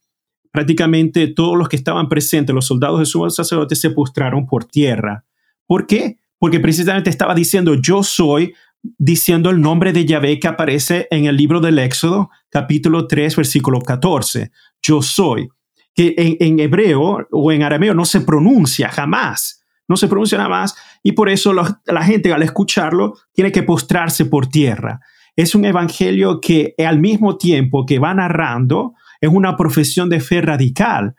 prácticamente 0.51 1.29
todos 1.29 1.57
los 1.57 1.69
que 1.69 1.77
estaban 1.77 2.09
presentes, 2.09 2.55
los 2.55 2.67
soldados 2.67 3.01
de 3.01 3.07
su 3.07 3.29
sacerdote, 3.31 3.77
se 3.77 3.91
postraron 3.91 4.47
por 4.47 4.65
tierra. 4.65 5.25
¿Por 5.67 5.87
qué? 5.87 6.19
Porque 6.39 6.61
precisamente 6.61 7.11
estaba 7.11 7.35
diciendo, 7.35 7.75
yo 7.75 8.03
soy, 8.03 8.55
diciendo 8.83 9.51
el 9.51 9.61
nombre 9.61 9.93
de 9.93 10.05
Yahvé 10.05 10.39
que 10.39 10.49
aparece 10.49 11.09
en 11.11 11.27
el 11.27 11.37
libro 11.37 11.61
del 11.61 11.79
Éxodo, 11.79 12.31
capítulo 12.49 13.07
3, 13.07 13.37
versículo 13.37 13.81
14. 13.81 14.51
Yo 14.83 15.03
soy. 15.03 15.49
Que 15.95 16.15
en, 16.39 16.61
hebreo 16.61 17.27
o 17.33 17.53
en 17.53 17.65
arameo 17.65 17.93
no 17.93 18.05
se 18.05 18.21
pronuncia 18.21 18.89
jamás. 18.89 19.65
No 19.89 19.97
se 19.97 20.07
pronuncia 20.07 20.39
nada 20.39 20.51
más. 20.51 20.77
Y 21.03 21.13
por 21.13 21.29
eso 21.29 21.53
la 21.53 22.05
gente 22.05 22.33
al 22.33 22.43
escucharlo 22.43 23.15
tiene 23.33 23.51
que 23.51 23.65
postrarse 23.65 24.27
por 24.27 24.47
tierra. 24.47 25.01
Es 25.35 25.55
un 25.55 25.65
evangelio 25.65 26.41
que 26.41 26.75
al 26.79 27.01
mismo 27.01 27.37
tiempo 27.37 27.87
que 27.87 27.99
va 27.99 28.15
narrando, 28.15 28.95
es 29.21 29.31
una 29.31 29.57
profesión 29.57 30.09
de 30.09 30.21
fe 30.21 30.41
radical. 30.41 31.15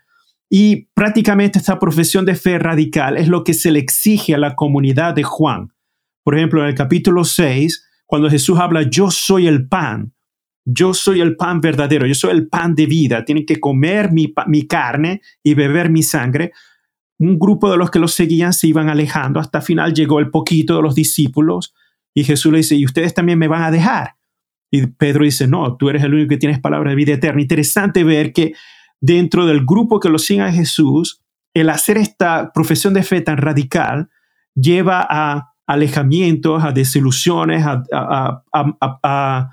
Y 0.49 0.87
prácticamente 0.95 1.59
esta 1.59 1.77
profesión 1.77 2.25
de 2.25 2.35
fe 2.35 2.57
radical 2.57 3.17
es 3.17 3.27
lo 3.27 3.43
que 3.43 3.53
se 3.53 3.71
le 3.71 3.79
exige 3.79 4.33
a 4.33 4.39
la 4.39 4.55
comunidad 4.55 5.13
de 5.13 5.23
Juan. 5.23 5.73
Por 6.23 6.35
ejemplo, 6.35 6.61
en 6.61 6.69
el 6.69 6.75
capítulo 6.75 7.23
6, 7.23 7.87
cuando 8.07 8.29
Jesús 8.29 8.59
habla, 8.59 8.81
yo 8.81 9.11
soy 9.11 9.47
el 9.47 9.67
pan, 9.67 10.13
yo 10.65 10.93
soy 10.93 11.21
el 11.21 11.35
pan 11.35 11.61
verdadero, 11.61 12.07
yo 12.07 12.15
soy 12.15 12.31
el 12.31 12.47
pan 12.47 12.73
de 12.73 12.87
vida, 12.87 13.23
tienen 13.25 13.45
que 13.45 13.59
comer 13.59 14.11
mi, 14.11 14.33
mi 14.47 14.67
carne 14.67 15.21
y 15.43 15.53
beber 15.53 15.91
mi 15.91 16.01
sangre. 16.01 16.51
Un 17.19 17.37
grupo 17.37 17.69
de 17.69 17.77
los 17.77 17.91
que 17.91 17.99
los 17.99 18.13
seguían 18.13 18.53
se 18.53 18.67
iban 18.67 18.89
alejando, 18.89 19.39
hasta 19.39 19.61
final 19.61 19.93
llegó 19.93 20.19
el 20.19 20.31
poquito 20.31 20.75
de 20.75 20.81
los 20.81 20.95
discípulos 20.95 21.75
y 22.15 22.23
Jesús 22.23 22.51
le 22.51 22.59
dice, 22.59 22.75
y 22.75 22.85
ustedes 22.85 23.13
también 23.13 23.37
me 23.37 23.47
van 23.47 23.63
a 23.63 23.71
dejar. 23.71 24.15
Y 24.71 24.87
Pedro 24.87 25.23
dice, 25.23 25.47
no, 25.47 25.77
tú 25.77 25.89
eres 25.89 26.03
el 26.03 26.13
único 26.13 26.29
que 26.29 26.37
tienes 26.37 26.59
palabra 26.59 26.91
de 26.91 26.95
vida 26.95 27.13
eterna. 27.13 27.41
Interesante 27.41 28.03
ver 28.03 28.33
que 28.33 28.53
dentro 29.01 29.45
del 29.45 29.65
grupo 29.65 29.99
que 29.99 30.09
lo 30.09 30.19
sigue 30.19 30.41
a 30.41 30.51
Jesús, 30.51 31.21
el 31.53 31.69
hacer 31.69 31.97
esta 31.97 32.51
profesión 32.53 32.93
de 32.93 33.03
fe 33.03 33.21
tan 33.21 33.37
radical 33.37 34.09
lleva 34.55 35.05
a 35.09 35.53
alejamientos, 35.67 36.63
a 36.63 36.71
desilusiones, 36.71 37.63
a, 37.65 39.49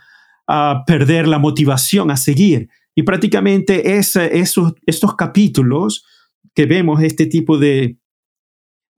perder 0.87 1.27
la 1.27 1.39
motivación 1.39 2.11
a 2.11 2.17
seguir. 2.17 2.69
Y 2.95 3.03
prácticamente 3.03 3.99
esos, 3.99 4.75
estos 4.87 5.17
capítulos 5.17 6.05
que 6.55 6.67
vemos, 6.67 7.03
este 7.03 7.27
tipo 7.27 7.59
de, 7.59 7.99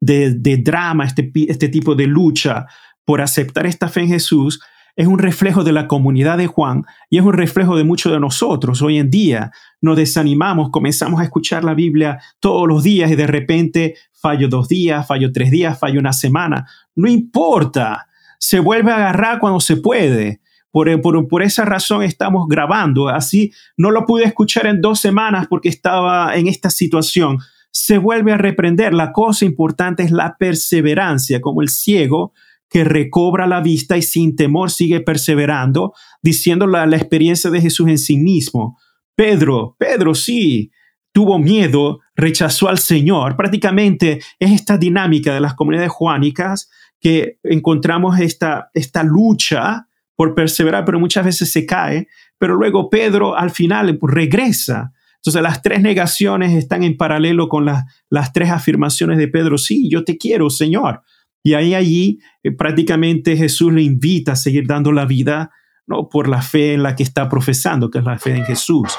de, 0.00 0.34
de 0.34 0.56
drama, 0.58 1.04
este, 1.04 1.32
este 1.48 1.68
tipo 1.68 1.94
de 1.94 2.06
lucha 2.06 2.66
por 3.04 3.20
aceptar 3.20 3.66
esta 3.66 3.88
fe 3.88 4.02
en 4.02 4.08
Jesús, 4.08 4.60
es 4.98 5.06
un 5.06 5.20
reflejo 5.20 5.62
de 5.62 5.70
la 5.70 5.86
comunidad 5.86 6.38
de 6.38 6.48
Juan 6.48 6.84
y 7.08 7.18
es 7.18 7.24
un 7.24 7.32
reflejo 7.32 7.76
de 7.76 7.84
muchos 7.84 8.10
de 8.10 8.18
nosotros. 8.18 8.82
Hoy 8.82 8.98
en 8.98 9.10
día 9.10 9.52
nos 9.80 9.96
desanimamos, 9.96 10.70
comenzamos 10.70 11.20
a 11.20 11.22
escuchar 11.22 11.62
la 11.62 11.74
Biblia 11.74 12.18
todos 12.40 12.66
los 12.66 12.82
días 12.82 13.08
y 13.08 13.14
de 13.14 13.28
repente 13.28 13.94
fallo 14.12 14.48
dos 14.48 14.66
días, 14.66 15.06
fallo 15.06 15.30
tres 15.32 15.52
días, 15.52 15.78
fallo 15.78 16.00
una 16.00 16.12
semana. 16.12 16.66
No 16.96 17.08
importa, 17.08 18.08
se 18.40 18.58
vuelve 18.58 18.90
a 18.90 18.96
agarrar 18.96 19.38
cuando 19.38 19.60
se 19.60 19.76
puede. 19.76 20.40
Por, 20.72 21.00
por, 21.00 21.28
por, 21.28 21.44
esa 21.44 21.64
razón 21.64 22.02
estamos 22.02 22.48
grabando. 22.48 23.08
Así 23.08 23.52
no 23.76 23.92
lo 23.92 24.04
pude 24.04 24.24
escuchar 24.24 24.66
en 24.66 24.80
dos 24.80 24.98
semanas 24.98 25.46
porque 25.48 25.68
estaba 25.68 26.34
en 26.34 26.48
esta 26.48 26.70
situación. 26.70 27.38
Se 27.70 27.98
vuelve 27.98 28.32
a 28.32 28.36
reprender. 28.36 28.92
La 28.94 29.12
cosa 29.12 29.44
importante 29.44 30.02
es 30.02 30.10
la 30.10 30.36
perseverancia, 30.36 31.40
como 31.40 31.62
el 31.62 31.68
ciego 31.68 32.32
que 32.68 32.84
recobra 32.84 33.46
la 33.46 33.60
vista 33.60 33.96
y 33.96 34.02
sin 34.02 34.36
temor 34.36 34.70
sigue 34.70 35.00
perseverando, 35.00 35.94
diciendo 36.22 36.66
la, 36.66 36.84
experiencia 36.84 37.50
de 37.50 37.60
Jesús 37.60 37.88
en 37.88 37.98
sí 37.98 38.18
mismo. 38.18 38.78
Pedro, 39.14 39.76
Pedro 39.78 40.14
sí, 40.14 40.70
tuvo 41.12 41.38
miedo, 41.38 42.00
rechazó 42.14 42.68
al 42.68 42.78
Señor. 42.78 43.36
Prácticamente 43.36 44.20
es 44.38 44.52
esta 44.52 44.76
dinámica 44.76 45.32
de 45.32 45.40
las 45.40 45.54
comunidades 45.54 45.90
juánicas 45.90 46.70
que 47.00 47.38
encontramos 47.42 48.18
esta, 48.20 48.70
esta 48.74 49.02
lucha 49.02 49.86
por 50.14 50.34
perseverar, 50.34 50.84
pero 50.84 51.00
muchas 51.00 51.24
veces 51.24 51.50
se 51.50 51.64
cae, 51.64 52.08
pero 52.38 52.54
luego 52.56 52.90
Pedro 52.90 53.36
al 53.36 53.50
final 53.50 53.98
regresa. 54.02 54.92
Entonces 55.16 55.42
las 55.42 55.62
tres 55.62 55.80
negaciones 55.80 56.52
están 56.52 56.82
en 56.82 56.96
paralelo 56.96 57.48
con 57.48 57.64
las 57.64 58.32
tres 58.32 58.50
afirmaciones 58.50 59.18
de 59.18 59.28
Pedro. 59.28 59.58
Sí, 59.58 59.88
yo 59.90 60.04
te 60.04 60.16
quiero, 60.16 60.50
Señor. 60.50 61.02
Y 61.42 61.54
ahí 61.54 61.74
allí 61.74 62.18
eh, 62.42 62.52
prácticamente 62.52 63.36
Jesús 63.36 63.72
le 63.72 63.82
invita 63.82 64.32
a 64.32 64.36
seguir 64.36 64.66
dando 64.66 64.92
la 64.92 65.06
vida 65.06 65.50
¿no? 65.86 66.08
por 66.08 66.28
la 66.28 66.42
fe 66.42 66.74
en 66.74 66.82
la 66.82 66.96
que 66.96 67.02
está 67.02 67.28
profesando, 67.28 67.90
que 67.90 67.98
es 67.98 68.04
la 68.04 68.18
fe 68.18 68.36
en 68.36 68.44
Jesús. 68.44 68.92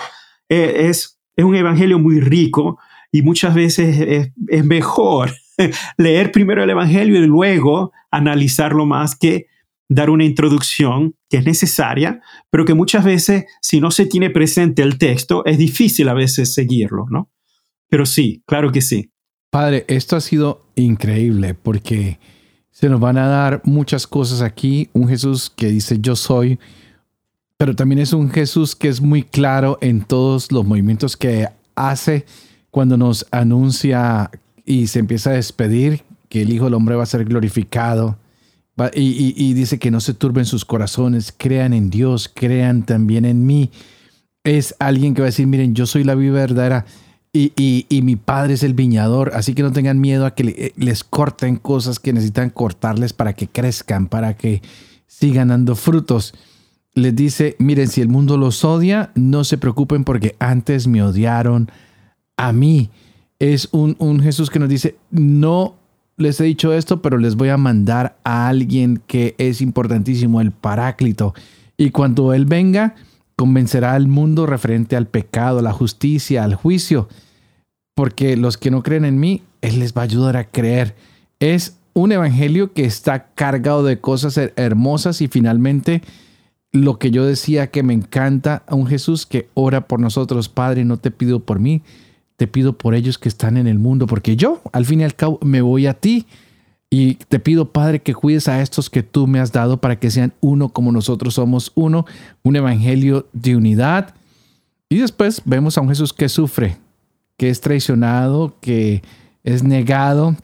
Eh, 0.48 0.88
es, 0.90 1.20
es 1.36 1.46
un 1.46 1.56
evangelio 1.56 2.00
muy 2.00 2.20
rico 2.20 2.80
y 3.12 3.22
muchas 3.22 3.54
veces 3.54 4.00
es, 4.00 4.32
es 4.48 4.66
mejor 4.66 5.32
leer 5.98 6.32
primero 6.32 6.64
el 6.64 6.70
evangelio 6.70 7.22
y 7.22 7.28
luego 7.28 7.92
analizarlo 8.12 8.86
más 8.86 9.16
que 9.16 9.48
dar 9.90 10.12
una 10.12 10.24
introducción 10.24 11.16
que 11.30 11.38
es 11.38 11.46
necesaria, 11.46 12.22
pero 12.52 12.64
que 12.64 12.76
muchas 12.76 13.04
veces, 13.04 13.46
si 13.60 13.82
no 13.82 13.90
se 13.90 14.06
tiene 14.06 14.30
presente 14.30 14.84
el 14.84 15.00
texto, 15.00 15.44
es 15.46 15.58
difícil 15.58 16.08
a 16.10 16.14
veces 16.14 16.54
seguirlo, 16.54 17.06
¿no? 17.10 17.32
Pero 17.90 18.06
sí, 18.06 18.44
claro 18.46 18.72
que 18.72 18.82
sí. 18.82 19.12
Padre, 19.50 19.86
esto 19.88 20.16
ha 20.16 20.22
sido 20.22 20.62
increíble 20.76 21.56
porque 21.56 22.20
se 22.72 22.88
nos 22.88 23.00
van 23.00 23.18
a 23.18 23.28
dar 23.28 23.62
muchas 23.66 24.06
cosas 24.06 24.42
aquí. 24.42 24.90
Un 24.94 25.08
Jesús 25.08 25.52
que 25.56 25.68
dice 25.68 25.98
yo 26.00 26.16
soy, 26.16 26.60
pero 27.58 27.76
también 27.76 28.00
es 28.00 28.14
un 28.14 28.30
Jesús 28.30 28.76
que 28.76 28.88
es 28.88 29.02
muy 29.02 29.24
claro 29.24 29.78
en 29.82 30.02
todos 30.02 30.52
los 30.52 30.66
movimientos 30.66 31.18
que 31.18 31.48
hace 31.76 32.26
cuando 32.70 32.96
nos 32.96 33.26
anuncia 33.32 34.30
y 34.66 34.88
se 34.88 35.00
empieza 35.00 35.32
a 35.32 35.34
despedir 35.34 36.04
que 36.30 36.44
el 36.44 36.54
Hijo 36.54 36.66
del 36.66 36.76
Hombre 36.76 36.96
va 36.96 37.04
a 37.04 37.08
ser 37.08 37.26
glorificado. 37.26 38.18
Y, 38.94 39.34
y 39.36 39.54
dice 39.56 39.78
que 39.78 39.92
no 39.92 40.00
se 40.00 40.14
turben 40.14 40.46
sus 40.46 40.64
corazones, 40.64 41.34
crean 41.36 41.74
en 41.74 41.90
Dios, 41.90 42.32
crean 42.34 42.84
también 42.84 43.26
en 43.26 43.46
mí. 43.46 43.72
Es 44.46 44.74
alguien 44.80 45.14
que 45.14 45.22
va 45.22 45.26
a 45.26 45.32
decir, 45.34 45.48
miren, 45.48 45.76
yo 45.76 45.86
soy 45.86 46.06
la 46.06 46.16
vida 46.16 46.32
verdadera 46.32 46.86
y, 47.32 48.02
mi 48.04 48.16
padre 48.16 48.56
es 48.56 48.64
el 48.64 48.74
viñador, 48.74 49.32
así 49.36 49.54
que 49.54 49.62
no 49.62 49.72
tengan 49.72 50.00
miedo 50.00 50.26
a 50.26 50.34
que 50.34 50.44
eh, 50.44 50.74
les 50.78 51.04
corten 51.04 51.58
cosas 51.58 52.00
que 52.00 52.12
necesitan 52.12 52.50
cortarles 52.50 53.14
para 53.14 53.34
que 53.34 53.48
crezcan, 53.48 54.08
para 54.08 54.36
que 54.36 54.62
sigan 55.06 55.50
dando 55.50 55.76
frutos. 55.76 56.34
Les 56.96 57.16
dice, 57.16 57.56
miren, 57.60 57.88
si 57.88 58.02
el 58.02 58.08
mundo 58.08 58.36
los 58.38 58.66
odia, 58.66 59.12
no 59.14 59.44
se 59.44 59.60
preocupen 59.60 60.04
porque 60.04 60.36
antes 60.40 60.88
me 60.88 61.04
odiaron 61.04 61.70
a 62.36 62.52
mí. 62.52 62.90
Es 63.38 63.70
un, 63.72 63.96
un 64.00 64.22
Jesús 64.22 64.50
que 64.50 64.60
nos 64.60 64.68
dice, 64.68 64.96
no 65.12 65.76
les 66.18 66.42
he 66.42 66.46
dicho 66.46 66.74
esto, 66.74 67.02
pero 67.02 67.20
les 67.20 67.36
voy 67.36 67.50
a 67.50 67.58
mandar 67.58 68.18
a 68.24 68.48
alguien 68.48 69.02
que 69.06 69.36
es 69.38 69.62
importantísimo, 69.62 70.42
el 70.42 70.52
Paráclito. 70.52 71.36
Y 71.78 71.92
cuando 71.92 72.34
Él 72.34 72.46
venga, 72.46 72.96
convencerá 73.40 73.94
al 73.94 74.10
mundo 74.10 74.46
referente 74.46 74.98
al 74.98 75.08
pecado, 75.08 75.62
la 75.62 75.72
justicia, 75.72 76.44
al 76.44 76.56
juicio, 76.56 77.08
porque 77.96 78.36
los 78.36 78.58
que 78.58 78.70
no 78.70 78.84
creen 78.84 79.06
en 79.06 79.18
mí, 79.18 79.44
Él 79.62 79.80
les 79.80 79.94
va 79.94 80.02
a 80.02 80.04
ayudar 80.04 80.36
a 80.36 80.44
creer. 80.44 80.94
Es 81.40 81.78
un 81.94 82.12
evangelio 82.12 82.74
que 82.74 82.84
está 82.84 83.30
cargado 83.36 83.86
de 83.86 84.02
cosas 84.02 84.38
hermosas 84.58 85.22
y 85.22 85.30
finalmente 85.30 86.02
lo 86.74 87.00
que 87.00 87.12
yo 87.12 87.26
decía 87.26 87.68
que 87.68 87.82
me 87.82 87.94
encanta 87.94 88.64
a 88.68 88.76
un 88.76 88.88
Jesús 88.88 89.26
que 89.26 89.48
ora 89.54 89.88
por 89.88 90.02
nosotros, 90.02 90.50
Padre, 90.50 90.84
no 90.84 90.98
te 90.98 91.10
pido 91.10 91.40
por 91.40 91.60
mí, 91.60 91.82
te 92.36 92.46
pido 92.46 92.78
por 92.78 92.94
ellos 92.94 93.18
que 93.18 93.30
están 93.30 93.56
en 93.56 93.68
el 93.68 93.80
mundo, 93.80 94.06
porque 94.06 94.36
yo 94.36 94.62
al 94.74 94.86
fin 94.86 95.00
y 95.00 95.06
al 95.06 95.16
cabo 95.16 95.40
me 95.44 95.62
voy 95.62 95.88
a 95.88 95.94
ti 95.94 96.28
y 96.90 97.16
te 97.16 97.40
pido, 97.40 97.72
Padre, 97.72 98.02
que 98.02 98.16
cuides 98.16 98.48
a 98.48 98.62
estos 98.62 98.90
que 98.90 99.04
tú 99.04 99.28
me 99.28 99.40
has 99.40 99.52
dado 99.52 99.80
para 99.80 100.00
que 100.00 100.10
sean 100.10 100.34
uno 100.42 100.70
como 100.70 100.92
nosotros 100.92 101.36
somos 101.36 101.72
uno, 101.76 102.06
un 102.44 102.56
evangelio 102.56 103.28
de 103.32 103.56
unidad. 103.56 104.16
Y 104.90 104.98
después 104.98 105.44
vemos 105.46 105.78
a 105.78 105.82
un 105.82 105.90
Jesús 105.90 106.14
que 106.14 106.30
sufre, 106.30 106.78
que 107.38 107.50
es 107.50 107.62
traicionado, 107.62 108.56
que 108.60 109.04
es 109.44 109.64
negado, 109.64 110.36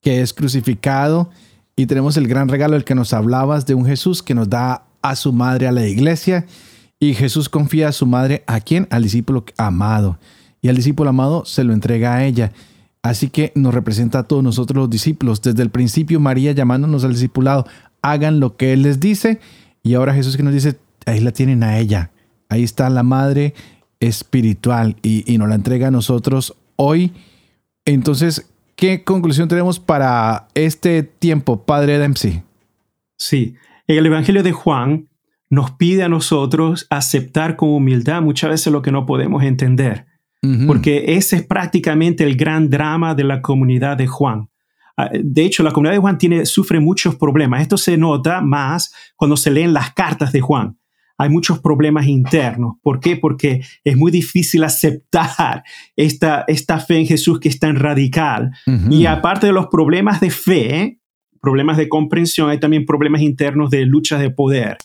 que 0.00 0.20
es 0.20 0.32
crucificado 0.32 1.30
Y 1.74 1.86
tenemos 1.86 2.16
el 2.16 2.28
gran 2.28 2.48
regalo, 2.48 2.76
el 2.76 2.84
que 2.84 2.94
nos 2.94 3.12
hablabas 3.12 3.66
de 3.66 3.74
un 3.74 3.84
Jesús 3.84 4.22
que 4.22 4.34
nos 4.34 4.48
da 4.48 4.84
a 5.02 5.16
su 5.16 5.32
madre 5.32 5.66
a 5.66 5.72
la 5.72 5.86
iglesia. 5.86 6.46
Y 7.00 7.12
Jesús 7.12 7.48
confía 7.48 7.88
a 7.88 7.92
su 7.92 8.06
madre 8.06 8.44
a 8.46 8.60
quién? 8.60 8.86
Al 8.90 9.02
discípulo 9.02 9.44
amado. 9.58 10.18
Y 10.62 10.68
al 10.68 10.76
discípulo 10.76 11.10
amado 11.10 11.44
se 11.44 11.64
lo 11.64 11.72
entrega 11.72 12.14
a 12.14 12.24
ella. 12.24 12.52
Así 13.02 13.28
que 13.28 13.52
nos 13.54 13.74
representa 13.74 14.20
a 14.20 14.22
todos 14.24 14.42
nosotros 14.42 14.76
los 14.76 14.90
discípulos. 14.90 15.42
Desde 15.42 15.62
el 15.62 15.70
principio 15.70 16.20
María 16.20 16.52
llamándonos 16.52 17.04
al 17.04 17.12
discipulado, 17.12 17.66
hagan 18.02 18.40
lo 18.40 18.56
que 18.56 18.72
Él 18.72 18.82
les 18.82 19.00
dice. 19.00 19.40
Y 19.82 19.94
ahora 19.94 20.14
Jesús 20.14 20.36
que 20.36 20.42
nos 20.42 20.54
dice, 20.54 20.78
ahí 21.06 21.20
la 21.20 21.32
tienen 21.32 21.62
a 21.62 21.78
ella. 21.78 22.10
Ahí 22.48 22.62
está 22.62 22.90
la 22.90 23.02
madre 23.02 23.54
espiritual 24.00 24.96
y, 25.02 25.30
y 25.32 25.38
nos 25.38 25.48
la 25.48 25.54
entrega 25.54 25.88
a 25.88 25.92
nosotros 25.92 26.56
hoy. 26.76 27.12
Entonces, 27.84 28.50
¿qué 28.74 29.04
conclusión 29.04 29.48
tenemos 29.48 29.78
para 29.78 30.48
este 30.54 31.02
tiempo, 31.02 31.64
Padre 31.64 31.98
Dempsey? 31.98 32.42
Sí, 33.16 33.54
el 33.86 34.04
Evangelio 34.04 34.42
de 34.42 34.52
Juan 34.52 35.08
nos 35.48 35.70
pide 35.70 36.02
a 36.02 36.08
nosotros 36.08 36.86
aceptar 36.90 37.56
con 37.56 37.70
humildad 37.70 38.20
muchas 38.22 38.50
veces 38.50 38.72
lo 38.72 38.82
que 38.82 38.92
no 38.92 39.06
podemos 39.06 39.42
entender, 39.42 40.06
porque 40.66 41.16
ese 41.16 41.36
es 41.36 41.46
prácticamente 41.46 42.22
el 42.22 42.36
gran 42.36 42.70
drama 42.70 43.14
de 43.14 43.24
la 43.24 43.42
comunidad 43.42 43.96
de 43.96 44.06
Juan. 44.06 44.48
Ah, 44.96 45.10
de 45.12 45.44
hecho, 45.44 45.62
la 45.62 45.72
comunidad 45.72 45.94
de 45.94 46.00
Juan 46.00 46.18
tiene, 46.18 46.46
sufre 46.46 46.78
muchos 46.78 47.16
problemas. 47.16 47.62
Esto 47.62 47.76
se 47.76 47.96
nota 47.96 48.40
más 48.40 48.94
cuando 49.16 49.36
se 49.36 49.50
leen 49.50 49.72
las 49.72 49.92
cartas 49.92 50.32
de 50.32 50.40
Juan 50.40 50.76
hay 51.18 51.30
muchos 51.30 51.60
problemas 51.60 52.06
internos. 52.06 52.76
¿Por 52.82 53.00
qué? 53.00 53.16
Porque 53.16 53.62
es 53.84 53.96
muy 53.96 54.12
difícil 54.12 54.64
aceptar 54.64 55.64
esta, 55.96 56.44
esta 56.46 56.78
fe 56.78 56.98
en 56.98 57.06
Jesús 57.06 57.40
que 57.40 57.48
es 57.48 57.58
tan 57.58 57.76
radical. 57.76 58.52
Y 58.90 59.06
aparte 59.06 59.46
de 59.46 59.52
los 59.52 59.68
problemas 59.68 60.20
de 60.20 60.30
fe, 60.30 61.00
problemas 61.40 61.76
de 61.76 61.88
comprensión, 61.88 62.50
hay 62.50 62.60
también 62.60 62.84
problemas 62.84 63.22
internos 63.22 63.70
de 63.70 63.86
lucha 63.86 64.18
de 64.18 64.30
poder. 64.30 64.78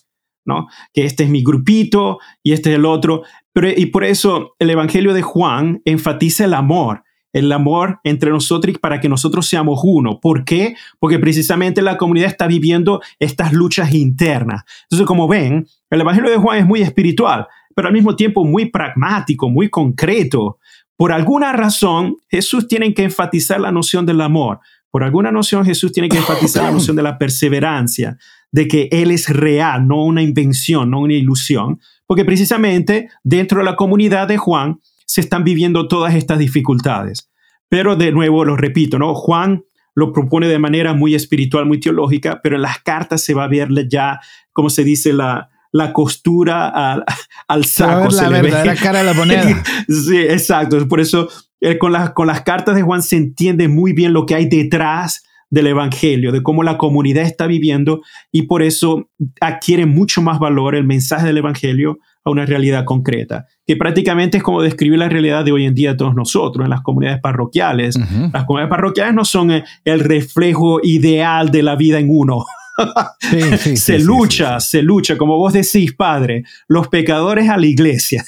¿no? 0.43 0.67
Que 0.91 1.05
este 1.05 1.25
es 1.25 1.29
mi 1.29 1.43
grupito 1.43 2.17
y 2.41 2.53
este 2.53 2.71
es 2.71 2.77
el 2.77 2.85
otro. 2.85 3.23
Pero, 3.53 3.69
y 3.69 3.87
por 3.87 4.03
eso 4.03 4.55
el 4.59 4.69
Evangelio 4.69 5.13
de 5.13 5.21
Juan 5.21 5.81
enfatiza 5.85 6.45
el 6.45 6.53
amor 6.53 7.03
el 7.33 7.51
amor 7.51 7.99
entre 8.03 8.29
nosotros 8.29 8.77
para 8.79 8.99
que 8.99 9.09
nosotros 9.09 9.47
seamos 9.47 9.81
uno. 9.83 10.19
¿Por 10.19 10.43
qué? 10.43 10.75
Porque 10.99 11.19
precisamente 11.19 11.81
la 11.81 11.97
comunidad 11.97 12.27
está 12.27 12.47
viviendo 12.47 13.01
estas 13.19 13.53
luchas 13.53 13.93
internas. 13.93 14.63
Entonces, 14.83 15.07
como 15.07 15.27
ven, 15.27 15.67
el 15.89 16.01
Evangelio 16.01 16.29
de 16.29 16.37
Juan 16.37 16.59
es 16.59 16.65
muy 16.65 16.81
espiritual, 16.81 17.47
pero 17.75 17.87
al 17.87 17.93
mismo 17.93 18.15
tiempo 18.15 18.43
muy 18.43 18.69
pragmático, 18.69 19.49
muy 19.49 19.69
concreto. 19.69 20.59
Por 20.97 21.11
alguna 21.11 21.53
razón, 21.53 22.17
Jesús 22.29 22.67
tiene 22.67 22.93
que 22.93 23.03
enfatizar 23.03 23.59
la 23.59 23.71
noción 23.71 24.05
del 24.05 24.21
amor. 24.21 24.59
Por 24.91 25.03
alguna 25.03 25.31
noción, 25.31 25.63
Jesús 25.63 25.93
tiene 25.93 26.09
que 26.09 26.17
enfatizar 26.17 26.63
la 26.63 26.71
noción 26.71 26.97
de 26.97 27.03
la 27.03 27.17
perseverancia, 27.17 28.17
de 28.51 28.67
que 28.67 28.89
Él 28.91 29.11
es 29.11 29.29
real, 29.29 29.87
no 29.87 30.03
una 30.03 30.21
invención, 30.21 30.91
no 30.91 30.99
una 30.99 31.13
ilusión, 31.13 31.79
porque 32.05 32.25
precisamente 32.25 33.09
dentro 33.23 33.59
de 33.59 33.65
la 33.65 33.75
comunidad 33.75 34.27
de 34.27 34.37
Juan 34.37 34.79
se 35.05 35.21
están 35.21 35.43
viviendo 35.43 35.87
todas 35.87 36.15
estas 36.15 36.39
dificultades. 36.39 37.29
Pero 37.69 37.95
de 37.95 38.11
nuevo, 38.11 38.43
lo 38.43 38.57
repito, 38.57 38.99
¿no? 38.99 39.15
Juan 39.15 39.63
lo 39.95 40.11
propone 40.11 40.47
de 40.47 40.59
manera 40.59 40.93
muy 40.93 41.15
espiritual, 41.15 41.65
muy 41.65 41.79
teológica, 41.79 42.41
pero 42.43 42.55
en 42.55 42.61
las 42.61 42.79
cartas 42.79 43.23
se 43.23 43.33
va 43.33 43.45
a 43.45 43.47
ver 43.47 43.69
ya, 43.89 44.19
como 44.51 44.69
se 44.69 44.83
dice, 44.83 45.13
la, 45.13 45.49
la 45.71 45.93
costura 45.93 46.67
al, 46.67 47.03
al 47.47 47.65
saco. 47.65 48.11
Se 48.11 48.29
la 48.29 48.75
cara 48.75 48.99
de 48.99 49.05
la 49.05 49.13
moneda. 49.13 49.63
sí, 49.87 50.17
exacto. 50.17 50.87
Por 50.87 50.99
eso 50.99 51.29
eh, 51.59 51.77
con, 51.77 51.91
las, 51.91 52.11
con 52.11 52.27
las 52.27 52.41
cartas 52.41 52.75
de 52.75 52.81
Juan 52.81 53.03
se 53.03 53.17
entiende 53.17 53.67
muy 53.67 53.93
bien 53.93 54.13
lo 54.13 54.25
que 54.25 54.35
hay 54.35 54.47
detrás 54.47 55.23
del 55.51 55.67
Evangelio, 55.67 56.31
de 56.31 56.41
cómo 56.41 56.63
la 56.63 56.77
comunidad 56.77 57.23
está 57.23 57.45
viviendo 57.45 58.01
y 58.31 58.43
por 58.43 58.63
eso 58.63 59.09
adquiere 59.39 59.85
mucho 59.85 60.21
más 60.21 60.39
valor 60.39 60.75
el 60.75 60.85
mensaje 60.85 61.27
del 61.27 61.37
Evangelio 61.37 61.99
a 62.23 62.31
una 62.31 62.45
realidad 62.45 62.85
concreta, 62.85 63.45
que 63.65 63.75
prácticamente 63.75 64.37
es 64.37 64.43
como 64.43 64.61
describir 64.61 64.97
la 64.97 65.09
realidad 65.09 65.43
de 65.43 65.51
hoy 65.51 65.65
en 65.65 65.75
día 65.75 65.91
de 65.91 65.97
todos 65.97 66.15
nosotros 66.15 66.63
en 66.63 66.69
las 66.69 66.81
comunidades 66.81 67.19
parroquiales. 67.19 67.97
Las 68.31 68.45
comunidades 68.45 68.69
parroquiales 68.69 69.13
no 69.13 69.25
son 69.25 69.51
eh, 69.51 69.63
el 69.83 69.99
reflejo 69.99 70.79
ideal 70.83 71.51
de 71.51 71.63
la 71.63 71.75
vida 71.75 71.99
en 71.99 72.07
uno. 72.09 72.45
se 73.75 73.99
lucha, 73.99 74.59
se 74.59 74.81
lucha, 74.81 75.17
como 75.17 75.37
vos 75.37 75.53
decís, 75.53 75.93
padre, 75.93 76.43
los 76.67 76.87
pecadores 76.87 77.49
a 77.49 77.57
la 77.57 77.65
iglesia. 77.65 78.23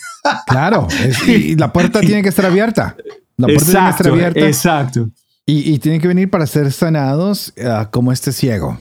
claro, 0.48 0.88
y 1.28 1.56
la 1.56 1.72
puerta 1.72 2.00
tiene 2.02 2.22
que 2.22 2.30
estar 2.30 2.46
abierta. 2.46 2.96
La 3.38 3.48
puerta 3.48 3.66
tiene 3.66 3.86
que 3.86 3.90
estar 3.92 4.08
abierta. 4.08 4.40
Exacto. 4.48 5.10
Y, 5.46 5.74
y 5.74 5.80
tienen 5.80 6.00
que 6.00 6.08
venir 6.08 6.30
para 6.30 6.48
ser 6.48 6.72
sanados 6.72 7.54
ah, 7.66 7.90
como 7.92 8.12
este 8.12 8.32
ciego. 8.32 8.80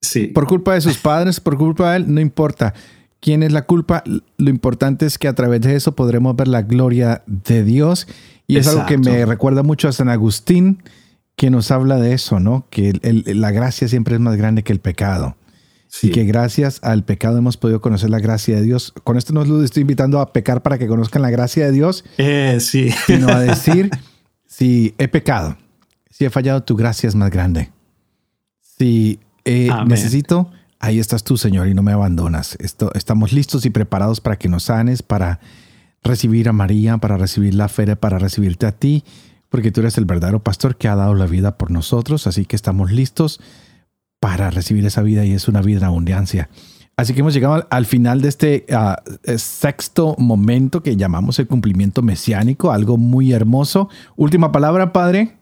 Sí. 0.00 0.28
Por 0.28 0.46
culpa 0.46 0.74
de 0.74 0.80
sus 0.80 0.98
padres, 0.98 1.40
por 1.40 1.58
culpa 1.58 1.92
de 1.92 1.98
él, 1.98 2.14
no 2.14 2.20
importa 2.20 2.74
quién 3.20 3.42
es 3.42 3.52
la 3.52 3.62
culpa. 3.62 4.02
Lo 4.06 4.50
importante 4.50 5.06
es 5.06 5.18
que 5.18 5.28
a 5.28 5.34
través 5.34 5.60
de 5.60 5.76
eso 5.76 5.96
podremos 5.96 6.36
ver 6.36 6.48
la 6.48 6.62
gloria 6.62 7.22
de 7.26 7.64
Dios. 7.64 8.06
Y 8.46 8.56
es 8.56 8.68
algo 8.68 8.86
que 8.86 8.98
me 8.98 9.26
recuerda 9.26 9.62
mucho 9.62 9.88
a 9.88 9.92
San 9.92 10.08
Agustín, 10.08 10.82
que 11.34 11.50
nos 11.50 11.70
habla 11.70 11.96
de 11.96 12.12
eso, 12.14 12.40
¿no? 12.40 12.66
Que 12.70 12.92
la 13.02 13.50
gracia 13.50 13.88
siempre 13.88 14.14
es 14.14 14.20
más 14.20 14.36
grande 14.36 14.62
que 14.62 14.72
el 14.72 14.80
pecado. 14.80 15.36
Y 16.02 16.10
que 16.10 16.24
gracias 16.24 16.78
al 16.82 17.04
pecado 17.04 17.38
hemos 17.38 17.56
podido 17.56 17.80
conocer 17.80 18.10
la 18.10 18.18
gracia 18.18 18.56
de 18.56 18.62
Dios. 18.62 18.92
Con 19.02 19.16
esto 19.16 19.32
no 19.32 19.44
los 19.44 19.64
estoy 19.64 19.80
invitando 19.80 20.20
a 20.20 20.32
pecar 20.32 20.62
para 20.62 20.78
que 20.78 20.86
conozcan 20.86 21.22
la 21.22 21.30
gracia 21.30 21.64
de 21.66 21.72
Dios, 21.72 22.04
eh, 22.18 22.58
sí. 22.60 22.90
sino 23.06 23.28
a 23.28 23.40
decir, 23.40 23.90
si 24.46 24.94
he 24.98 25.08
pecado, 25.08 25.56
si 26.16 26.24
he 26.24 26.30
fallado, 26.30 26.62
tu 26.62 26.76
gracia 26.76 27.10
es 27.10 27.14
más 27.14 27.30
grande. 27.30 27.70
Si 28.62 29.20
necesito, 29.86 30.50
ahí 30.80 30.98
estás 30.98 31.22
tú, 31.24 31.36
Señor, 31.36 31.68
y 31.68 31.74
no 31.74 31.82
me 31.82 31.92
abandonas. 31.92 32.56
Esto, 32.58 32.90
estamos 32.94 33.34
listos 33.34 33.66
y 33.66 33.70
preparados 33.70 34.22
para 34.22 34.36
que 34.38 34.48
nos 34.48 34.62
sanes, 34.62 35.02
para 35.02 35.40
recibir 36.02 36.48
a 36.48 36.54
María, 36.54 36.96
para 36.96 37.18
recibir 37.18 37.54
la 37.54 37.68
fe, 37.68 37.96
para 37.96 38.18
recibirte 38.18 38.64
a 38.64 38.72
ti, 38.72 39.04
porque 39.50 39.70
tú 39.70 39.80
eres 39.80 39.98
el 39.98 40.06
verdadero 40.06 40.42
pastor 40.42 40.78
que 40.78 40.88
ha 40.88 40.96
dado 40.96 41.14
la 41.14 41.26
vida 41.26 41.58
por 41.58 41.70
nosotros, 41.70 42.26
así 42.26 42.46
que 42.46 42.56
estamos 42.56 42.90
listos 42.92 43.38
para 44.18 44.50
recibir 44.50 44.86
esa 44.86 45.02
vida 45.02 45.26
y 45.26 45.32
es 45.32 45.48
una 45.48 45.60
vida 45.60 45.80
en 45.80 45.84
abundancia. 45.84 46.48
Así 46.96 47.12
que 47.12 47.20
hemos 47.20 47.34
llegado 47.34 47.66
al, 47.68 47.84
final 47.84 48.22
de 48.22 48.28
este 48.28 48.64
ah, 48.72 49.02
eh, 49.24 49.36
sexto 49.36 50.16
momento 50.16 50.82
que 50.82 50.96
llamamos 50.96 51.38
el 51.38 51.46
cumplimiento 51.46 52.00
mesiánico, 52.00 52.72
algo 52.72 52.96
muy 52.96 53.32
hermoso. 53.32 53.90
Última 54.16 54.50
palabra, 54.50 54.94
Padre. 54.94 55.35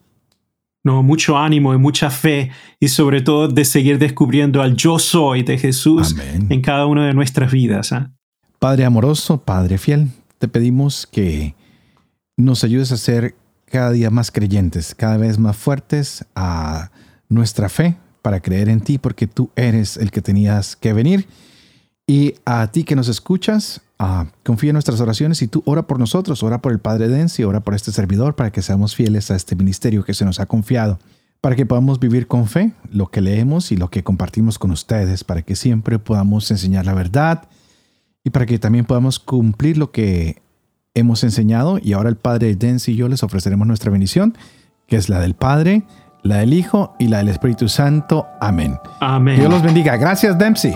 No, 0.84 1.02
mucho 1.02 1.38
ánimo 1.38 1.72
y 1.72 1.78
mucha 1.78 2.10
fe 2.10 2.50
y 2.78 2.88
sobre 2.88 3.22
todo 3.22 3.48
de 3.48 3.64
seguir 3.64 3.98
descubriendo 3.98 4.60
al 4.60 4.76
yo 4.76 4.98
soy 4.98 5.42
de 5.42 5.56
Jesús 5.56 6.14
en 6.50 6.60
cada 6.60 6.84
una 6.84 7.06
de 7.06 7.14
nuestras 7.14 7.50
vidas. 7.50 7.90
¿ah? 7.92 8.12
Padre 8.58 8.84
amoroso, 8.84 9.38
Padre 9.38 9.78
fiel, 9.78 10.08
te 10.38 10.46
pedimos 10.46 11.06
que 11.06 11.54
nos 12.36 12.64
ayudes 12.64 12.92
a 12.92 12.98
ser 12.98 13.34
cada 13.64 13.92
día 13.92 14.10
más 14.10 14.30
creyentes, 14.30 14.94
cada 14.94 15.16
vez 15.16 15.38
más 15.38 15.56
fuertes 15.56 16.26
a 16.34 16.90
nuestra 17.30 17.70
fe 17.70 17.96
para 18.20 18.40
creer 18.40 18.68
en 18.68 18.80
ti, 18.80 18.98
porque 18.98 19.26
tú 19.26 19.50
eres 19.56 19.96
el 19.96 20.10
que 20.10 20.22
tenías 20.22 20.76
que 20.76 20.92
venir. 20.92 21.26
Y 22.06 22.34
a 22.44 22.66
ti 22.68 22.84
que 22.84 22.96
nos 22.96 23.08
escuchas, 23.08 23.80
uh, 24.04 24.26
confía 24.44 24.70
en 24.70 24.74
nuestras 24.74 25.00
oraciones 25.00 25.42
y 25.42 25.48
tú 25.48 25.62
ora 25.66 25.86
por 25.86 25.98
nosotros, 25.98 26.42
ora 26.42 26.60
por 26.60 26.72
el 26.72 26.78
Padre 26.78 27.08
Densi, 27.08 27.44
ora 27.44 27.60
por 27.60 27.74
este 27.74 27.92
servidor 27.92 28.34
para 28.36 28.50
que 28.50 28.62
seamos 28.62 28.94
fieles 28.94 29.30
a 29.30 29.36
este 29.36 29.56
ministerio 29.56 30.04
que 30.04 30.14
se 30.14 30.24
nos 30.24 30.40
ha 30.40 30.46
confiado, 30.46 30.98
para 31.40 31.56
que 31.56 31.66
podamos 31.66 32.00
vivir 32.00 32.26
con 32.26 32.46
fe 32.46 32.72
lo 32.90 33.08
que 33.08 33.20
leemos 33.20 33.72
y 33.72 33.76
lo 33.76 33.90
que 33.90 34.02
compartimos 34.02 34.58
con 34.58 34.70
ustedes, 34.70 35.24
para 35.24 35.42
que 35.42 35.56
siempre 35.56 35.98
podamos 35.98 36.50
enseñar 36.50 36.86
la 36.86 36.94
verdad 36.94 37.48
y 38.22 38.30
para 38.30 38.46
que 38.46 38.58
también 38.58 38.84
podamos 38.84 39.18
cumplir 39.18 39.76
lo 39.78 39.90
que 39.90 40.42
hemos 40.94 41.24
enseñado. 41.24 41.78
Y 41.82 41.92
ahora 41.92 42.08
el 42.08 42.16
Padre 42.16 42.54
Densi 42.56 42.92
y 42.92 42.96
yo 42.96 43.08
les 43.08 43.22
ofreceremos 43.22 43.66
nuestra 43.66 43.90
bendición, 43.90 44.36
que 44.86 44.96
es 44.96 45.08
la 45.08 45.20
del 45.20 45.34
Padre, 45.34 45.84
la 46.22 46.38
del 46.38 46.54
Hijo 46.54 46.94
y 46.98 47.08
la 47.08 47.18
del 47.18 47.28
Espíritu 47.28 47.68
Santo. 47.68 48.26
Amén. 48.40 48.78
Amén. 49.00 49.38
Dios 49.38 49.50
los 49.50 49.62
bendiga. 49.62 49.96
Gracias, 49.96 50.38
Dempsey. 50.38 50.74